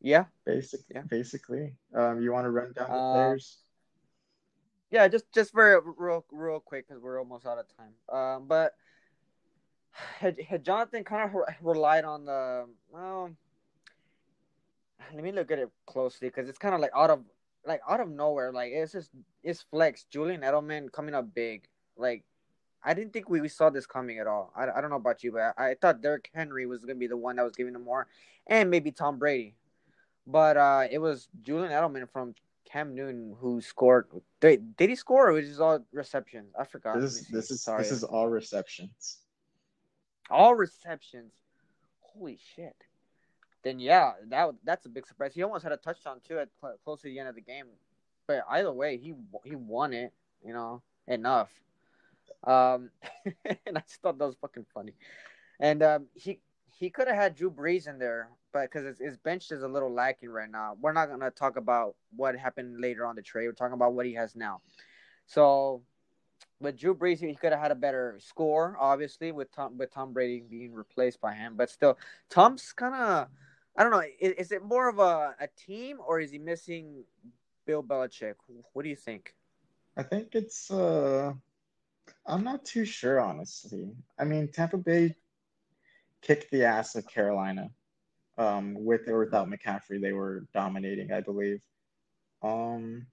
yeah, 0.00 0.26
basically 0.44 0.94
Yeah. 0.94 1.02
basically. 1.08 1.74
Um, 1.94 2.20
you 2.20 2.30
want 2.32 2.44
to 2.44 2.50
run 2.50 2.72
down 2.74 2.90
the 2.90 2.96
Uh, 2.96 3.12
players? 3.12 3.64
yeah, 4.90 5.08
just 5.08 5.32
just 5.32 5.52
very 5.54 5.80
real 5.96 6.24
real 6.30 6.60
quick 6.60 6.86
because 6.86 7.02
we're 7.02 7.18
almost 7.18 7.46
out 7.46 7.58
of 7.58 7.66
time. 7.76 7.94
Um, 8.08 8.46
but 8.46 8.74
had, 9.92 10.38
had 10.40 10.64
Jonathan 10.64 11.04
kind 11.04 11.30
of 11.30 11.34
relied 11.62 12.04
on 12.04 12.26
the 12.26 12.68
well. 12.90 13.30
Let 15.14 15.22
me 15.24 15.32
look 15.32 15.50
at 15.50 15.58
it 15.58 15.70
closely 15.86 16.28
because 16.28 16.48
it's 16.48 16.58
kind 16.58 16.74
of 16.74 16.80
like 16.80 16.92
out 16.94 17.10
of 17.10 17.24
like 17.64 17.80
out 17.88 18.00
of 18.00 18.10
nowhere. 18.10 18.52
Like 18.52 18.72
it's 18.72 18.92
just 18.92 19.10
it's 19.42 19.62
flex. 19.62 20.04
Julian 20.04 20.42
Edelman 20.42 20.92
coming 20.92 21.14
up 21.14 21.32
big. 21.34 21.66
Like 21.96 22.24
I 22.84 22.94
didn't 22.94 23.12
think 23.12 23.28
we, 23.28 23.40
we 23.40 23.48
saw 23.48 23.70
this 23.70 23.86
coming 23.86 24.18
at 24.18 24.26
all. 24.26 24.52
I, 24.54 24.68
I 24.70 24.80
don't 24.80 24.90
know 24.90 24.96
about 24.96 25.24
you, 25.24 25.32
but 25.32 25.54
I, 25.56 25.70
I 25.70 25.74
thought 25.74 26.02
Derrick 26.02 26.30
Henry 26.34 26.66
was 26.66 26.84
gonna 26.84 26.94
be 26.94 27.06
the 27.06 27.16
one 27.16 27.36
that 27.36 27.44
was 27.44 27.56
giving 27.56 27.74
him 27.74 27.84
more, 27.84 28.06
and 28.46 28.70
maybe 28.70 28.90
Tom 28.90 29.18
Brady. 29.18 29.54
But 30.26 30.56
uh, 30.56 30.84
it 30.90 30.98
was 30.98 31.28
Julian 31.42 31.70
Edelman 31.70 32.08
from 32.10 32.34
Cam 32.70 32.94
Newton 32.94 33.36
who 33.38 33.60
scored. 33.60 34.08
Did, 34.40 34.76
did 34.76 34.90
he 34.90 34.96
score 34.96 35.28
or 35.28 35.32
was 35.32 35.48
it 35.48 35.60
all 35.60 35.84
receptions? 35.92 36.52
I 36.58 36.64
forgot. 36.64 37.00
This 37.00 37.20
is 37.20 37.28
this 37.28 37.50
is 37.50 37.62
sorry. 37.62 37.82
this 37.82 37.92
is 37.92 38.02
all 38.02 38.28
receptions. 38.28 39.18
all 40.30 40.54
receptions. 40.54 41.32
Holy 42.00 42.38
shit! 42.56 42.76
Then 43.62 43.78
yeah, 43.78 44.12
that 44.28 44.50
that's 44.64 44.86
a 44.86 44.88
big 44.88 45.06
surprise. 45.06 45.34
He 45.34 45.42
almost 45.42 45.62
had 45.62 45.72
a 45.72 45.76
touchdown 45.76 46.20
too 46.26 46.38
at 46.38 46.48
close 46.84 47.00
to 47.02 47.08
the 47.08 47.18
end 47.18 47.28
of 47.28 47.34
the 47.34 47.40
game. 47.40 47.66
But 48.26 48.44
either 48.48 48.72
way, 48.72 48.96
he 48.96 49.14
he 49.44 49.56
won 49.56 49.92
it. 49.92 50.12
You 50.44 50.52
know, 50.52 50.82
enough. 51.06 51.50
Um, 52.46 52.90
and 53.44 53.76
I 53.76 53.80
just 53.80 54.00
thought 54.02 54.18
that 54.18 54.26
was 54.26 54.36
fucking 54.40 54.66
funny. 54.72 54.94
And 55.60 55.82
um, 55.82 56.06
he 56.14 56.40
he 56.78 56.90
could 56.90 57.06
have 57.06 57.16
had 57.16 57.34
Drew 57.36 57.50
Brees 57.50 57.88
in 57.88 57.98
there, 57.98 58.30
but 58.52 58.62
because 58.62 58.84
his, 58.84 58.98
his 58.98 59.16
bench 59.16 59.50
is 59.52 59.62
a 59.62 59.68
little 59.68 59.92
lacking 59.92 60.30
right 60.30 60.50
now. 60.50 60.76
We're 60.80 60.92
not 60.92 61.08
gonna 61.08 61.30
talk 61.30 61.56
about 61.56 61.94
what 62.16 62.36
happened 62.36 62.80
later 62.80 63.06
on 63.06 63.16
the 63.16 63.22
trade. 63.22 63.46
We're 63.46 63.52
talking 63.52 63.74
about 63.74 63.94
what 63.94 64.06
he 64.06 64.14
has 64.14 64.34
now. 64.34 64.60
So 65.26 65.82
with 66.60 66.78
Drew 66.78 66.94
Brees, 66.94 67.20
he 67.20 67.34
could 67.34 67.52
have 67.52 67.60
had 67.60 67.70
a 67.70 67.76
better 67.76 68.18
score, 68.18 68.76
obviously, 68.80 69.32
with 69.32 69.52
Tom 69.52 69.78
with 69.78 69.92
Tom 69.92 70.12
Brady 70.12 70.42
being 70.48 70.72
replaced 70.72 71.20
by 71.20 71.34
him. 71.34 71.54
But 71.56 71.70
still, 71.70 71.98
Tom's 72.30 72.72
kind 72.72 72.94
of, 72.94 73.28
I 73.76 73.82
don't 73.82 73.92
know, 73.92 74.02
is, 74.20 74.32
is 74.32 74.52
it 74.52 74.62
more 74.62 74.88
of 74.88 74.98
a, 74.98 75.34
a 75.40 75.48
team 75.56 75.98
or 76.04 76.20
is 76.20 76.30
he 76.30 76.38
missing 76.38 77.04
Bill 77.66 77.82
Belichick? 77.82 78.34
What 78.72 78.82
do 78.82 78.88
you 78.88 78.96
think? 78.96 79.34
I 79.96 80.02
think 80.02 80.34
it's 80.34 80.70
uh 80.70 81.34
I'm 82.26 82.44
not 82.44 82.64
too 82.64 82.84
sure 82.84 83.20
honestly. 83.20 83.90
I 84.18 84.24
mean 84.24 84.48
Tampa 84.48 84.78
Bay 84.78 85.14
kicked 86.22 86.50
the 86.50 86.64
ass 86.64 86.94
of 86.96 87.06
Carolina. 87.06 87.70
Um 88.38 88.74
with 88.78 89.08
or 89.08 89.18
without 89.20 89.48
McCaffrey, 89.48 90.00
they 90.00 90.12
were 90.12 90.46
dominating, 90.54 91.12
I 91.12 91.20
believe. 91.20 91.62
Um 92.42 93.06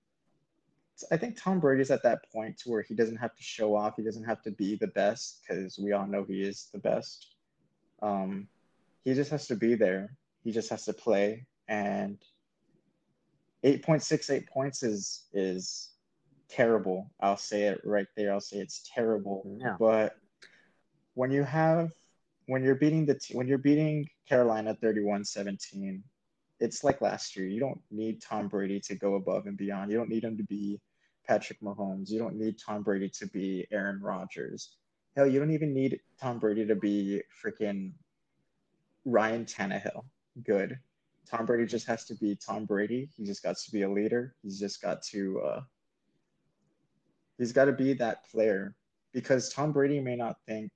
I 1.11 1.17
think 1.17 1.35
Tom 1.41 1.59
Brady's 1.59 1.89
at 1.89 2.03
that 2.03 2.31
point 2.31 2.59
to 2.59 2.69
where 2.69 2.83
he 2.83 2.93
doesn't 2.93 3.17
have 3.17 3.35
to 3.35 3.43
show 3.43 3.75
off, 3.75 3.95
he 3.97 4.03
doesn't 4.03 4.23
have 4.23 4.41
to 4.43 4.51
be 4.51 4.75
the 4.75 4.87
best 4.87 5.41
because 5.41 5.79
we 5.79 5.93
all 5.93 6.05
know 6.05 6.23
he 6.23 6.41
is 6.41 6.69
the 6.71 6.79
best. 6.79 7.35
Um 8.01 8.47
he 9.03 9.13
just 9.13 9.31
has 9.31 9.47
to 9.47 9.55
be 9.55 9.75
there. 9.75 10.15
He 10.43 10.51
just 10.51 10.69
has 10.69 10.85
to 10.85 10.93
play 10.93 11.45
and 11.67 12.17
8.68 13.63 14.47
points 14.47 14.83
is 14.83 15.27
is 15.33 15.91
terrible. 16.51 17.09
I'll 17.19 17.37
say 17.37 17.63
it 17.63 17.81
right 17.83 18.07
there. 18.15 18.33
I'll 18.33 18.41
say 18.41 18.57
it's 18.57 18.89
terrible. 18.93 19.57
Yeah. 19.59 19.75
But 19.79 20.15
when 21.13 21.31
you 21.31 21.43
have 21.43 21.91
when 22.47 22.63
you're 22.63 22.75
beating 22.75 23.05
the 23.05 23.15
t- 23.15 23.35
when 23.35 23.47
you're 23.47 23.57
beating 23.57 24.07
Carolina 24.27 24.75
31-17, 24.83 26.01
it's 26.59 26.83
like 26.83 27.01
last 27.01 27.35
year. 27.35 27.47
You 27.47 27.59
don't 27.59 27.81
need 27.89 28.21
Tom 28.21 28.47
Brady 28.47 28.79
to 28.81 28.95
go 28.95 29.15
above 29.15 29.47
and 29.47 29.57
beyond. 29.57 29.91
You 29.91 29.97
don't 29.97 30.09
need 30.09 30.23
him 30.23 30.37
to 30.37 30.43
be 30.43 30.79
Patrick 31.27 31.61
Mahomes. 31.61 32.09
You 32.09 32.19
don't 32.19 32.35
need 32.35 32.57
Tom 32.59 32.83
Brady 32.83 33.09
to 33.09 33.27
be 33.27 33.65
Aaron 33.71 34.01
Rodgers. 34.01 34.75
Hell, 35.15 35.27
you 35.27 35.39
don't 35.39 35.51
even 35.51 35.73
need 35.73 35.99
Tom 36.19 36.39
Brady 36.39 36.65
to 36.65 36.75
be 36.75 37.21
freaking 37.43 37.93
Ryan 39.05 39.45
Tannehill. 39.45 40.03
Good. 40.43 40.77
Tom 41.29 41.45
Brady 41.45 41.65
just 41.65 41.87
has 41.87 42.05
to 42.05 42.15
be 42.15 42.35
Tom 42.35 42.65
Brady. 42.65 43.09
He 43.17 43.25
just 43.25 43.43
got 43.43 43.57
to 43.57 43.71
be 43.71 43.83
a 43.83 43.89
leader. 43.89 44.35
He's 44.43 44.59
just 44.59 44.81
got 44.81 45.01
to 45.03 45.41
uh, 45.41 45.61
he's 47.41 47.51
got 47.51 47.65
to 47.65 47.71
be 47.71 47.93
that 47.93 48.29
player 48.29 48.75
because 49.13 49.49
Tom 49.49 49.71
Brady 49.71 49.99
may 49.99 50.15
not 50.15 50.35
think 50.47 50.71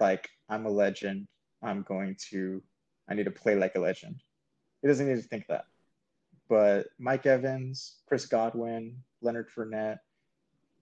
like 0.00 0.30
I'm 0.48 0.64
a 0.64 0.70
legend. 0.70 1.28
I'm 1.62 1.82
going 1.82 2.16
to 2.30 2.62
I 3.08 3.14
need 3.14 3.24
to 3.24 3.30
play 3.30 3.54
like 3.54 3.74
a 3.74 3.80
legend. 3.80 4.22
He 4.80 4.88
doesn't 4.88 5.06
need 5.06 5.20
to 5.22 5.28
think 5.28 5.46
that. 5.48 5.66
But 6.48 6.86
Mike 6.98 7.26
Evans, 7.26 7.96
Chris 8.08 8.24
Godwin, 8.24 8.96
Leonard 9.20 9.48
Fournette, 9.54 9.98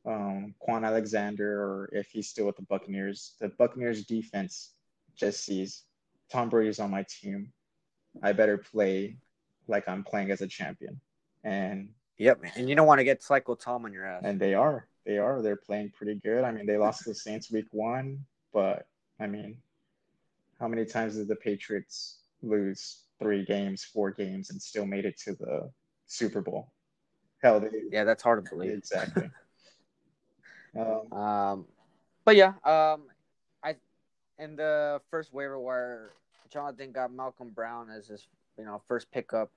um, 0.06 0.54
Kwon 0.66 0.86
Alexander, 0.86 1.62
or 1.62 1.90
if 1.92 2.10
he's 2.12 2.28
still 2.28 2.46
with 2.46 2.56
the 2.56 2.62
Buccaneers, 2.62 3.34
the 3.40 3.48
Buccaneers 3.48 4.04
defense 4.04 4.74
just 5.16 5.44
sees 5.44 5.82
Tom 6.30 6.48
Brady's 6.48 6.78
on 6.78 6.90
my 6.92 7.04
team. 7.08 7.52
I 8.22 8.32
better 8.32 8.56
play 8.56 9.16
like 9.66 9.88
I'm 9.88 10.04
playing 10.04 10.30
as 10.30 10.42
a 10.42 10.46
champion. 10.46 11.00
And 11.42 11.88
Yep, 12.18 12.40
and 12.56 12.68
you 12.68 12.74
don't 12.74 12.86
want 12.86 12.98
to 12.98 13.04
get 13.04 13.22
Psycho 13.22 13.54
Tom 13.54 13.84
on 13.84 13.92
your 13.92 14.06
ass. 14.06 14.22
and 14.24 14.40
they 14.40 14.54
are. 14.54 14.87
They 15.08 15.16
are. 15.16 15.40
They're 15.40 15.56
playing 15.56 15.92
pretty 15.96 16.16
good. 16.16 16.44
I 16.44 16.52
mean, 16.52 16.66
they 16.66 16.76
lost 16.76 17.04
to 17.04 17.08
the 17.08 17.14
Saints 17.14 17.50
week 17.50 17.64
one, 17.70 18.26
but 18.52 18.86
I 19.18 19.26
mean, 19.26 19.56
how 20.60 20.68
many 20.68 20.84
times 20.84 21.16
did 21.16 21.28
the 21.28 21.36
Patriots 21.36 22.18
lose 22.42 23.04
three 23.18 23.42
games, 23.46 23.82
four 23.82 24.10
games, 24.10 24.50
and 24.50 24.60
still 24.60 24.84
made 24.84 25.06
it 25.06 25.18
to 25.20 25.32
the 25.32 25.70
Super 26.08 26.42
Bowl? 26.42 26.72
Hell, 27.42 27.58
they 27.58 27.68
yeah, 27.90 28.04
that's 28.04 28.22
hard 28.22 28.44
to 28.44 28.50
believe. 28.50 28.72
exactly. 28.72 29.30
um, 30.78 31.10
Um, 31.10 31.64
but 32.26 32.36
yeah, 32.36 32.52
um, 32.62 33.04
I 33.64 33.76
in 34.38 34.56
the 34.56 35.00
first 35.10 35.32
waiver 35.32 35.58
wire, 35.58 36.10
Jonathan 36.52 36.92
got 36.92 37.14
Malcolm 37.14 37.48
Brown 37.48 37.88
as 37.88 38.08
his 38.08 38.28
you 38.58 38.66
know 38.66 38.82
first 38.86 39.10
pickup. 39.10 39.50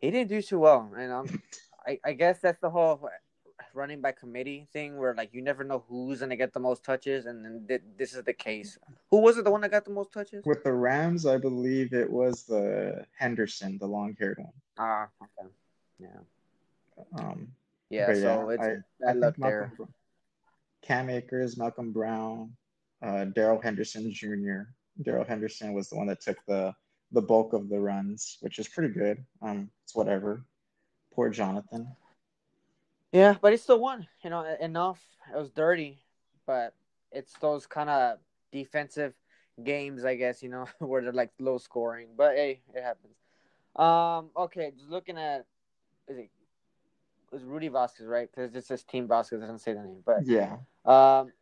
He 0.00 0.10
didn't 0.10 0.30
do 0.30 0.42
too 0.42 0.58
well, 0.58 0.92
and 0.98 1.12
um, 1.12 1.42
I 1.86 2.00
I 2.04 2.12
guess 2.14 2.40
that's 2.40 2.60
the 2.60 2.70
whole 2.70 3.08
running 3.74 4.00
by 4.00 4.12
committee 4.12 4.66
thing 4.72 4.96
where 4.96 5.14
like 5.14 5.30
you 5.32 5.42
never 5.42 5.64
know 5.64 5.84
who's 5.88 6.20
gonna 6.20 6.36
get 6.36 6.52
the 6.52 6.60
most 6.60 6.84
touches, 6.84 7.26
and 7.26 7.44
then 7.44 7.64
th- 7.68 7.82
this 7.96 8.14
is 8.14 8.22
the 8.24 8.32
case. 8.32 8.78
Who 9.10 9.18
was 9.20 9.38
it 9.38 9.44
the 9.44 9.50
one 9.50 9.60
that 9.62 9.70
got 9.70 9.84
the 9.84 9.90
most 9.90 10.12
touches? 10.12 10.44
with 10.44 10.62
the 10.64 10.72
Rams, 10.72 11.26
I 11.26 11.36
believe 11.38 11.92
it 11.92 12.10
was 12.10 12.44
the 12.44 13.04
Henderson, 13.16 13.78
the 13.78 13.86
long-haired 13.86 14.38
one. 14.38 14.52
Ah, 14.78 15.08
okay, 15.22 15.50
yeah, 15.98 16.08
Um, 17.14 17.48
yeah. 17.90 18.12
so 18.14 18.50
it's 18.50 18.62
I, 18.62 18.70
I 18.70 18.76
bad 19.00 19.16
luck 19.16 19.36
there. 19.38 19.72
Cam 20.82 21.10
Akers, 21.10 21.56
Malcolm 21.58 21.92
Brown, 21.92 22.52
uh, 23.02 23.24
Darrell 23.26 23.60
Henderson 23.60 24.12
Jr. 24.12 24.62
Darrell 25.02 25.24
Henderson 25.24 25.72
was 25.72 25.88
the 25.88 25.96
one 25.96 26.06
that 26.06 26.20
took 26.20 26.38
the 26.46 26.74
the 27.12 27.22
bulk 27.22 27.54
of 27.54 27.68
the 27.70 27.80
runs, 27.80 28.36
which 28.40 28.58
is 28.58 28.68
pretty 28.68 28.92
good. 28.92 29.24
Um, 29.40 29.70
it's 29.84 29.94
whatever. 29.94 30.44
Poor 31.14 31.30
Jonathan. 31.30 31.88
Yeah, 33.12 33.36
but 33.40 33.52
he 33.52 33.58
still 33.58 33.80
won. 33.80 34.06
You 34.22 34.30
know, 34.30 34.44
enough. 34.60 35.00
It 35.32 35.36
was 35.36 35.50
dirty, 35.50 35.98
but 36.46 36.74
it's 37.12 37.32
those 37.40 37.66
kind 37.66 37.88
of 37.90 38.18
defensive 38.52 39.14
games, 39.62 40.04
I 40.04 40.14
guess. 40.16 40.42
You 40.42 40.50
know, 40.50 40.66
where 40.78 41.02
they're 41.02 41.12
like 41.12 41.30
low 41.38 41.58
scoring. 41.58 42.08
But 42.16 42.34
hey, 42.36 42.60
it 42.74 42.82
happens. 42.82 43.16
Um. 43.76 44.30
Okay, 44.36 44.72
just 44.76 44.90
looking 44.90 45.16
at 45.16 45.46
is 46.08 46.18
it 46.18 46.30
was 47.30 47.42
Rudy 47.44 47.68
Vasquez 47.68 48.06
right? 48.06 48.28
Because 48.30 48.54
it 48.54 48.64
says 48.64 48.82
Team 48.84 49.06
Vasquez. 49.06 49.38
It 49.38 49.40
doesn't 49.42 49.58
say 49.60 49.72
the 49.74 49.80
name, 49.82 50.02
but 50.04 50.26
Yeah. 50.26 50.56
um, 50.84 51.32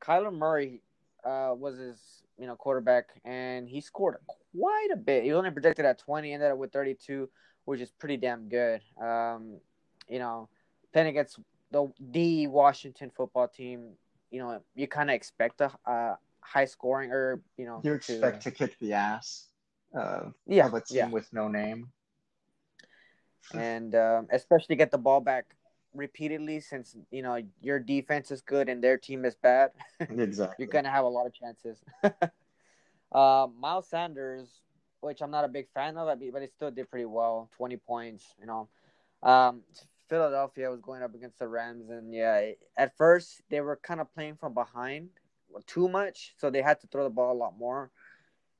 Kyler 0.00 0.32
Murray 0.32 0.82
uh 1.24 1.54
was 1.56 1.78
his 1.78 2.22
you 2.38 2.46
know 2.46 2.56
quarterback, 2.56 3.10
and 3.24 3.68
he 3.68 3.80
scored 3.80 4.16
quite 4.56 4.88
a 4.92 4.96
bit. 4.96 5.22
He 5.24 5.30
was 5.30 5.38
only 5.38 5.50
projected 5.50 5.84
at 5.84 5.98
twenty, 5.98 6.32
ended 6.32 6.50
up 6.50 6.58
with 6.58 6.72
thirty 6.72 6.94
two, 6.94 7.28
which 7.64 7.80
is 7.80 7.90
pretty 7.90 8.16
damn 8.16 8.48
good. 8.48 8.80
Um, 9.00 9.58
you 10.08 10.18
know 10.18 10.48
playing 10.92 11.08
against 11.08 11.38
the 11.70 11.92
the 11.98 12.46
Washington 12.46 13.10
football 13.14 13.48
team, 13.48 13.92
you 14.30 14.38
know, 14.38 14.60
you 14.74 14.86
kind 14.86 15.10
of 15.10 15.14
expect 15.14 15.60
a 15.60 15.70
uh, 15.86 16.16
high 16.40 16.64
scoring 16.66 17.10
or 17.10 17.40
you 17.56 17.64
know 17.64 17.80
You 17.82 17.94
expect 17.94 18.42
to, 18.42 18.50
kick 18.50 18.78
the 18.78 18.92
ass 18.92 19.46
uh, 19.96 20.30
yeah 20.46 20.66
of 20.66 20.74
a 20.74 20.80
team 20.80 20.96
yeah 20.96 21.08
with 21.08 21.32
no 21.32 21.48
name. 21.48 21.88
and 23.54 23.94
um, 23.94 24.28
especially 24.30 24.76
get 24.76 24.90
the 24.90 24.98
ball 24.98 25.20
back 25.20 25.46
repeatedly 25.94 26.60
since 26.60 26.96
you 27.10 27.22
know 27.22 27.38
your 27.60 27.78
defense 27.78 28.30
is 28.30 28.40
good 28.40 28.68
and 28.68 28.82
their 28.82 28.98
team 28.98 29.24
is 29.24 29.34
bad. 29.34 29.70
Exactly. 30.10 30.56
you're 30.58 30.72
gonna 30.72 30.90
have 30.90 31.04
a 31.04 31.08
lot 31.08 31.26
of 31.26 31.32
chances. 31.32 31.78
uh, 33.12 33.46
Miles 33.58 33.88
Sanders, 33.88 34.48
which 35.00 35.22
I'm 35.22 35.30
not 35.30 35.44
a 35.44 35.48
big 35.48 35.68
fan 35.72 35.96
of, 35.96 36.18
but 36.32 36.42
he 36.42 36.48
still 36.48 36.70
did 36.70 36.90
pretty 36.90 37.06
well. 37.06 37.48
Twenty 37.56 37.76
points, 37.76 38.34
you 38.40 38.46
know. 38.46 38.68
Um, 39.22 39.62
Philadelphia 40.12 40.68
was 40.68 40.82
going 40.82 41.02
up 41.02 41.14
against 41.14 41.38
the 41.38 41.48
Rams, 41.48 41.88
and 41.88 42.12
yeah, 42.12 42.50
at 42.76 42.94
first 42.98 43.40
they 43.48 43.62
were 43.62 43.76
kind 43.76 43.98
of 43.98 44.12
playing 44.12 44.36
from 44.36 44.52
behind 44.52 45.08
too 45.66 45.88
much, 45.88 46.34
so 46.36 46.50
they 46.50 46.60
had 46.60 46.78
to 46.82 46.86
throw 46.86 47.04
the 47.04 47.08
ball 47.08 47.32
a 47.32 47.42
lot 47.44 47.56
more. 47.56 47.90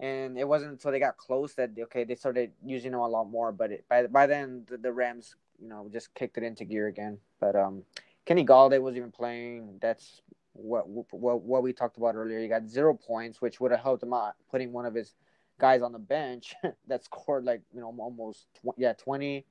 And 0.00 0.38
it 0.38 0.48
wasn't 0.48 0.72
until 0.72 0.92
they 0.92 0.98
got 0.98 1.18
close 1.18 1.52
that 1.56 1.72
okay, 1.78 2.04
they 2.04 2.14
started 2.14 2.52
using 2.64 2.92
them 2.92 3.00
a 3.00 3.06
lot 3.06 3.24
more. 3.24 3.52
But 3.52 3.70
it, 3.70 3.84
by 3.86 4.06
by 4.06 4.24
then, 4.26 4.64
the, 4.66 4.78
the 4.78 4.90
Rams, 4.94 5.36
you 5.60 5.68
know, 5.68 5.90
just 5.92 6.14
kicked 6.14 6.38
it 6.38 6.42
into 6.42 6.64
gear 6.64 6.86
again. 6.86 7.18
But 7.38 7.54
um, 7.54 7.82
Kenny 8.24 8.46
Golladay 8.46 8.80
was 8.80 8.96
even 8.96 9.12
playing. 9.12 9.78
That's 9.82 10.22
what 10.54 10.88
what 10.88 11.42
what 11.42 11.62
we 11.62 11.74
talked 11.74 11.98
about 11.98 12.14
earlier. 12.14 12.40
He 12.40 12.48
got 12.48 12.66
zero 12.66 12.94
points, 12.94 13.42
which 13.42 13.60
would 13.60 13.72
have 13.72 13.80
helped 13.80 14.02
him 14.02 14.14
out 14.14 14.36
putting 14.50 14.72
one 14.72 14.86
of 14.86 14.94
his 14.94 15.12
guys 15.58 15.82
on 15.82 15.92
the 15.92 15.98
bench 15.98 16.54
that 16.88 17.04
scored 17.04 17.44
like 17.44 17.60
you 17.74 17.82
know 17.82 17.94
almost 17.98 18.46
tw- 18.54 18.78
yeah 18.78 18.94
twenty. 18.94 19.44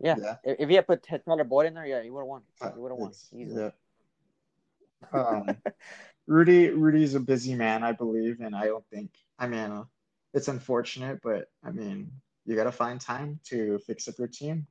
Yeah. 0.00 0.14
Yeah. 0.20 0.36
If, 0.44 0.68
he 0.68 0.74
had 0.76 0.86
put 0.86 1.06
Tyler 1.24 1.44
Boyd 1.44 1.66
in 1.66 1.74
there, 1.74 1.86
yeah, 1.86 2.02
he 2.02 2.10
would 2.10 2.20
have 2.20 2.28
won. 2.28 2.42
He 2.60 2.80
would 2.80 2.90
have 2.90 2.98
won 2.98 3.12
easily. 3.32 3.62
yeah. 3.62 3.70
Um, 5.12 5.56
Rudy 6.26 6.70
Rudy's 6.70 7.14
a 7.14 7.20
busy 7.20 7.54
man, 7.54 7.82
I 7.84 7.92
believe, 7.92 8.40
and 8.40 8.54
I 8.54 8.66
don't 8.66 8.84
think. 8.92 9.10
I 9.38 9.46
mean, 9.46 9.70
uh, 9.70 9.84
it's 10.34 10.48
unfortunate, 10.48 11.20
but 11.22 11.50
I 11.64 11.70
mean, 11.70 12.10
you 12.44 12.56
got 12.56 12.64
to 12.64 12.72
find 12.72 13.00
time 13.00 13.40
to 13.44 13.78
fix 13.86 14.08
up 14.08 14.18
your 14.18 14.28
team. 14.28 14.66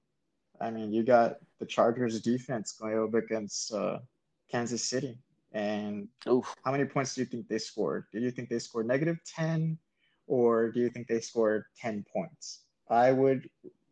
I 0.59 0.69
mean, 0.69 0.91
you 0.91 1.03
got 1.03 1.37
the 1.59 1.65
Chargers 1.65 2.21
defense 2.21 2.73
going 2.73 2.99
up 2.99 3.13
against 3.13 3.73
uh, 3.73 3.99
Kansas 4.51 4.83
City, 4.83 5.17
and 5.51 6.07
Oof. 6.27 6.53
how 6.63 6.71
many 6.71 6.85
points 6.85 7.15
do 7.15 7.21
you 7.21 7.25
think 7.25 7.47
they 7.47 7.59
scored? 7.59 8.05
Do 8.11 8.19
you 8.19 8.31
think 8.31 8.49
they 8.49 8.59
scored 8.59 8.87
negative 8.87 9.17
ten, 9.25 9.77
or 10.27 10.71
do 10.71 10.79
you 10.79 10.89
think 10.89 11.07
they 11.07 11.21
scored 11.21 11.65
ten 11.79 12.05
points? 12.13 12.61
I 12.89 13.11
would, 13.11 13.49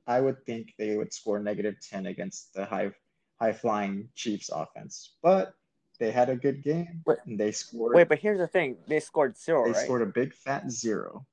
I 0.07 0.21
would 0.21 0.45
think 0.45 0.73
they 0.77 0.95
would 0.95 1.13
score 1.13 1.39
negative 1.39 1.75
ten 1.81 2.05
against 2.05 2.53
the 2.53 2.65
high, 2.65 2.91
high 3.39 3.53
flying 3.53 4.09
Chiefs 4.15 4.49
offense, 4.49 5.15
but 5.21 5.53
they 5.99 6.11
had 6.11 6.29
a 6.29 6.35
good 6.35 6.61
game 6.63 7.01
Wait. 7.05 7.17
and 7.25 7.39
they 7.39 7.51
scored. 7.51 7.95
Wait, 7.95 8.07
but 8.07 8.19
here's 8.19 8.39
the 8.39 8.47
thing: 8.47 8.77
they 8.87 8.99
scored 8.99 9.37
zero, 9.37 9.65
they 9.65 9.71
right? 9.71 9.83
scored 9.83 10.01
a 10.01 10.07
big 10.07 10.33
fat 10.33 10.71
zero. 10.71 11.25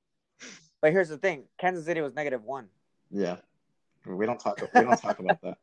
But 0.80 0.92
here's 0.92 1.08
the 1.08 1.18
thing: 1.18 1.44
Kansas 1.58 1.84
City 1.84 2.00
was 2.00 2.14
negative 2.14 2.44
one. 2.44 2.68
Yeah, 3.10 3.36
we 4.06 4.26
don't 4.26 4.40
talk. 4.40 4.60
We 4.74 4.80
don't 4.80 5.00
talk 5.00 5.18
about 5.18 5.40
that. 5.42 5.58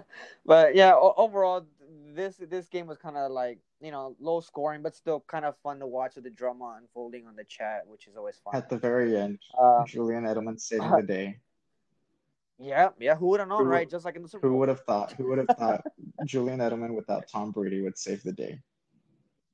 But 0.46 0.76
yeah, 0.76 0.94
overall, 0.94 1.66
this 2.14 2.36
this 2.36 2.68
game 2.68 2.86
was 2.86 2.98
kind 2.98 3.16
of 3.16 3.32
like 3.32 3.58
you 3.80 3.90
know 3.90 4.16
low 4.20 4.40
scoring, 4.40 4.82
but 4.82 4.94
still 4.94 5.20
kind 5.26 5.44
of 5.44 5.56
fun 5.62 5.78
to 5.80 5.86
watch 5.86 6.14
with 6.14 6.24
the 6.24 6.30
drama 6.30 6.78
unfolding 6.80 7.26
on 7.26 7.36
the 7.36 7.44
chat, 7.44 7.82
which 7.86 8.06
is 8.06 8.16
always 8.16 8.36
fun. 8.42 8.54
At 8.56 8.68
the 8.68 8.78
very 8.78 9.16
end, 9.16 9.38
Uh, 9.58 9.84
Julian 9.86 10.24
Edelman 10.24 10.58
saving 10.60 10.90
the 10.90 11.02
day. 11.02 11.38
yeah, 12.58 12.90
yeah. 12.98 13.14
Who 13.16 13.26
would 13.28 13.40
have 13.40 13.48
known, 13.48 13.64
Who- 13.64 13.70
right? 13.70 13.88
Just 13.88 14.04
like 14.04 14.16
in 14.16 14.22
the 14.22 14.28
Super 14.28 14.48
Who 14.48 14.56
would 14.56 14.68
have 14.68 14.80
thought? 14.80 15.12
Who 15.12 15.28
would 15.28 15.38
have 15.38 15.56
thought 15.58 15.84
Julian 16.24 16.60
Edelman 16.60 16.94
without 16.94 17.28
Tom 17.28 17.50
Brady 17.52 17.82
would 17.82 17.98
save 17.98 18.22
the 18.22 18.32
day? 18.32 18.60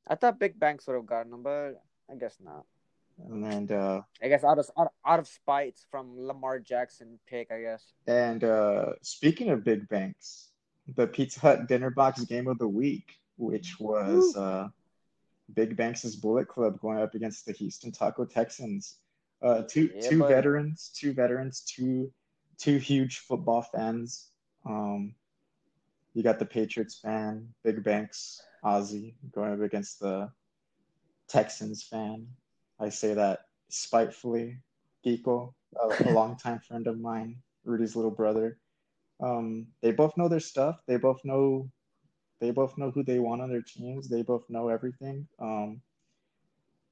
I 0.07 0.15
thought 0.15 0.39
Big 0.39 0.59
Banks 0.59 0.87
would 0.87 0.95
have 0.95 1.07
gotten 1.07 1.33
him, 1.33 1.43
but 1.43 1.83
I 2.11 2.15
guess 2.17 2.37
not. 2.41 2.65
And 3.29 3.71
uh, 3.71 4.03
I 4.23 4.29
guess 4.29 4.43
out 4.43 4.59
of 4.59 4.69
out, 4.79 4.93
out 5.07 5.19
of 5.21 5.29
spite 5.29 5.79
from 5.91 6.19
Lamar 6.27 6.59
Jackson 6.59 7.19
pick, 7.27 7.53
I 7.53 7.61
guess. 7.61 7.93
and 8.07 8.43
uh, 8.43 8.95
speaking 9.03 9.51
of 9.51 9.63
big 9.65 9.87
banks, 9.89 10.51
the 10.97 11.07
Pizza 11.07 11.39
Hut 11.41 11.69
dinner 11.69 11.91
box 11.91 12.25
game 12.25 12.49
of 12.49 12.59
the 12.59 12.67
week, 12.67 13.13
which 13.43 13.79
was 13.81 14.37
uh, 14.37 14.69
Big 15.55 15.77
Banks' 15.77 16.15
Bullet 16.15 16.49
Club 16.49 16.81
going 16.81 16.99
up 16.99 17.15
against 17.15 17.45
the 17.47 17.53
Houston 17.53 17.93
Taco 17.93 18.25
Texans. 18.25 18.99
Uh, 19.43 19.63
two 19.69 19.91
Yeah, 19.95 20.09
two 20.09 20.21
buddy. 20.21 20.35
veterans, 20.35 20.91
two 20.95 21.13
veterans, 21.13 21.63
two 21.63 22.13
two 22.59 22.79
huge 22.79 23.19
football 23.19 23.63
fans. 23.63 24.31
Um, 24.65 25.15
you 26.15 26.23
got 26.23 26.39
the 26.39 26.47
Patriots 26.47 26.99
fan, 26.99 27.49
Big 27.65 27.83
Banks, 27.83 28.41
Ozzy 28.65 29.15
going 29.33 29.53
up 29.53 29.61
against 29.61 29.99
the 29.99 30.31
Texans 31.29 31.83
fan. 31.83 32.29
I 32.79 32.91
say 32.91 33.15
that 33.15 33.47
spitefully. 33.69 34.59
Geeko, 35.05 35.53
a, 35.83 36.11
a 36.11 36.13
longtime 36.19 36.61
friend 36.61 36.87
of 36.87 37.01
mine, 37.01 37.37
Rudy's 37.65 37.97
little 37.97 38.11
brother. 38.13 38.59
Um, 39.21 39.67
they 39.81 39.91
both 39.91 40.17
know 40.17 40.29
their 40.29 40.39
stuff. 40.41 40.81
They 40.87 40.97
both 40.97 41.21
know 41.25 41.69
they 42.43 42.51
both 42.51 42.77
know 42.77 42.91
who 42.91 43.05
they 43.05 43.21
want 43.21 43.41
on 43.41 43.49
their 43.49 43.63
teams. 43.63 44.09
They 44.09 44.23
both 44.23 44.51
know 44.51 44.67
everything. 44.69 45.29
Um, 45.39 45.81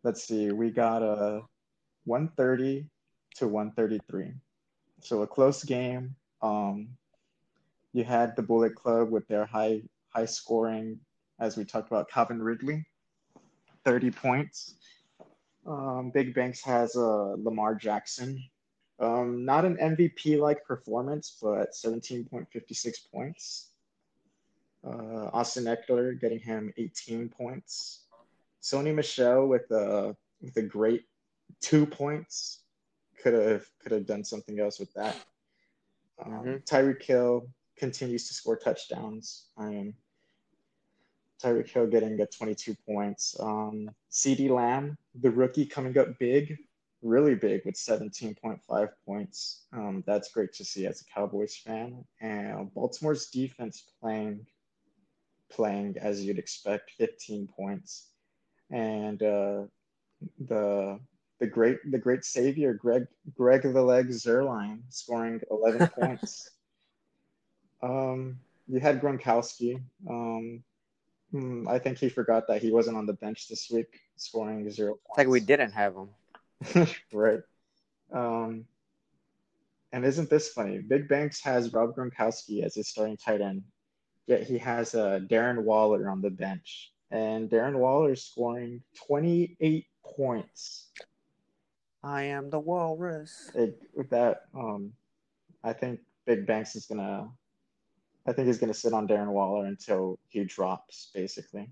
let's 0.05 0.23
see, 0.23 0.53
we 0.53 0.71
got 0.71 1.03
a 1.03 1.43
130 2.05 2.87
to 3.35 3.49
133. 3.49 4.33
So 5.01 5.23
a 5.23 5.27
close 5.27 5.65
game. 5.65 6.15
Um, 6.41 6.91
you 7.93 8.05
had 8.05 8.37
the 8.37 8.43
Bullet 8.43 8.77
Club 8.77 9.11
with 9.11 9.27
their 9.27 9.45
high 9.45 9.83
high 10.15 10.27
scoring, 10.27 11.01
as 11.41 11.57
we 11.57 11.65
talked 11.65 11.89
about, 11.91 12.09
Calvin 12.09 12.41
Ridley, 12.41 12.87
30 13.85 14.13
points. 14.13 14.77
Um, 15.67 16.13
Big 16.15 16.33
Banks 16.33 16.63
has 16.63 16.95
uh, 16.95 17.35
Lamar 17.37 17.75
Jackson. 17.75 18.41
Um, 19.01 19.45
not 19.45 19.65
an 19.65 19.79
MVP 19.79 20.39
like 20.39 20.65
performance, 20.65 21.39
but 21.43 21.73
17.56 21.73 23.11
points. 23.13 23.70
Uh, 24.85 25.29
Austin 25.33 25.65
Ekeler 25.65 26.19
getting 26.19 26.39
him 26.39 26.73
18 26.77 27.29
points. 27.29 28.05
Sony 28.63 28.95
Michel 28.95 29.47
with 29.47 29.71
a 29.71 30.17
with 30.41 30.57
a 30.57 30.63
great 30.63 31.05
two 31.61 31.87
points. 31.87 32.61
Could 33.23 33.35
have 33.35 33.71
could 33.81 33.93
have 33.93 34.07
done 34.07 34.25
something 34.25 34.59
else 34.61 34.79
with 34.79 34.93
that. 34.95 35.17
Um, 36.25 36.33
Mhm. 36.33 36.65
Tyreek 36.65 37.03
Hill 37.03 37.49
continues 37.77 38.29
to 38.29 38.35
score 38.35 38.57
touchdowns. 38.57 39.47
I 39.57 39.67
Um, 39.67 39.95
Tyreek 41.43 41.69
Hill 41.69 41.87
getting 41.87 42.21
a 42.21 42.27
22 42.27 42.75
points. 42.87 43.35
Um, 43.41 43.91
CeeDee 44.11 44.51
Lamb, 44.51 44.99
the 45.15 45.31
rookie, 45.31 45.65
coming 45.65 45.97
up 45.97 46.19
big, 46.19 46.59
really 47.01 47.35
big 47.35 47.65
with 47.65 47.77
17.5 47.77 48.91
points. 49.07 49.63
Um, 49.73 50.05
that's 50.07 50.31
great 50.31 50.53
to 50.55 50.65
see 50.65 50.87
as 50.87 51.01
a 51.01 51.05
Cowboys 51.05 51.57
fan. 51.57 52.05
And 52.21 52.73
Baltimore's 52.75 53.31
defense 53.31 53.85
playing, 54.01 54.47
playing 55.51 55.97
as 56.01 56.25
you'd 56.25 56.39
expect, 56.39 56.93
15 56.99 57.49
points. 57.49 58.09
And 58.71 59.23
uh, 59.23 59.63
the 60.39 61.01
the 61.41 61.47
great 61.47 61.79
the 61.91 61.99
great 61.99 62.25
savior 62.25 62.75
Greg 62.75 63.07
Greg 63.35 63.63
the 63.63 63.83
Leg 63.83 64.09
Zuerlein 64.09 64.83
scoring 64.91 65.41
11 65.51 65.89
points. 65.99 66.51
Um, 67.83 68.39
you 68.69 68.79
had 68.79 69.01
Gronkowski. 69.01 69.83
Um, 70.09 70.63
hmm, 71.33 71.67
I 71.67 71.79
think 71.79 71.99
he 71.99 72.09
forgot 72.09 72.47
that 72.49 72.63
he 72.63 72.71
wasn't 72.71 72.97
on 72.97 73.07
the 73.07 73.15
bench 73.15 73.49
this 73.49 73.69
week, 73.71 74.01
scoring 74.17 74.71
zero 74.71 74.91
points. 74.91 75.05
It's 75.09 75.19
like 75.19 75.29
we 75.29 75.41
didn't 75.41 75.73
have 75.73 75.95
him. 75.95 76.87
right. 77.13 77.41
Um, 78.13 78.67
and 79.93 80.05
isn't 80.05 80.31
this 80.31 80.51
funny? 80.51 80.79
Big 80.79 81.09
Banks 81.09 81.41
has 81.43 81.73
Rob 81.73 81.97
Gronkowski 81.97 82.63
as 82.63 82.75
his 82.75 82.89
starting 82.89 83.17
tight 83.17 83.41
end, 83.41 83.63
yet 84.27 84.43
he 84.43 84.59
has 84.59 84.95
uh, 84.95 85.21
Darren 85.29 85.65
Waller 85.65 86.09
on 86.09 86.21
the 86.21 86.31
bench, 86.31 86.93
and 87.11 87.51
Darren 87.51 87.77
Waller 87.77 88.13
is 88.13 88.25
scoring 88.25 88.83
28 89.07 89.87
points. 90.05 90.89
I 92.03 92.23
am 92.25 92.49
the 92.49 92.59
walrus. 92.59 93.51
It, 93.55 93.81
with 93.95 94.09
that, 94.11 94.47
um, 94.55 94.93
I 95.63 95.73
think 95.73 96.01
Big 96.27 96.47
Banks 96.47 96.77
is 96.77 96.87
gonna. 96.87 97.29
I 98.27 98.33
think 98.33 98.47
he's 98.47 98.59
gonna 98.59 98.75
sit 98.75 98.93
on 98.93 99.09
Darren 99.09 99.33
Waller 99.33 99.67
until 99.67 100.19
he 100.29 100.45
drops, 100.45 101.11
basically. 101.15 101.71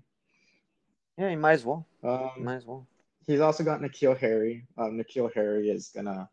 Yeah, 1.17 1.29
he 1.29 1.35
might 1.35 1.53
as 1.53 1.65
well. 1.65 1.85
Um, 2.03 2.31
Might 2.37 2.55
as 2.55 2.65
well. 2.65 2.87
He's 3.27 3.41
also 3.41 3.63
got 3.63 3.81
N'Keal 3.81 4.17
Harry. 4.17 4.65
Um, 4.77 4.97
N'Keal 4.97 5.33
Harry 5.33 5.69
is 5.69 5.89
gonna, 5.93 6.29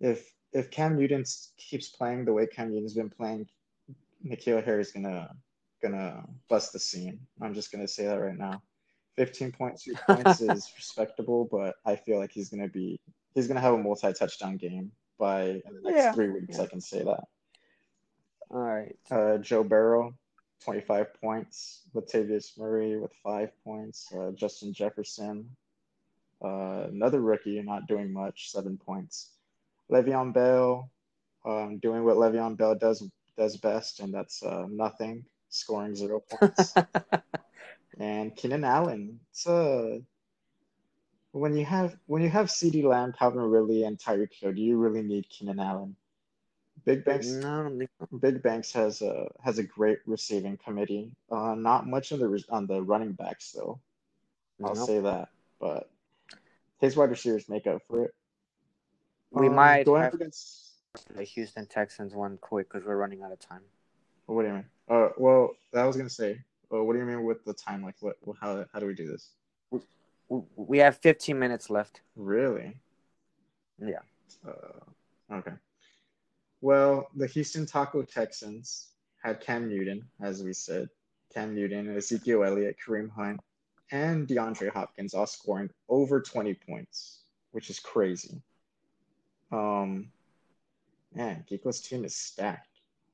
if 0.00 0.32
if 0.52 0.70
Cam 0.70 0.96
Newton 0.96 1.24
keeps 1.58 1.90
playing 1.90 2.24
the 2.24 2.32
way 2.32 2.46
Cam 2.46 2.70
Newton's 2.70 2.94
been 2.94 3.10
playing, 3.10 3.46
N'Keal 4.24 4.64
Harry's 4.64 4.92
gonna 4.92 5.30
gonna 5.82 6.24
bust 6.48 6.72
the 6.72 6.78
scene. 6.78 7.20
I'm 7.40 7.54
just 7.54 7.70
gonna 7.72 7.88
say 7.88 8.04
that 8.06 8.20
right 8.20 8.36
now. 8.36 8.62
15.2 9.18 9.94
points 10.06 10.40
is 10.40 10.70
respectable, 10.76 11.48
but 11.50 11.76
I 11.84 11.96
feel 11.96 12.18
like 12.18 12.32
he's 12.32 12.48
gonna 12.48 12.68
be 12.68 13.00
he's 13.34 13.46
gonna 13.48 13.60
have 13.60 13.74
a 13.74 13.78
multi 13.78 14.12
touchdown 14.12 14.56
game 14.56 14.92
by 15.18 15.42
in 15.44 15.62
the 15.74 15.80
next 15.90 15.96
Yeah. 15.96 16.12
three 16.12 16.30
weeks. 16.30 16.56
Yeah. 16.58 16.64
I 16.64 16.66
can 16.66 16.80
say 16.80 17.02
that. 17.04 17.24
All 18.50 18.60
right. 18.60 18.96
Uh, 19.10 19.38
Joe 19.38 19.62
Burrow, 19.62 20.14
25 20.64 21.20
points. 21.20 21.82
Latavius 21.94 22.56
Murray 22.58 22.96
with 22.96 23.12
five 23.22 23.50
points. 23.62 24.10
Uh, 24.16 24.30
Justin 24.34 24.72
Jefferson, 24.72 25.50
uh, 26.42 26.86
another 26.88 27.20
rookie, 27.20 27.60
not 27.62 27.86
doing 27.86 28.12
much, 28.12 28.50
seven 28.50 28.78
points. 28.78 29.32
Le'Veon 29.90 30.32
Bell, 30.32 30.90
um, 31.44 31.78
doing 31.78 32.04
what 32.04 32.16
Le'Veon 32.16 32.56
Bell 32.56 32.74
does 32.74 33.06
does 33.38 33.56
best, 33.56 34.00
and 34.00 34.12
that's 34.12 34.42
uh, 34.42 34.66
nothing, 34.68 35.24
scoring 35.48 35.94
zero 35.94 36.20
points. 36.30 36.74
and 37.98 38.34
Keenan 38.36 38.64
Allen, 38.64 39.20
it's 39.30 39.46
uh, 39.46 39.98
when 41.32 41.56
you 41.56 41.64
have 41.64 41.96
when 42.06 42.20
you 42.22 42.28
have 42.28 42.46
CeeDee 42.48 42.84
Lamb, 42.84 43.12
Calvin 43.18 43.40
Ridley, 43.42 43.84
and 43.84 43.98
Tyreek 43.98 44.32
Hill, 44.34 44.52
do 44.52 44.60
you 44.60 44.76
really 44.76 45.02
need 45.02 45.28
Keenan 45.30 45.60
Allen? 45.60 45.96
Big 46.84 47.04
Banks, 47.04 47.26
no, 47.28 47.60
I 47.60 47.62
don't 47.64 47.78
think 47.78 47.90
so. 48.00 48.16
Big 48.18 48.42
Banks 48.42 48.72
has 48.72 49.02
a 49.02 49.28
has 49.44 49.58
a 49.58 49.62
great 49.62 49.98
receiving 50.06 50.56
committee. 50.56 51.10
Uh, 51.30 51.54
not 51.54 51.86
much 51.86 52.12
on 52.12 52.18
the 52.20 52.44
on 52.50 52.66
the 52.66 52.82
running 52.82 53.12
backs 53.12 53.52
though. 53.52 53.78
I'll 54.64 54.74
Nope. 54.74 54.86
say 54.86 55.00
that, 55.00 55.28
but 55.60 55.88
his 56.80 56.96
wide 56.96 57.10
receivers 57.10 57.48
make 57.48 57.66
up 57.66 57.82
for 57.88 58.04
it. 58.04 58.14
We 59.30 59.48
Um, 59.48 59.54
might 59.54 59.84
going 59.84 60.02
have- 60.02 60.14
up 60.14 60.20
against. 60.20 60.64
The 61.14 61.22
Houston 61.24 61.66
Texans 61.66 62.14
one 62.14 62.38
quick 62.40 62.68
because 62.70 62.86
we're 62.86 62.96
running 62.96 63.22
out 63.22 63.32
of 63.32 63.38
time. 63.38 63.62
What 64.26 64.42
do 64.42 64.48
you 64.48 64.54
mean? 64.54 64.64
Uh, 64.88 65.08
well, 65.16 65.50
I 65.74 65.84
was 65.84 65.96
gonna 65.96 66.08
say. 66.10 66.40
Uh, 66.72 66.82
what 66.84 66.92
do 66.92 66.98
you 66.98 67.04
mean 67.06 67.24
with 67.24 67.44
the 67.44 67.54
time? 67.54 67.82
Like, 67.82 67.96
what? 68.00 68.16
How 68.40 68.64
how 68.72 68.78
do 68.78 68.86
we 68.86 68.94
do 68.94 69.06
this? 69.10 69.30
W- 69.70 70.46
We 70.56 70.78
have 70.78 70.98
15 70.98 71.38
minutes 71.38 71.70
left. 71.70 72.02
Really? 72.16 72.76
Yeah. 73.78 74.00
Uh, 74.46 75.34
okay. 75.34 75.52
Well, 76.60 77.08
the 77.14 77.26
Houston 77.26 77.64
Taco 77.66 78.02
Texans 78.02 78.88
had 79.22 79.40
Cam 79.40 79.68
Newton, 79.68 80.04
as 80.20 80.42
we 80.42 80.52
said. 80.52 80.88
Cam 81.32 81.54
Newton, 81.54 81.96
Ezekiel 81.96 82.44
Elliott, 82.44 82.76
Kareem 82.84 83.10
Hunt, 83.10 83.40
and 83.92 84.26
DeAndre 84.26 84.70
Hopkins 84.70 85.14
all 85.14 85.26
scoring 85.26 85.70
over 85.88 86.20
20 86.20 86.54
points, 86.54 87.20
which 87.52 87.70
is 87.70 87.78
crazy. 87.78 88.42
Um, 89.52 90.10
man, 91.14 91.44
Geeko's 91.50 91.80
team 91.80 92.04
is 92.04 92.14
stacked. 92.14 92.66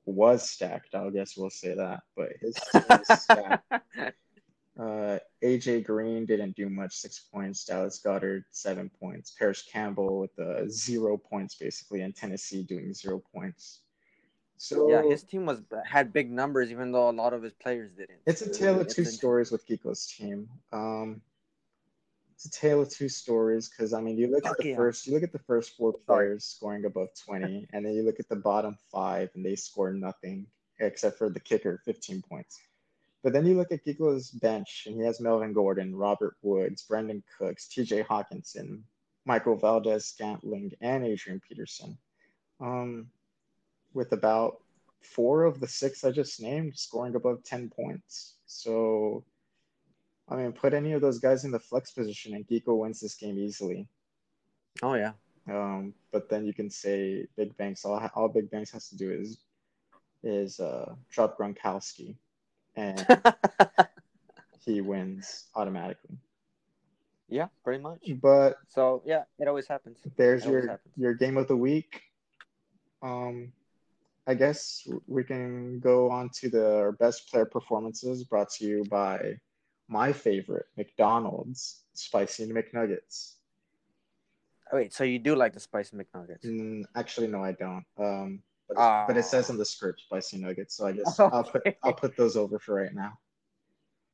Was 0.06 0.48
stacked, 0.50 0.94
I 0.94 1.08
guess 1.10 1.36
we'll 1.36 1.50
say 1.50 1.74
that, 1.74 2.00
but 2.16 2.32
his 2.40 2.54
team 2.72 2.82
is 2.90 3.22
stacked. 3.22 3.72
Uh, 4.78 5.18
AJ 5.44 5.84
Green 5.84 6.26
didn't 6.26 6.56
do 6.56 6.68
much, 6.68 6.96
six 6.96 7.20
points. 7.32 7.64
Dallas 7.64 8.00
Goedert, 8.04 8.42
seven 8.50 8.90
points. 9.00 9.30
Parris 9.38 9.62
Campbell 9.62 10.18
with 10.18 10.36
uh, 10.38 10.68
zero 10.68 11.16
points, 11.16 11.54
basically, 11.54 12.00
and 12.00 12.14
Tennessee 12.14 12.64
doing 12.64 12.92
zero 12.92 13.22
points. 13.32 13.82
So 14.56 14.88
yeah, 14.88 15.02
his 15.02 15.22
team 15.22 15.46
was 15.46 15.62
had 15.84 16.12
big 16.12 16.30
numbers, 16.30 16.70
even 16.70 16.90
though 16.90 17.08
a 17.08 17.12
lot 17.12 17.32
of 17.32 17.42
his 17.42 17.52
players 17.52 17.90
didn't. 17.92 18.18
it's 18.26 18.42
a 18.42 18.52
tale 18.52 18.80
of 18.80 18.88
two 18.88 19.04
stories 19.04 19.52
with 19.52 19.66
Kiko's 19.66 20.06
team. 20.06 20.48
Um, 20.72 21.20
it's 22.34 22.46
a 22.46 22.50
tale 22.50 22.82
of 22.82 22.90
two 22.90 23.08
stories 23.08 23.68
because 23.68 23.92
I 23.92 24.00
mean, 24.00 24.18
you 24.18 24.28
look 24.28 24.44
at 24.46 24.58
the 24.58 24.70
yeah. 24.70 24.76
first, 24.76 25.06
you 25.06 25.14
look 25.14 25.22
at 25.22 25.32
the 25.32 25.38
first 25.38 25.76
four 25.76 25.92
players 25.92 26.44
scoring 26.44 26.84
above 26.84 27.08
twenty, 27.24 27.66
and 27.72 27.86
then 27.86 27.94
you 27.94 28.02
look 28.02 28.18
at 28.18 28.28
the 28.28 28.36
bottom 28.36 28.76
five, 28.90 29.30
and 29.34 29.44
they 29.44 29.54
score 29.56 29.92
nothing 29.92 30.46
except 30.80 31.16
for 31.16 31.30
the 31.30 31.40
kicker, 31.40 31.80
fifteen 31.84 32.22
points. 32.22 32.58
But 33.22 33.32
then 33.32 33.46
you 33.46 33.56
look 33.56 33.72
at 33.72 33.84
Kiko's 33.84 34.30
bench, 34.30 34.84
and 34.86 34.96
he 34.96 35.02
has 35.02 35.20
Melvin 35.20 35.54
Gordon, 35.54 35.96
Robert 35.96 36.36
Woods, 36.42 36.84
Brandin 36.88 37.22
Cooks, 37.38 37.68
T.J. 37.68 38.02
Hockenson, 38.02 38.82
Michael 39.24 39.56
Valdes 39.56 40.04
Scantling, 40.04 40.72
and 40.82 41.06
Adrian 41.06 41.40
Peterson. 41.48 41.96
Um, 42.60 43.06
with 43.94 44.12
about 44.12 44.58
four 45.00 45.44
of 45.44 45.58
the 45.58 45.68
six 45.68 46.04
I 46.04 46.10
just 46.10 46.40
named 46.42 46.76
scoring 46.76 47.14
above 47.14 47.42
10 47.44 47.70
points. 47.70 48.34
So, 48.44 49.24
I 50.28 50.36
mean, 50.36 50.52
put 50.52 50.72
any 50.74 50.92
of 50.92 51.00
those 51.02 51.18
guys 51.18 51.44
in 51.44 51.50
the 51.50 51.58
flex 51.60 51.92
position 51.92 52.34
and 52.34 52.46
Geeko 52.46 52.78
wins 52.78 53.00
this 53.00 53.14
game 53.14 53.38
easily. 53.38 53.86
Oh 54.82 54.94
yeah. 54.94 55.12
Um, 55.48 55.92
but 56.10 56.28
then 56.30 56.46
you 56.46 56.54
can 56.54 56.70
say 56.70 57.26
Big 57.36 57.54
Banks, 57.58 57.84
all, 57.84 58.00
all 58.14 58.28
Big 58.28 58.50
Banks 58.50 58.70
has 58.72 58.88
to 58.88 58.96
do 58.96 59.12
is 59.12 59.38
is 60.22 60.58
uh, 60.58 60.94
drop 61.10 61.36
Gronkowski 61.38 62.16
and 62.76 63.06
he 64.64 64.80
wins 64.80 65.44
automatically. 65.54 66.16
yeah, 67.28 67.48
pretty 67.62 67.82
much. 67.82 68.00
But 68.22 68.56
So 68.68 69.02
yeah, 69.04 69.24
it 69.38 69.46
always 69.48 69.66
happens. 69.68 69.98
there's 70.16 70.46
your 70.46 70.62
happens. 70.66 70.94
your 70.96 71.12
game 71.14 71.36
of 71.36 71.46
the 71.48 71.56
week. 71.56 72.00
Um, 73.02 73.52
I 74.26 74.32
guess 74.32 74.88
we 75.06 75.22
can 75.24 75.78
go 75.80 76.10
on 76.10 76.30
to 76.40 76.48
the 76.48 76.96
best 76.98 77.30
player 77.30 77.44
performances 77.44 78.24
brought 78.24 78.48
to 78.52 78.64
you 78.64 78.84
by 78.88 79.38
my 79.88 80.12
favorite 80.12 80.66
McDonald's 80.76 81.82
spicy 81.94 82.46
McNuggets. 82.46 83.34
Oh, 84.72 84.76
wait, 84.76 84.92
so 84.92 85.04
you 85.04 85.18
do 85.18 85.36
like 85.36 85.52
the 85.52 85.60
spicy 85.60 85.96
McNuggets? 85.96 86.44
Mm, 86.44 86.84
actually, 86.96 87.28
no, 87.28 87.42
I 87.42 87.52
don't. 87.52 87.84
Um, 87.98 88.42
but, 88.68 88.74
it, 88.74 89.06
but 89.08 89.16
it 89.16 89.24
says 89.24 89.50
in 89.50 89.58
the 89.58 89.64
script 89.64 90.00
spicy 90.00 90.38
nuggets, 90.38 90.76
so 90.76 90.86
I 90.86 90.92
guess 90.92 91.20
I'll 91.20 91.44
put 91.44 91.62
I'll 91.82 91.92
put 91.92 92.16
those 92.16 92.36
over 92.36 92.58
for 92.58 92.74
right 92.74 92.94
now. 92.94 93.18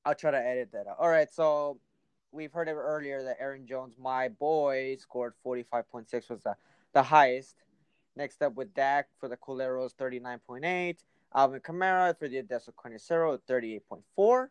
I'll 0.05 0.15
try 0.15 0.31
to 0.31 0.39
edit 0.39 0.73
that 0.73 0.87
out. 0.87 0.97
All 0.99 1.09
right, 1.09 1.33
so 1.33 1.79
we've 2.33 2.53
heard 2.53 2.69
it 2.69 2.73
earlier 2.73 3.23
that 3.23 3.37
Aaron 3.41 3.67
Jones, 3.67 3.95
my 3.99 4.29
boy, 4.29 4.97
scored 4.99 5.35
45.6 5.45 6.31
was 6.31 6.43
the, 6.43 6.57
the 6.93 7.03
highest. 7.03 7.57
Next 8.17 8.43
up 8.43 8.55
with 8.55 8.75
Dak 8.75 9.09
for 9.19 9.29
the 9.29 9.37
Culeros, 9.37 9.95
39.8. 9.95 10.97
Alvin 11.35 11.61
Kamara 11.61 12.19
for 12.19 12.29
the 12.29 12.39
Odessa 12.39 12.73
Carnicero, 12.73 13.39
38.4. 13.49 14.49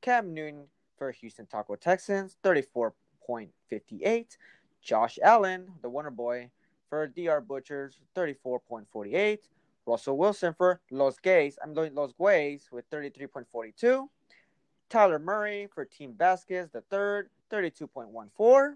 Cam 0.00 0.32
Newton 0.34 0.64
for 0.96 1.10
Houston 1.12 1.46
Taco 1.46 1.76
Texans, 1.76 2.36
34.58. 2.42 4.36
Josh 4.82 5.18
Allen, 5.22 5.68
the 5.82 5.90
Wonder 5.90 6.10
Boy, 6.10 6.50
for 6.88 7.06
DR 7.06 7.40
Butchers, 7.40 7.98
34.48. 8.16 9.38
Russell 9.86 10.18
Wilson 10.18 10.54
for 10.54 10.80
Los 10.90 11.18
Gays, 11.18 11.58
I'm 11.62 11.74
doing 11.74 11.94
Los 11.94 12.12
Gays 12.12 12.68
with 12.70 12.88
33.42. 12.90 14.08
Kyler 14.90 15.22
Murray 15.22 15.68
for 15.72 15.84
Team 15.84 16.14
Vasquez, 16.18 16.70
the 16.70 16.80
third, 16.82 17.30
32.14. 17.50 18.74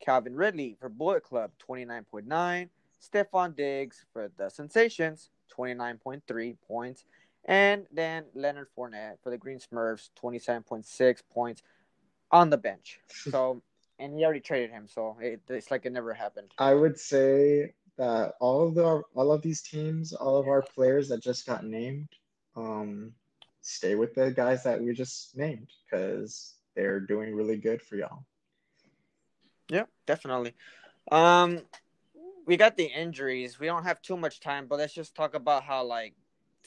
Calvin 0.00 0.34
Ridley 0.34 0.76
for 0.80 0.88
Bullet 0.88 1.22
Club, 1.22 1.50
29.9. 1.68 2.68
Stefon 3.00 3.56
Diggs 3.56 4.04
for 4.12 4.30
the 4.36 4.48
Sensations, 4.48 5.30
29.3 5.56 6.56
points. 6.66 7.04
And 7.44 7.86
then 7.92 8.24
Leonard 8.34 8.68
Fournette 8.76 9.16
for 9.22 9.30
the 9.30 9.38
Green 9.38 9.58
Smurfs, 9.58 10.10
27.6 10.22 11.22
points 11.32 11.62
on 12.30 12.50
the 12.50 12.58
bench. 12.58 13.00
So, 13.30 13.62
and 13.98 14.14
he 14.14 14.24
already 14.24 14.40
traded 14.40 14.70
him, 14.70 14.88
so 14.88 15.16
it, 15.20 15.42
it's 15.48 15.70
like 15.70 15.86
it 15.86 15.92
never 15.92 16.12
happened. 16.12 16.50
I 16.58 16.74
would 16.74 16.98
say 16.98 17.74
that 17.98 18.34
all 18.40 18.66
of 18.66 18.74
the 18.74 19.02
all 19.14 19.30
of 19.30 19.42
these 19.42 19.62
teams, 19.62 20.12
all 20.12 20.36
of 20.38 20.48
our 20.48 20.62
players 20.62 21.08
that 21.08 21.22
just 21.22 21.46
got 21.46 21.64
named, 21.64 22.08
um, 22.56 23.12
stay 23.60 23.94
with 23.94 24.14
the 24.14 24.32
guys 24.32 24.64
that 24.64 24.82
we 24.82 24.92
just 24.92 25.36
named 25.36 25.68
because 25.84 26.54
they're 26.74 27.00
doing 27.00 27.34
really 27.34 27.56
good 27.56 27.80
for 27.80 27.96
y'all. 27.96 28.24
Yeah, 29.68 29.84
definitely. 30.06 30.54
Um, 31.10 31.60
we 32.46 32.56
got 32.56 32.76
the 32.76 32.86
injuries. 32.86 33.60
We 33.60 33.66
don't 33.66 33.84
have 33.84 34.02
too 34.02 34.16
much 34.16 34.40
time, 34.40 34.66
but 34.66 34.78
let's 34.78 34.94
just 34.94 35.14
talk 35.14 35.34
about 35.34 35.62
how 35.62 35.84
like 35.84 36.14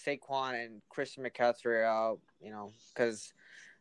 Saquon 0.03 0.65
and 0.65 0.81
Christian 0.89 1.23
McCaffrey 1.23 1.83
out. 1.83 2.19
You 2.41 2.51
know, 2.51 2.71
because 2.93 3.33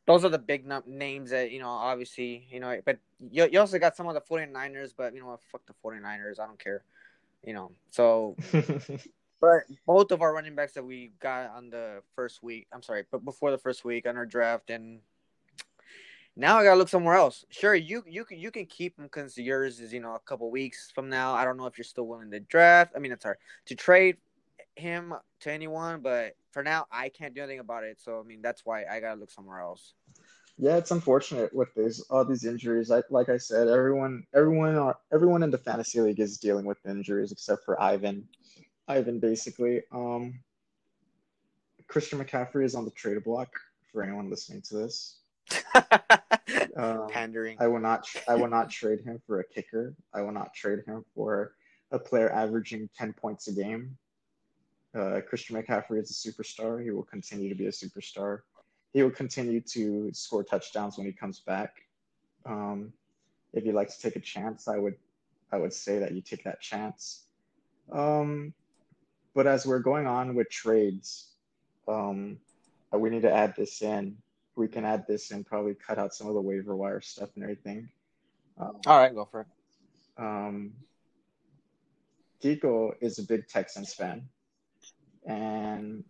those 0.07 0.25
are 0.25 0.29
the 0.29 0.39
big 0.39 0.67
names 0.87 1.31
that 1.31 1.51
you 1.51 1.61
know. 1.61 1.69
Obviously, 1.69 2.47
you 2.51 2.61
know, 2.61 2.79
but 2.85 2.99
you, 3.31 3.49
you 3.51 3.61
also 3.61 3.79
got 3.79 3.97
some 3.97 4.07
of 4.07 4.15
the 4.15 4.21
49ers, 4.21 4.93
but 4.97 5.15
you 5.15 5.21
know, 5.21 5.29
what, 5.29 5.41
fuck 5.51 5.63
the 5.67 5.75
49ers. 5.85 6.39
I 6.39 6.47
don't 6.47 6.59
care. 6.59 6.83
You 7.45 7.55
know, 7.55 7.71
so 7.91 8.37
but 9.41 9.65
both 9.87 10.11
of 10.11 10.23
our 10.23 10.33
running 10.33 10.55
backs 10.55 10.73
that 10.75 10.85
we 10.85 11.13
got 11.21 11.51
on 11.51 11.69
the 11.69 12.03
first 12.15 12.43
week, 12.43 12.67
I'm 12.73 12.83
sorry, 12.83 13.05
but 13.11 13.25
before 13.25 13.51
the 13.51 13.59
first 13.59 13.85
week 13.85 14.07
on 14.07 14.17
our 14.17 14.25
draft, 14.25 14.71
and 14.71 15.01
now 16.37 16.59
I 16.59 16.65
gotta 16.65 16.77
look 16.77 16.89
somewhere 16.89 17.15
else. 17.15 17.45
Sure, 17.51 17.75
you 17.75 18.03
you 18.07 18.25
can 18.25 18.39
you 18.39 18.51
can 18.51 18.67
keep 18.67 18.97
them 18.97 19.07
because 19.07 19.37
yours 19.39 19.81
is 19.81 19.93
you 19.93 20.01
know 20.01 20.15
a 20.15 20.19
couple 20.21 20.51
weeks 20.51 20.91
from 20.95 21.09
now. 21.09 21.35
I 21.35 21.45
don't 21.45 21.57
know 21.57 21.67
if 21.67 21.79
you're 21.79 21.85
still 21.85 22.07
willing 22.07 22.31
to 22.31 22.41
draft. 22.41 22.93
I 22.97 22.99
mean, 22.99 23.13
I'm 23.13 23.21
sorry 23.21 23.37
to 23.67 23.75
trade 23.75 24.17
him 24.77 25.15
to 25.41 25.53
anyone, 25.53 26.01
but 26.01 26.35
for 26.53 26.63
now 26.63 26.87
I 26.91 27.09
can't 27.09 27.35
do 27.35 27.43
anything 27.43 27.61
about 27.61 27.85
it. 27.85 28.01
So 28.01 28.21
I 28.21 28.23
mean, 28.23 28.43
that's 28.43 28.63
why 28.65 28.85
I 28.85 29.01
gotta 29.01 29.21
look 29.21 29.31
somewhere 29.31 29.61
else. 29.61 29.95
Yeah, 30.57 30.77
it's 30.77 30.93
unfortunate 30.93 31.53
with 31.55 31.75
these 31.75 32.01
all 32.11 32.25
these 32.25 32.45
injuries. 32.45 32.91
I, 32.91 33.03
like 33.11 33.29
I 33.29 33.39
said, 33.39 33.69
everyone, 33.69 34.25
everyone, 34.35 34.77
are, 34.77 34.97
everyone 35.13 35.43
in 35.43 35.51
the 35.51 35.59
fantasy 35.59 36.01
league 36.01 36.21
is 36.21 36.39
dealing 36.39 36.65
with 36.65 36.79
injuries 36.87 37.33
except 37.33 37.65
for 37.65 37.81
Ivan. 37.81 38.29
Ivan, 38.87 39.19
basically. 39.19 39.83
Um, 39.91 40.41
Christian 41.89 42.19
McCaffrey 42.19 42.65
is 42.65 42.75
on 42.75 42.85
the 42.85 42.91
trade 42.93 43.23
block 43.25 43.49
for 43.91 44.03
anyone 44.03 44.31
listening 44.31 44.63
to 44.63 44.75
this. 44.75 45.19
Um, 46.77 47.09
Pandering. 47.09 47.57
I 47.61 47.69
will 47.69 47.81
not. 47.81 48.07
I 48.29 48.35
will 48.35 48.49
not 48.49 48.69
trade 48.69 49.01
him 49.01 49.23
for 49.27 49.41
a 49.41 49.45
kicker. 49.45 49.95
I 50.13 50.23
will 50.23 50.33
not 50.33 50.53
trade 50.55 50.81
him 50.87 51.05
for 51.15 51.55
a 51.93 51.99
player 51.99 52.31
averaging 52.31 52.91
ten 52.97 53.13
points 53.13 53.47
a 53.47 53.53
game. 53.53 53.97
Uh, 54.95 55.21
Christian 55.29 55.57
McCaffrey 55.57 56.01
is 56.01 56.11
a 56.11 56.31
superstar. 56.31 56.83
He 56.83 56.91
will 56.91 57.03
continue 57.03 57.49
to 57.49 57.55
be 57.55 57.67
a 57.67 57.71
superstar. 57.71 58.41
He 58.93 59.03
will 59.03 59.11
continue 59.11 59.61
to 59.61 60.11
score 60.13 60.45
touchdowns 60.45 60.97
when 60.97 61.07
he 61.07 61.13
comes 61.13 61.41
back. 61.41 61.75
Um, 62.47 62.93
if 63.53 63.65
you 63.65 63.73
like 63.73 63.89
to 63.89 64.01
take 64.01 64.17
a 64.17 64.21
chance, 64.21 64.69
I 64.69 64.79
would 64.79 64.95
I 65.53 65.59
would 65.59 65.73
say 65.73 65.99
that 65.99 66.13
you 66.13 66.21
take 66.21 66.45
that 66.45 66.61
chance. 66.61 67.25
Um, 67.93 68.55
but 69.35 69.47
as 69.47 69.67
we're 69.67 69.81
going 69.81 70.07
on 70.07 70.35
with 70.35 70.49
trades, 70.49 71.31
um, 71.87 72.39
we 72.93 73.11
need 73.11 73.23
to 73.23 73.33
add 73.33 73.55
this 73.57 73.83
in. 73.83 74.17
We 74.57 74.69
can 74.69 74.85
add 74.85 75.07
this 75.07 75.31
and 75.33 75.45
probably 75.45 75.75
cut 75.75 75.99
out 75.99 76.15
some 76.15 76.29
of 76.29 76.35
the 76.35 76.41
waiver 76.41 76.77
wire 76.77 77.01
stuff 77.01 77.31
and 77.35 77.43
everything. 77.43 77.89
Um, 78.59 78.79
All 78.87 78.99
right, 78.99 79.15
go 79.15 79.25
for 79.25 79.41
it. 79.43 79.47
Um, 80.17 80.73
is 83.01 83.19
a 83.19 83.23
big 83.23 83.49
Texans 83.49 83.95
fan, 83.95 84.29
and 85.25 86.05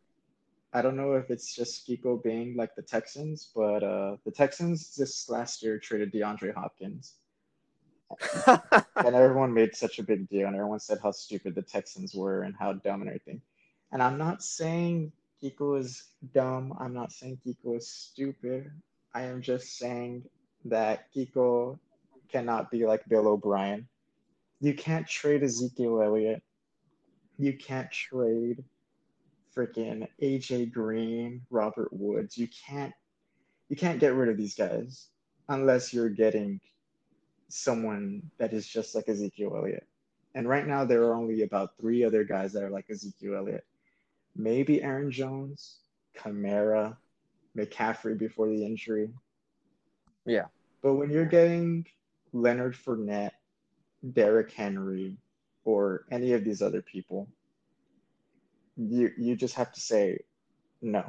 I 0.72 0.82
don't 0.82 0.96
know 0.96 1.12
if 1.12 1.30
it's 1.30 1.54
just 1.54 1.86
Kiko 1.86 2.20
being 2.20 2.56
like 2.56 2.74
the 2.74 2.82
Texans, 2.82 3.50
but 3.54 3.82
uh, 3.82 4.16
the 4.24 4.32
Texans 4.32 4.96
this 4.96 5.28
last 5.28 5.62
year 5.62 5.78
traded 5.78 6.12
DeAndre 6.12 6.52
Hopkins. 6.52 7.14
and 8.46 9.14
everyone 9.14 9.54
made 9.54 9.74
such 9.74 9.98
a 9.98 10.02
big 10.02 10.28
deal, 10.28 10.46
and 10.46 10.56
everyone 10.56 10.80
said 10.80 10.98
how 11.02 11.12
stupid 11.12 11.54
the 11.54 11.62
Texans 11.62 12.14
were 12.14 12.42
and 12.42 12.54
how 12.58 12.72
dumb 12.72 13.02
and 13.02 13.08
everything. 13.08 13.40
And 13.92 14.02
I'm 14.02 14.18
not 14.18 14.42
saying 14.42 15.12
Kiko 15.42 15.78
is 15.78 16.04
dumb. 16.32 16.74
I'm 16.80 16.92
not 16.92 17.12
saying 17.12 17.38
Kiko 17.46 17.76
is 17.76 17.88
stupid. 17.88 18.70
I 19.14 19.22
am 19.22 19.40
just 19.42 19.78
saying 19.78 20.24
that 20.64 21.12
Kiko 21.14 21.78
cannot 22.28 22.70
be 22.70 22.84
like 22.84 23.08
Bill 23.08 23.28
O'Brien. 23.28 23.86
You 24.60 24.74
can't 24.74 25.06
trade 25.06 25.44
Ezekiel 25.44 26.02
Elliott. 26.02 26.42
You 27.38 27.52
can't 27.52 27.90
trade 27.92 28.64
freaking 29.56 30.06
AJ 30.22 30.72
Green, 30.72 31.42
Robert 31.50 31.92
Woods. 31.92 32.36
You 32.36 32.48
can't 32.66 32.92
you 33.68 33.76
can't 33.76 34.00
get 34.00 34.14
rid 34.14 34.28
of 34.28 34.36
these 34.36 34.54
guys 34.54 35.08
unless 35.48 35.92
you're 35.92 36.08
getting 36.08 36.60
someone 37.48 38.22
that 38.38 38.52
is 38.52 38.66
just 38.66 38.94
like 38.94 39.08
Ezekiel 39.08 39.54
Elliott. 39.56 39.86
And 40.34 40.48
right 40.48 40.66
now 40.66 40.84
there 40.84 41.04
are 41.04 41.14
only 41.14 41.42
about 41.42 41.76
three 41.80 42.04
other 42.04 42.24
guys 42.24 42.52
that 42.52 42.62
are 42.62 42.70
like 42.70 42.86
Ezekiel 42.90 43.36
Elliott. 43.36 43.64
Maybe 44.36 44.82
Aaron 44.82 45.10
Jones, 45.10 45.78
Kamara, 46.16 46.96
McCaffrey 47.56 48.18
before 48.18 48.48
the 48.48 48.64
injury. 48.64 49.10
Yeah. 50.26 50.46
But 50.82 50.94
when 50.94 51.10
you're 51.10 51.24
getting 51.24 51.86
Leonard 52.32 52.74
Fournette, 52.76 53.30
Derrick 54.12 54.50
Henry, 54.50 55.16
or 55.64 56.04
any 56.10 56.32
of 56.32 56.44
these 56.44 56.60
other 56.60 56.82
people, 56.82 57.28
you 58.76 59.10
you 59.16 59.36
just 59.36 59.54
have 59.54 59.72
to 59.72 59.80
say 59.80 60.18
no. 60.82 61.04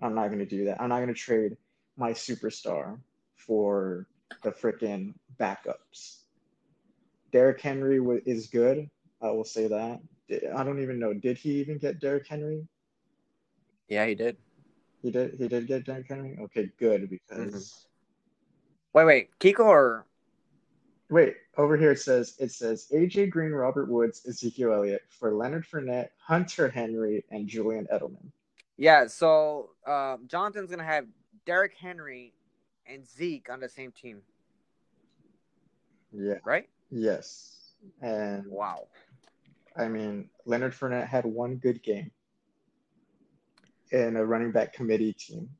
I'm 0.00 0.14
not 0.14 0.28
going 0.28 0.40
to 0.40 0.46
do 0.46 0.64
that. 0.66 0.80
I'm 0.80 0.88
not 0.88 0.96
going 0.96 1.08
to 1.08 1.14
trade 1.14 1.56
my 1.96 2.12
superstar 2.12 2.98
for 3.36 4.06
the 4.42 4.50
freaking 4.50 5.14
backups. 5.38 6.22
Derrick 7.32 7.60
Henry 7.60 8.00
is 8.26 8.48
good. 8.48 8.88
I 9.20 9.30
will 9.30 9.44
say 9.44 9.68
that. 9.68 10.00
I 10.56 10.64
don't 10.64 10.82
even 10.82 10.98
know. 10.98 11.12
Did 11.12 11.38
he 11.38 11.60
even 11.60 11.78
get 11.78 12.00
Derrick 12.00 12.26
Henry? 12.26 12.66
Yeah, 13.88 14.06
he 14.06 14.14
did. 14.14 14.36
He 15.02 15.10
did. 15.10 15.34
He 15.38 15.48
did 15.48 15.66
get 15.66 15.84
Derrick 15.84 16.08
Henry. 16.08 16.36
Okay, 16.40 16.70
good 16.78 17.08
because. 17.10 17.38
Mm-hmm. 17.38 17.88
Wait, 18.94 19.04
wait, 19.04 19.30
Kiko 19.40 19.64
or 19.64 20.06
Wait, 21.12 21.36
over 21.58 21.76
here 21.76 21.92
it 21.92 22.00
says 22.00 22.36
it 22.38 22.50
says 22.50 22.86
AJ 22.90 23.28
Green, 23.28 23.52
Robert 23.52 23.86
Woods, 23.86 24.24
Ezekiel 24.26 24.72
Elliott 24.72 25.02
for 25.10 25.34
Leonard 25.34 25.66
Fournette, 25.66 26.08
Hunter 26.16 26.70
Henry, 26.70 27.22
and 27.30 27.46
Julian 27.46 27.86
Edelman. 27.92 28.32
Yeah, 28.78 29.06
so 29.08 29.72
um, 29.86 30.26
Jonathan's 30.26 30.70
gonna 30.70 30.84
have 30.84 31.04
Derrick 31.44 31.74
Henry 31.78 32.32
and 32.86 33.06
Zeke 33.06 33.50
on 33.50 33.60
the 33.60 33.68
same 33.68 33.92
team. 33.92 34.22
Yeah. 36.14 36.38
Right. 36.44 36.70
Yes. 36.90 37.74
And 38.00 38.46
wow. 38.46 38.86
I 39.76 39.88
mean, 39.88 40.30
Leonard 40.46 40.72
Fournette 40.72 41.08
had 41.08 41.26
one 41.26 41.56
good 41.56 41.82
game 41.82 42.10
in 43.90 44.16
a 44.16 44.24
running 44.24 44.50
back 44.50 44.72
committee 44.72 45.12
team. 45.12 45.50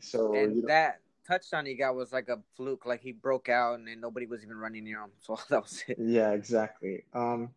So 0.00 0.34
and 0.34 0.66
that 0.66 1.01
touchdown 1.26 1.66
he 1.66 1.74
got 1.74 1.94
was 1.94 2.12
like 2.12 2.28
a 2.28 2.38
fluke, 2.56 2.86
like 2.86 3.00
he 3.00 3.12
broke 3.12 3.48
out 3.48 3.78
and 3.78 3.86
then 3.86 4.00
nobody 4.00 4.26
was 4.26 4.42
even 4.42 4.56
running 4.56 4.84
near 4.84 5.00
him. 5.00 5.10
So 5.20 5.38
that 5.50 5.62
was 5.62 5.84
it. 5.86 5.98
Yeah, 6.00 6.32
exactly. 6.32 7.04
Um, 7.14 7.50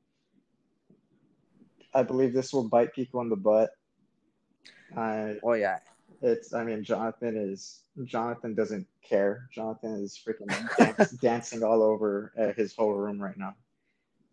I 1.94 2.04
believe 2.04 2.34
this 2.34 2.54
will 2.54 2.68
bite 2.68 2.94
people 2.94 3.22
in 3.22 3.30
the 3.30 3.36
butt. 3.36 3.72
I, 4.96 5.38
oh 5.44 5.54
yeah. 5.54 5.80
It's. 6.22 6.54
I 6.54 6.64
mean, 6.64 6.84
Jonathan 6.84 7.36
is. 7.38 7.82
Jonathan 8.04 8.54
doesn't 8.54 8.88
care. 9.08 9.48
Jonathan 9.54 9.94
is 10.04 10.20
freaking 10.20 10.50
dance, 10.78 11.12
dancing 11.22 11.64
all 11.64 11.82
over 11.82 12.34
uh, 12.38 12.54
his 12.54 12.76
whole 12.76 12.94
room 12.94 13.22
right 13.22 13.38
now, 13.38 13.56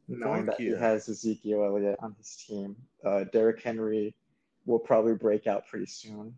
knowing 0.09 0.47
Thank 0.47 0.59
that 0.59 0.61
you. 0.61 0.75
he 0.75 0.81
has 0.81 1.09
Ezekiel 1.09 1.65
Elliott 1.65 1.97
on 2.01 2.15
his 2.19 2.37
team. 2.37 2.77
Uh, 3.05 3.25
Derrick 3.33 3.63
Henry 3.63 4.15
will 4.67 4.79
probably 4.79 5.15
break 5.15 5.47
out 5.47 5.67
pretty 5.67 5.87
soon. 5.87 6.35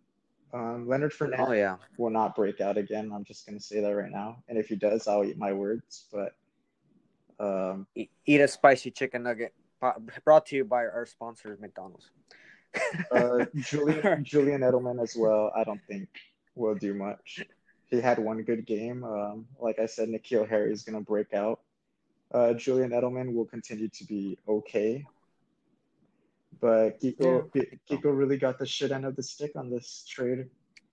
Um, 0.55 0.87
Leonard 0.87 1.11
Fournette 1.11 1.45
oh, 1.49 1.51
yeah. 1.51 1.75
will 1.97 2.11
not 2.11 2.33
break 2.33 2.61
out 2.61 2.77
again. 2.77 3.11
I'm 3.13 3.25
just 3.25 3.45
going 3.45 3.57
to 3.57 3.63
say 3.63 3.81
that 3.81 3.89
right 3.89 4.09
now. 4.09 4.37
And 4.47 4.57
if 4.57 4.69
he 4.69 4.77
does, 4.77 5.05
I'll 5.05 5.25
eat 5.25 5.37
my 5.37 5.51
words. 5.51 6.05
But 6.13 6.33
um, 7.45 7.87
eat 7.95 8.39
a 8.41 8.47
spicy 8.47 8.91
chicken 8.91 9.23
nugget. 9.23 9.53
Brought 10.23 10.45
to 10.47 10.55
you 10.55 10.63
by 10.63 10.85
our 10.85 11.05
sponsor, 11.05 11.57
McDonald's. 11.59 12.09
uh, 13.11 13.45
Julian 13.55 14.23
Julian 14.23 14.61
Edelman 14.61 15.01
as 15.01 15.15
well. 15.15 15.51
I 15.55 15.65
don't 15.65 15.81
think 15.87 16.07
will 16.55 16.75
do 16.75 16.93
much. 16.93 17.43
He 17.87 17.99
had 17.99 18.17
one 18.17 18.41
good 18.43 18.65
game. 18.65 19.03
Um, 19.03 19.45
like 19.59 19.79
I 19.79 19.85
said, 19.85 20.07
N'Keal 20.07 20.47
Harry 20.47 20.71
is 20.71 20.83
going 20.83 20.97
to 20.97 21.03
break 21.03 21.33
out. 21.33 21.59
Uh, 22.33 22.53
Julian 22.53 22.91
Edelman 22.91 23.33
will 23.33 23.45
continue 23.45 23.89
to 23.89 24.03
be 24.05 24.37
okay. 24.47 25.05
But 26.59 27.01
Kiko, 27.01 27.49
yeah. 27.53 27.63
Kiko 27.89 28.17
really 28.17 28.37
got 28.37 28.59
the 28.59 28.65
shit 28.65 28.91
end 28.91 29.05
of 29.05 29.15
the 29.15 29.23
stick 29.23 29.51
on 29.55 29.69
this 29.69 30.05
trade. 30.07 30.47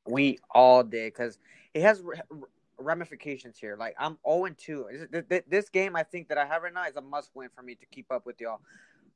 We 0.06 0.38
all 0.50 0.82
did 0.82 1.12
because 1.12 1.38
it 1.74 1.82
has 1.82 2.02
ramifications 2.78 3.58
here. 3.58 3.76
Like 3.76 3.94
I'm 3.98 4.18
0 4.28 4.48
2. 4.56 5.08
This 5.48 5.68
game 5.68 5.96
I 5.96 6.02
think 6.02 6.28
that 6.28 6.38
I 6.38 6.46
have 6.46 6.62
right 6.62 6.74
now 6.74 6.84
is 6.84 6.96
a 6.96 7.00
must 7.00 7.30
win 7.34 7.48
for 7.54 7.62
me 7.62 7.74
to 7.76 7.86
keep 7.86 8.10
up 8.10 8.26
with 8.26 8.40
y'all. 8.40 8.60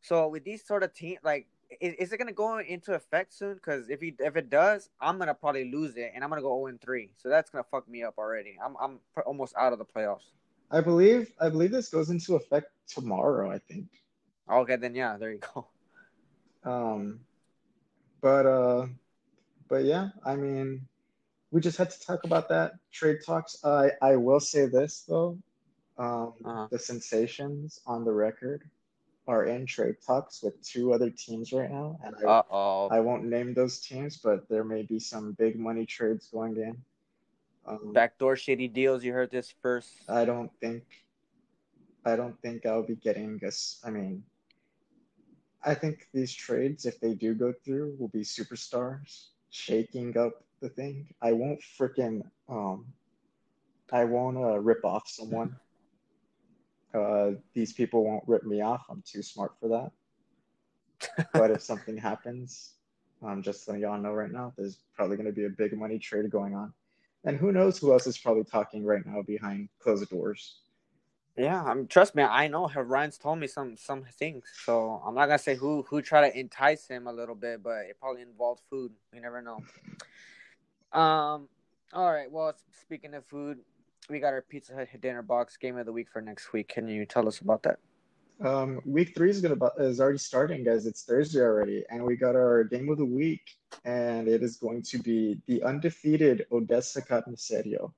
So 0.02 0.28
with 0.28 0.44
these 0.44 0.64
sort 0.64 0.82
of 0.82 0.94
teams, 0.94 1.18
like, 1.24 1.46
is, 1.80 1.94
is 1.94 2.12
it 2.12 2.18
gonna 2.18 2.32
go 2.32 2.58
into 2.58 2.94
effect 2.94 3.34
soon? 3.34 3.54
Because 3.54 3.88
if 3.88 4.00
he 4.00 4.14
if 4.20 4.36
it 4.36 4.50
does, 4.50 4.90
I'm 5.00 5.18
gonna 5.18 5.34
probably 5.34 5.70
lose 5.70 5.96
it, 5.96 6.12
and 6.14 6.22
I'm 6.22 6.30
gonna 6.30 6.42
go 6.42 6.64
0 6.64 6.78
3. 6.80 7.10
So 7.16 7.28
that's 7.28 7.50
gonna 7.50 7.64
fuck 7.70 7.88
me 7.88 8.04
up 8.04 8.14
already. 8.18 8.56
I'm 8.64 8.76
I'm 8.80 9.00
almost 9.26 9.54
out 9.58 9.72
of 9.72 9.78
the 9.78 9.84
playoffs. 9.84 10.30
I 10.70 10.80
believe 10.80 11.32
I 11.40 11.48
believe 11.48 11.72
this 11.72 11.88
goes 11.88 12.10
into 12.10 12.36
effect 12.36 12.70
tomorrow. 12.86 13.50
I 13.50 13.58
think. 13.58 13.88
Okay, 14.50 14.76
then 14.76 14.94
yeah, 14.94 15.16
there 15.16 15.32
you 15.32 15.40
go. 15.54 15.66
Um, 16.66 17.20
but 18.20 18.44
uh, 18.44 18.86
but 19.68 19.84
yeah, 19.84 20.08
I 20.24 20.34
mean, 20.36 20.86
we 21.52 21.60
just 21.60 21.78
had 21.78 21.90
to 21.90 22.00
talk 22.00 22.24
about 22.24 22.48
that 22.48 22.72
trade 22.92 23.18
talks. 23.24 23.64
I 23.64 23.92
I 24.02 24.16
will 24.16 24.40
say 24.40 24.66
this 24.66 25.04
though, 25.08 25.38
um, 25.96 26.34
uh-huh. 26.44 26.66
the 26.70 26.78
sensations 26.78 27.80
on 27.86 28.04
the 28.04 28.12
record 28.12 28.68
are 29.28 29.44
in 29.44 29.66
trade 29.66 29.96
talks 30.04 30.42
with 30.42 30.60
two 30.62 30.92
other 30.92 31.10
teams 31.10 31.52
right 31.52 31.70
now, 31.70 31.98
and 32.04 32.14
I, 32.16 32.28
Uh-oh. 32.28 32.88
I 32.90 33.00
won't 33.00 33.24
name 33.24 33.54
those 33.54 33.80
teams, 33.80 34.18
but 34.18 34.48
there 34.48 34.64
may 34.64 34.82
be 34.82 34.98
some 34.98 35.32
big 35.32 35.58
money 35.58 35.86
trades 35.86 36.28
going 36.32 36.56
in. 36.56 36.76
Um, 37.66 37.92
Backdoor 37.92 38.36
shady 38.36 38.68
deals. 38.68 39.02
You 39.02 39.12
heard 39.12 39.30
this 39.30 39.52
first. 39.62 39.90
I 40.08 40.24
don't 40.24 40.50
think. 40.60 40.84
I 42.04 42.14
don't 42.14 42.40
think 42.40 42.66
I'll 42.66 42.86
be 42.86 42.94
getting 42.94 43.38
this. 43.38 43.80
I 43.84 43.90
mean, 43.90 44.22
I 45.66 45.74
think 45.74 46.08
these 46.14 46.32
trades, 46.32 46.86
if 46.86 47.00
they 47.00 47.14
do 47.14 47.34
go 47.34 47.52
through, 47.64 47.96
will 47.98 48.08
be 48.08 48.20
superstars 48.20 49.26
shaking 49.50 50.16
up 50.16 50.44
the 50.60 50.68
thing. 50.68 51.08
I 51.20 51.32
won't 51.32 51.60
freaking 51.78 52.22
um, 52.48 52.86
I 53.92 54.04
won't 54.04 54.36
uh, 54.36 54.58
rip 54.58 54.84
off 54.84 55.08
someone. 55.08 55.56
Uh, 56.94 57.32
these 57.54 57.72
people 57.72 58.04
won't 58.04 58.24
rip 58.26 58.44
me 58.44 58.60
off. 58.60 58.84
I'm 58.88 59.02
too 59.06 59.22
smart 59.22 59.52
for 59.60 59.68
that. 59.68 61.28
but 61.32 61.50
if 61.50 61.62
something 61.62 61.96
happens, 61.96 62.74
um, 63.22 63.42
just 63.42 63.66
letting 63.68 63.82
y'all 63.82 64.00
know 64.00 64.12
right 64.12 64.30
now, 64.30 64.52
there's 64.56 64.78
probably 64.94 65.16
going 65.16 65.26
to 65.26 65.32
be 65.32 65.44
a 65.44 65.50
big 65.50 65.76
money 65.76 65.98
trade 65.98 66.30
going 66.30 66.54
on. 66.54 66.72
And 67.24 67.36
who 67.36 67.52
knows 67.52 67.78
who 67.78 67.92
else 67.92 68.06
is 68.06 68.18
probably 68.18 68.44
talking 68.44 68.84
right 68.84 69.04
now 69.04 69.22
behind 69.22 69.68
closed 69.80 70.08
doors. 70.08 70.60
Yeah, 71.36 71.62
I 71.62 71.74
mean, 71.74 71.86
trust 71.86 72.14
me, 72.14 72.22
I 72.22 72.48
know. 72.48 72.68
Ryan's 72.74 73.18
told 73.18 73.38
me 73.38 73.46
some 73.46 73.76
some 73.76 74.04
things, 74.04 74.46
so 74.64 75.02
I'm 75.04 75.14
not 75.14 75.26
gonna 75.26 75.38
say 75.38 75.54
who 75.54 75.82
who 75.82 76.00
tried 76.00 76.30
to 76.30 76.38
entice 76.38 76.86
him 76.86 77.06
a 77.06 77.12
little 77.12 77.34
bit, 77.34 77.62
but 77.62 77.84
it 77.90 77.98
probably 78.00 78.22
involved 78.22 78.62
food. 78.70 78.92
You 79.12 79.20
never 79.20 79.42
know. 79.42 79.60
Um. 80.98 81.48
All 81.92 82.12
right. 82.12 82.30
Well, 82.30 82.54
speaking 82.80 83.12
of 83.14 83.26
food, 83.26 83.58
we 84.08 84.18
got 84.18 84.32
our 84.32 84.40
Pizza 84.40 84.74
Hut 84.74 84.88
dinner 85.00 85.22
box 85.22 85.58
game 85.58 85.76
of 85.76 85.84
the 85.84 85.92
week 85.92 86.08
for 86.10 86.22
next 86.22 86.54
week. 86.54 86.68
Can 86.68 86.88
you 86.88 87.04
tell 87.04 87.28
us 87.28 87.40
about 87.40 87.62
that? 87.64 87.78
Um, 88.40 88.80
week 88.86 89.14
three 89.14 89.30
is 89.30 89.42
gonna 89.42 89.56
is 89.78 90.00
already 90.00 90.18
starting, 90.18 90.64
guys. 90.64 90.86
It's 90.86 91.04
Thursday 91.04 91.40
already, 91.40 91.84
and 91.90 92.02
we 92.02 92.16
got 92.16 92.34
our 92.34 92.64
game 92.64 92.88
of 92.88 92.96
the 92.96 93.04
week, 93.04 93.42
and 93.84 94.26
it 94.26 94.42
is 94.42 94.56
going 94.56 94.82
to 94.84 94.98
be 94.98 95.38
the 95.46 95.62
undefeated 95.62 96.46
Odessa 96.50 97.02
Carnicero 97.02 97.92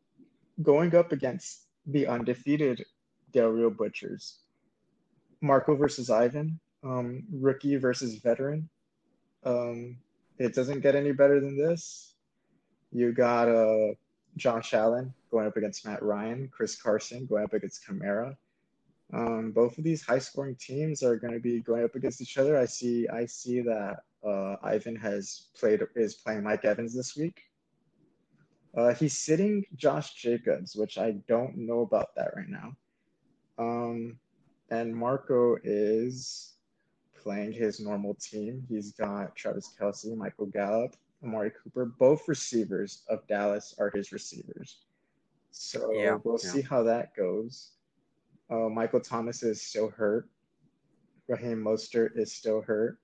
going 0.62 0.94
up 0.94 1.12
against 1.12 1.66
the 1.86 2.06
undefeated 2.06 2.84
Del 3.32 3.48
Rio 3.48 3.70
Butchers. 3.70 4.38
Marco 5.40 5.76
versus 5.76 6.10
Ivan, 6.10 6.58
um, 6.82 7.22
rookie 7.32 7.76
versus 7.76 8.16
veteran. 8.16 8.68
Um, 9.44 9.98
it 10.38 10.54
doesn't 10.54 10.80
get 10.80 10.94
any 10.94 11.12
better 11.12 11.40
than 11.40 11.56
this. 11.56 12.14
You 12.90 13.12
got 13.12 13.48
uh, 13.48 13.94
Josh 14.36 14.74
Allen 14.74 15.12
going 15.30 15.46
up 15.46 15.56
against 15.56 15.86
Matt 15.86 16.02
Ryan, 16.02 16.48
Chris 16.52 16.80
Carson 16.80 17.26
going 17.26 17.44
up 17.44 17.52
against 17.52 17.86
Kamara. 17.86 18.36
Um, 19.12 19.52
both 19.52 19.78
of 19.78 19.84
these 19.84 20.04
high-scoring 20.04 20.56
teams 20.56 21.02
are 21.02 21.16
going 21.16 21.32
to 21.32 21.40
be 21.40 21.60
going 21.60 21.84
up 21.84 21.94
against 21.94 22.20
each 22.20 22.36
other. 22.36 22.58
I 22.58 22.66
see. 22.66 23.08
I 23.08 23.26
see 23.26 23.60
that 23.62 24.00
uh, 24.26 24.56
Ivan 24.62 24.96
has 24.96 25.48
played 25.58 25.80
is 25.96 26.14
playing 26.14 26.42
Mike 26.42 26.64
Evans 26.64 26.94
this 26.94 27.16
week. 27.16 27.42
Uh, 28.76 28.92
he's 28.94 29.16
sitting 29.16 29.64
Josh 29.76 30.14
Jacobs, 30.14 30.76
which 30.76 30.98
I 30.98 31.12
don't 31.26 31.56
know 31.56 31.80
about 31.80 32.14
that 32.16 32.32
right 32.36 32.48
now. 32.48 32.76
Um, 33.58 34.18
and 34.70 34.94
Marco 34.94 35.56
is 35.64 36.54
playing 37.22 37.52
his 37.52 37.80
normal 37.80 38.14
team. 38.14 38.64
He's 38.68 38.92
got 38.92 39.34
Travis 39.34 39.74
Kelce, 39.78 40.16
Michael 40.16 40.46
Gallup, 40.46 40.94
Amari 41.24 41.50
Cooper. 41.62 41.86
Both 41.86 42.28
receivers 42.28 43.02
of 43.08 43.26
Dallas 43.26 43.74
are 43.78 43.90
his 43.90 44.12
receivers. 44.12 44.78
So 45.50 45.92
yeah, 45.92 46.18
we'll 46.22 46.38
yeah. 46.42 46.50
see 46.50 46.62
how 46.62 46.82
that 46.84 47.16
goes. 47.16 47.72
Uh, 48.50 48.68
Michael 48.68 49.00
Thomas 49.00 49.42
is 49.42 49.60
still 49.60 49.90
hurt. 49.90 50.28
Raheem 51.26 51.62
Mostert 51.62 52.16
is 52.16 52.32
still 52.32 52.62
hurt. 52.62 52.98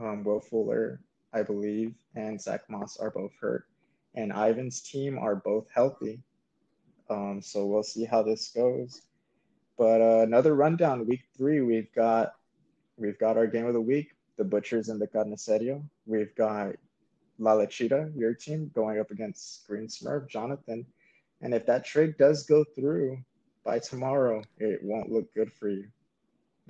Um, 0.00 0.24
Will 0.24 0.40
Fuller, 0.40 1.00
I 1.32 1.42
believe, 1.42 1.94
and 2.14 2.40
Zach 2.40 2.62
Moss 2.68 2.96
are 2.98 3.10
both 3.10 3.32
hurt. 3.40 3.66
And 4.14 4.32
Ivan's 4.32 4.80
team 4.80 5.18
are 5.18 5.36
both 5.36 5.66
healthy. 5.72 6.20
Um, 7.10 7.40
so 7.42 7.66
we'll 7.66 7.82
see 7.82 8.04
how 8.04 8.22
this 8.22 8.48
goes. 8.48 9.02
But 9.78 10.00
uh, 10.00 10.22
another 10.22 10.54
rundown, 10.56 11.06
week 11.06 11.22
three, 11.36 11.60
we've 11.60 11.92
got 11.94 12.34
we've 12.96 13.18
got 13.18 13.36
our 13.36 13.46
game 13.46 13.66
of 13.66 13.74
the 13.74 13.80
week, 13.80 14.16
the 14.36 14.44
Butchers 14.44 14.88
and 14.88 15.00
the 15.00 15.06
Carnicero. 15.06 15.80
We've 16.04 16.34
got 16.34 16.74
La 17.38 17.52
Lechita, 17.52 18.12
your 18.18 18.34
team, 18.34 18.70
going 18.74 18.98
up 18.98 19.12
against 19.12 19.66
Green 19.68 19.86
Smurf, 19.86 20.28
Jonathan. 20.28 20.84
And 21.40 21.54
if 21.54 21.64
that 21.66 21.84
trade 21.84 22.16
does 22.18 22.44
go 22.44 22.64
through 22.74 23.18
by 23.64 23.78
tomorrow, 23.78 24.42
it 24.58 24.82
won't 24.82 25.12
look 25.12 25.32
good 25.32 25.52
for 25.52 25.68
you. 25.68 25.86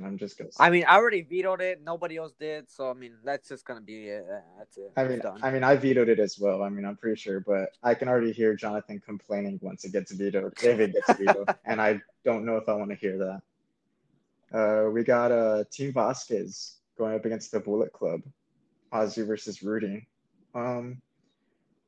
I'm 0.05 0.17
just 0.17 0.39
gonna. 0.39 0.53
Say. 0.53 0.65
I 0.65 0.71
mean, 0.71 0.85
I 0.87 0.97
already 0.97 1.23
vetoed 1.23 1.61
it. 1.61 1.81
Nobody 1.83 2.17
else 2.17 2.33
did, 2.39 2.71
so 2.71 2.91
I 2.91 2.95
mean, 2.95 3.15
that's 3.25 3.49
just 3.49 3.65
gonna 3.65 3.81
be 3.81 4.09
it. 4.09 4.27
That's 4.59 4.77
it. 4.77 4.93
I 4.97 5.05
mean, 5.05 5.21
I 5.43 5.51
mean, 5.51 5.65
I 5.65 5.77
vetoed 5.77 6.09
it 6.09 6.21
as 6.21 6.39
well. 6.39 6.63
I 6.63 6.69
mean, 6.69 6.85
I'm 6.85 6.97
pretty 6.97 7.21
sure, 7.21 7.41
but 7.41 7.71
I 7.83 7.95
can 7.95 8.09
already 8.09 8.33
hear 8.33 8.55
Jonathan 8.55 9.01
complaining 9.05 9.59
once 9.63 9.85
it 9.85 9.93
gets 9.93 10.13
vetoed, 10.13 10.53
if 10.63 10.79
it 10.79 10.93
gets 10.93 11.19
vetoed, 11.19 11.55
and 11.65 11.81
I 11.81 12.01
don't 12.25 12.45
know 12.45 12.57
if 12.57 12.69
I 12.69 12.75
want 12.75 12.91
to 12.91 12.97
hear 12.97 13.19
that. 13.19 13.43
Uh, 14.57 14.91
we 14.91 15.03
got 15.03 15.31
uh, 15.33 15.65
Team 15.71 15.93
Vasquez 15.93 16.77
going 16.97 17.15
up 17.15 17.25
against 17.25 17.53
the 17.53 17.61
Bullet 17.61 17.93
Club, 17.93 18.23
Ozzy 18.93 19.27
versus 19.27 19.63
Rudy. 19.63 20.07
Um, 20.55 21.01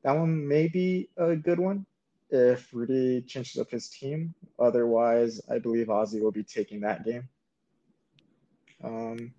that 0.03 0.13
one 0.13 0.47
may 0.47 0.67
be 0.67 1.09
a 1.17 1.35
good 1.35 1.59
one 1.59 1.85
if 2.29 2.69
Rudy 2.73 3.21
changes 3.21 3.59
up 3.59 3.69
his 3.69 3.89
team. 3.89 4.33
Otherwise, 4.59 5.41
I 5.49 5.59
believe 5.59 5.87
Ozzy 5.87 6.21
will 6.21 6.31
be 6.31 6.43
taking 6.43 6.79
that 6.81 7.03
game. 7.03 7.27
Um, 8.83 9.33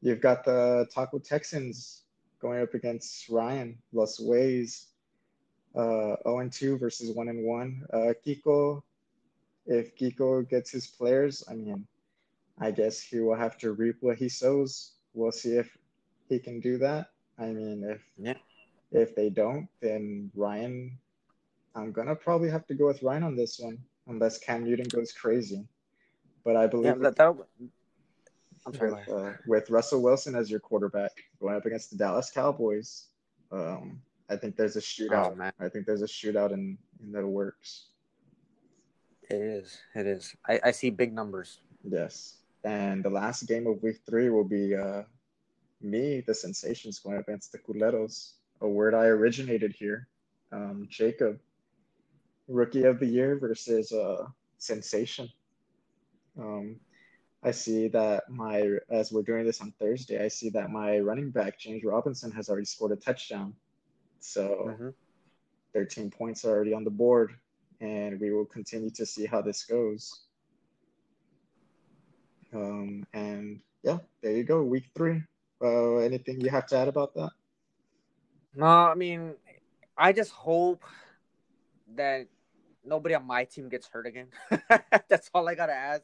you've 0.00 0.20
got 0.20 0.44
the 0.44 0.86
Taco 0.92 1.18
Texans 1.18 2.02
going 2.40 2.62
up 2.62 2.74
against 2.74 3.28
Ryan 3.28 3.78
Los 3.92 4.20
Ways, 4.20 4.86
uh, 5.74 6.16
0 6.24 6.48
2 6.50 6.78
versus 6.78 7.14
1 7.14 7.28
and 7.28 7.44
1. 7.44 7.86
Uh, 7.92 8.12
Kiko, 8.24 8.82
if 9.66 9.96
Kiko 9.96 10.48
gets 10.48 10.70
his 10.70 10.86
players, 10.86 11.44
I 11.50 11.54
mean, 11.54 11.86
I 12.60 12.70
guess 12.70 13.00
he 13.00 13.20
will 13.20 13.36
have 13.36 13.58
to 13.58 13.72
reap 13.72 13.96
what 14.00 14.18
he 14.18 14.28
sows. 14.28 14.92
We'll 15.14 15.32
see 15.32 15.56
if 15.56 15.76
he 16.28 16.38
can 16.38 16.60
do 16.60 16.78
that. 16.78 17.10
I 17.38 17.46
mean, 17.46 17.84
if 17.84 18.02
yeah. 18.16 18.34
if 18.90 19.14
they 19.14 19.30
don't, 19.30 19.68
then 19.80 20.30
Ryan, 20.34 20.98
I'm 21.74 21.92
gonna 21.92 22.16
probably 22.16 22.50
have 22.50 22.66
to 22.66 22.74
go 22.74 22.86
with 22.86 23.02
Ryan 23.02 23.22
on 23.22 23.36
this 23.36 23.60
one, 23.60 23.78
unless 24.08 24.38
Cam 24.38 24.64
Newton 24.64 24.88
goes 24.88 25.12
crazy. 25.12 25.64
But 26.44 26.56
I 26.56 26.66
believe 26.66 26.96
yeah, 26.96 27.10
that, 27.10 27.16
that 27.16 27.36
with, 28.70 29.08
uh, 29.08 29.32
with 29.46 29.70
Russell 29.70 30.02
Wilson 30.02 30.34
as 30.34 30.50
your 30.50 30.60
quarterback 30.60 31.12
going 31.40 31.56
up 31.56 31.66
against 31.66 31.90
the 31.90 31.96
Dallas 31.96 32.30
Cowboys. 32.30 33.06
Um, 33.50 34.00
I 34.30 34.36
think 34.36 34.56
there's 34.56 34.76
a 34.76 34.80
shootout. 34.80 35.36
Oh, 35.40 35.64
I 35.64 35.68
think 35.68 35.86
there's 35.86 36.02
a 36.02 36.06
shootout 36.06 36.52
in 36.52 36.76
in 37.00 37.12
the 37.12 37.26
works. 37.26 37.86
It 39.30 39.36
is. 39.36 39.78
It 39.94 40.06
is. 40.06 40.34
I, 40.48 40.60
I 40.64 40.70
see 40.70 40.90
big 40.90 41.12
numbers. 41.12 41.60
Yes. 41.84 42.36
And 42.64 43.04
the 43.04 43.10
last 43.10 43.46
game 43.46 43.66
of 43.66 43.82
week 43.82 44.00
three 44.08 44.30
will 44.30 44.44
be 44.44 44.74
uh, 44.74 45.02
me, 45.80 46.22
the 46.26 46.34
Sensations, 46.34 46.98
going 46.98 47.18
up 47.18 47.28
against 47.28 47.52
the 47.52 47.58
Culeros, 47.58 48.32
a 48.60 48.68
word 48.68 48.94
I 48.94 49.06
originated 49.06 49.74
here. 49.78 50.08
Um, 50.50 50.86
Jacob, 50.90 51.38
Rookie 52.48 52.84
of 52.84 52.98
the 52.98 53.06
Year 53.06 53.38
versus 53.38 53.92
uh, 53.92 54.26
Sensation. 54.56 55.28
Um, 56.38 56.76
I 57.42 57.52
see 57.52 57.88
that 57.88 58.28
my 58.28 58.78
as 58.90 59.12
we're 59.12 59.22
doing 59.22 59.44
this 59.44 59.60
on 59.60 59.72
Thursday, 59.78 60.24
I 60.24 60.28
see 60.28 60.50
that 60.50 60.70
my 60.70 60.98
running 60.98 61.30
back 61.30 61.58
James 61.58 61.84
Robinson 61.84 62.32
has 62.32 62.48
already 62.48 62.66
scored 62.66 62.92
a 62.92 62.96
touchdown. 62.96 63.54
So 64.20 64.66
mm-hmm. 64.70 64.88
13 65.74 66.10
points 66.10 66.44
are 66.44 66.50
already 66.50 66.74
on 66.74 66.82
the 66.82 66.90
board, 66.90 67.34
and 67.80 68.18
we 68.20 68.32
will 68.32 68.44
continue 68.44 68.90
to 68.90 69.06
see 69.06 69.26
how 69.26 69.40
this 69.40 69.64
goes. 69.64 70.22
Um, 72.52 73.06
and 73.12 73.60
yeah, 73.84 73.98
there 74.22 74.32
you 74.32 74.42
go, 74.42 74.62
week 74.62 74.90
three. 74.96 75.22
Uh, 75.62 75.96
anything 75.96 76.40
you 76.40 76.50
have 76.50 76.66
to 76.66 76.76
add 76.76 76.88
about 76.88 77.14
that? 77.14 77.30
No, 78.54 78.66
I 78.66 78.94
mean, 78.94 79.34
I 79.96 80.12
just 80.12 80.32
hope 80.32 80.84
that 81.94 82.26
nobody 82.84 83.14
on 83.14 83.26
my 83.26 83.44
team 83.44 83.68
gets 83.68 83.86
hurt 83.86 84.06
again. 84.06 84.28
That's 85.08 85.30
all 85.32 85.48
I 85.48 85.54
gotta 85.54 85.74
ask. 85.74 86.02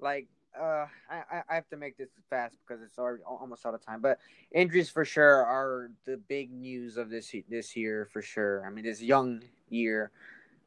Like 0.00 0.28
uh, 0.58 0.86
I, 1.10 1.42
I 1.48 1.54
have 1.54 1.68
to 1.70 1.76
make 1.76 1.96
this 1.96 2.10
fast 2.30 2.56
because 2.66 2.82
it's 2.82 2.98
already 2.98 3.22
almost 3.24 3.64
out 3.66 3.74
of 3.74 3.84
time. 3.84 4.00
But 4.00 4.18
injuries 4.52 4.90
for 4.90 5.04
sure 5.04 5.44
are 5.44 5.90
the 6.04 6.16
big 6.16 6.52
news 6.52 6.96
of 6.96 7.10
this 7.10 7.34
this 7.48 7.76
year 7.76 8.08
for 8.12 8.22
sure. 8.22 8.64
I 8.66 8.70
mean, 8.70 8.84
this 8.84 9.02
young 9.02 9.42
year, 9.68 10.10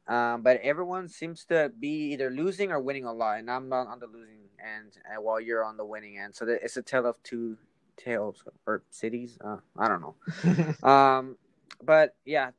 um, 0.08 0.42
but 0.42 0.60
everyone 0.62 1.08
seems 1.08 1.44
to 1.46 1.72
be 1.78 2.12
either 2.12 2.30
losing 2.30 2.72
or 2.72 2.80
winning 2.80 3.04
a 3.04 3.12
lot, 3.12 3.38
and 3.38 3.50
I'm 3.50 3.72
on, 3.72 3.98
the 3.98 4.06
losing 4.06 4.40
end, 4.58 4.98
and 5.10 5.22
while 5.22 5.40
you're 5.40 5.64
on 5.64 5.76
the 5.76 5.84
winning 5.84 6.18
end. 6.18 6.34
So 6.34 6.46
it's 6.48 6.76
a 6.76 6.82
tale 6.82 7.06
of 7.06 7.22
two 7.22 7.56
tales 7.96 8.42
or 8.66 8.82
cities. 8.90 9.38
Uh, 9.44 9.58
I 9.78 9.88
don't 9.88 10.00
know. 10.00 10.82
um, 10.88 11.36
but 11.82 12.16
yeah, 12.24 12.50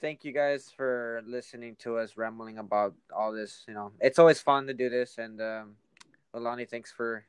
thank 0.00 0.24
you 0.24 0.32
guys 0.32 0.70
for 0.76 1.22
listening 1.26 1.76
to 1.80 1.98
us 1.98 2.16
rambling 2.16 2.58
about 2.58 2.94
all 3.14 3.32
this. 3.32 3.64
You 3.66 3.74
know, 3.74 3.92
it's 4.00 4.18
always 4.18 4.40
fun 4.40 4.66
to 4.66 4.74
do 4.74 4.88
this, 4.88 5.18
and 5.18 5.40
um, 5.40 5.76
Alani, 6.34 6.64
thanks 6.64 6.90
for 6.90 7.24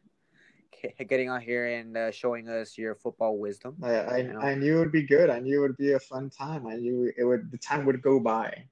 getting 1.08 1.30
on 1.30 1.40
here 1.40 1.68
and 1.68 1.96
uh, 1.96 2.12
showing 2.12 2.50
us 2.50 2.78
your 2.78 2.96
football 2.96 3.38
wisdom. 3.38 3.76
I 3.84 3.92
I, 3.94 4.18
you 4.18 4.34
know? 4.34 4.40
I, 4.40 4.56
knew 4.56 4.78
it 4.78 4.80
would 4.80 4.92
be 4.92 5.04
good. 5.04 5.30
I 5.30 5.40
knew 5.40 5.60
it 5.60 5.68
would 5.68 5.78
be 5.78 5.94
a 5.94 6.00
fun 6.00 6.30
time. 6.30 6.68
I 6.68 6.76
knew 6.76 7.12
it 7.16 7.24
would. 7.24 7.52
The 7.52 7.58
time 7.58 7.86
would 7.86 8.02
go 8.02 8.20
by, 8.20 8.66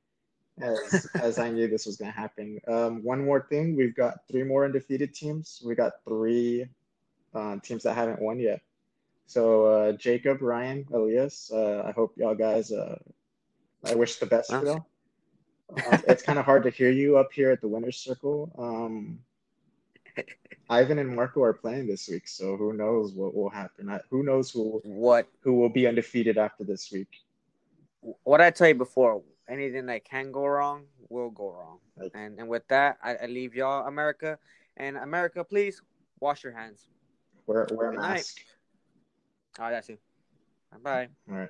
as 0.59 1.07
as 1.21 1.39
I 1.39 1.49
knew 1.49 1.67
this 1.67 1.85
was 1.85 1.97
going 1.97 2.11
to 2.11 2.17
happen. 2.17 2.59
Um, 2.67 3.03
one 3.03 3.23
more 3.23 3.45
thing, 3.47 3.75
we've 3.75 3.95
got 3.95 4.27
three 4.29 4.43
more 4.43 4.65
undefeated 4.65 5.13
teams. 5.13 5.61
We 5.63 5.75
got 5.75 5.93
three 6.05 6.67
uh, 7.33 7.57
teams 7.63 7.83
that 7.83 7.93
haven't 7.93 8.21
won 8.21 8.39
yet. 8.39 8.61
So 9.27 9.65
uh, 9.65 9.91
Jacob, 9.93 10.41
Ryan, 10.41 10.85
Elias, 10.91 11.51
uh, 11.53 11.83
I 11.85 11.91
hope 11.91 12.13
y'all 12.17 12.35
guys. 12.35 12.71
Uh, 12.71 12.97
I 13.85 13.95
wish 13.95 14.17
the 14.17 14.25
best 14.25 14.51
for 14.51 14.63
them. 14.63 14.83
Uh, 15.75 15.97
it's 16.07 16.23
kind 16.23 16.39
of 16.39 16.45
hard 16.45 16.63
to 16.63 16.69
hear 16.69 16.91
you 16.91 17.17
up 17.17 17.31
here 17.31 17.51
at 17.51 17.61
the 17.61 17.67
winners 17.67 17.97
circle. 17.97 18.51
Um, 18.57 19.19
Ivan 20.69 20.99
and 20.99 21.15
Marco 21.15 21.43
are 21.43 21.53
playing 21.53 21.87
this 21.87 22.07
week, 22.07 22.27
so 22.27 22.55
who 22.57 22.73
knows 22.73 23.13
what 23.13 23.35
will 23.35 23.49
happen? 23.49 23.99
Who 24.09 24.23
knows 24.23 24.51
who 24.51 24.81
what 24.83 25.27
who 25.41 25.53
will 25.53 25.69
be 25.69 25.87
undefeated 25.87 26.37
after 26.37 26.63
this 26.63 26.91
week? 26.91 27.09
What 28.23 28.41
I 28.41 28.49
tell 28.49 28.69
you 28.69 28.75
before, 28.75 29.21
anything 29.49 29.85
that 29.87 30.03
can 30.03 30.31
go 30.31 30.45
wrong 30.45 30.85
will 31.09 31.29
go 31.29 31.51
wrong. 31.51 31.79
Right. 31.95 32.11
And 32.13 32.39
and 32.39 32.47
with 32.47 32.67
that, 32.69 32.97
I, 33.03 33.15
I, 33.15 33.25
leave 33.27 33.55
y'all, 33.55 33.87
America, 33.87 34.37
and 34.77 34.97
America, 34.97 35.43
please 35.43 35.81
wash 36.19 36.43
your 36.43 36.53
hands. 36.53 36.87
Wear 37.45 37.67
wear 37.71 37.91
a 37.91 37.95
mask. 37.95 38.39
Night. 39.59 39.67
Oh, 39.67 39.71
that's 39.71 39.89
it. 39.89 39.99
Bye. 40.81 41.09
All 41.29 41.37
right. 41.37 41.49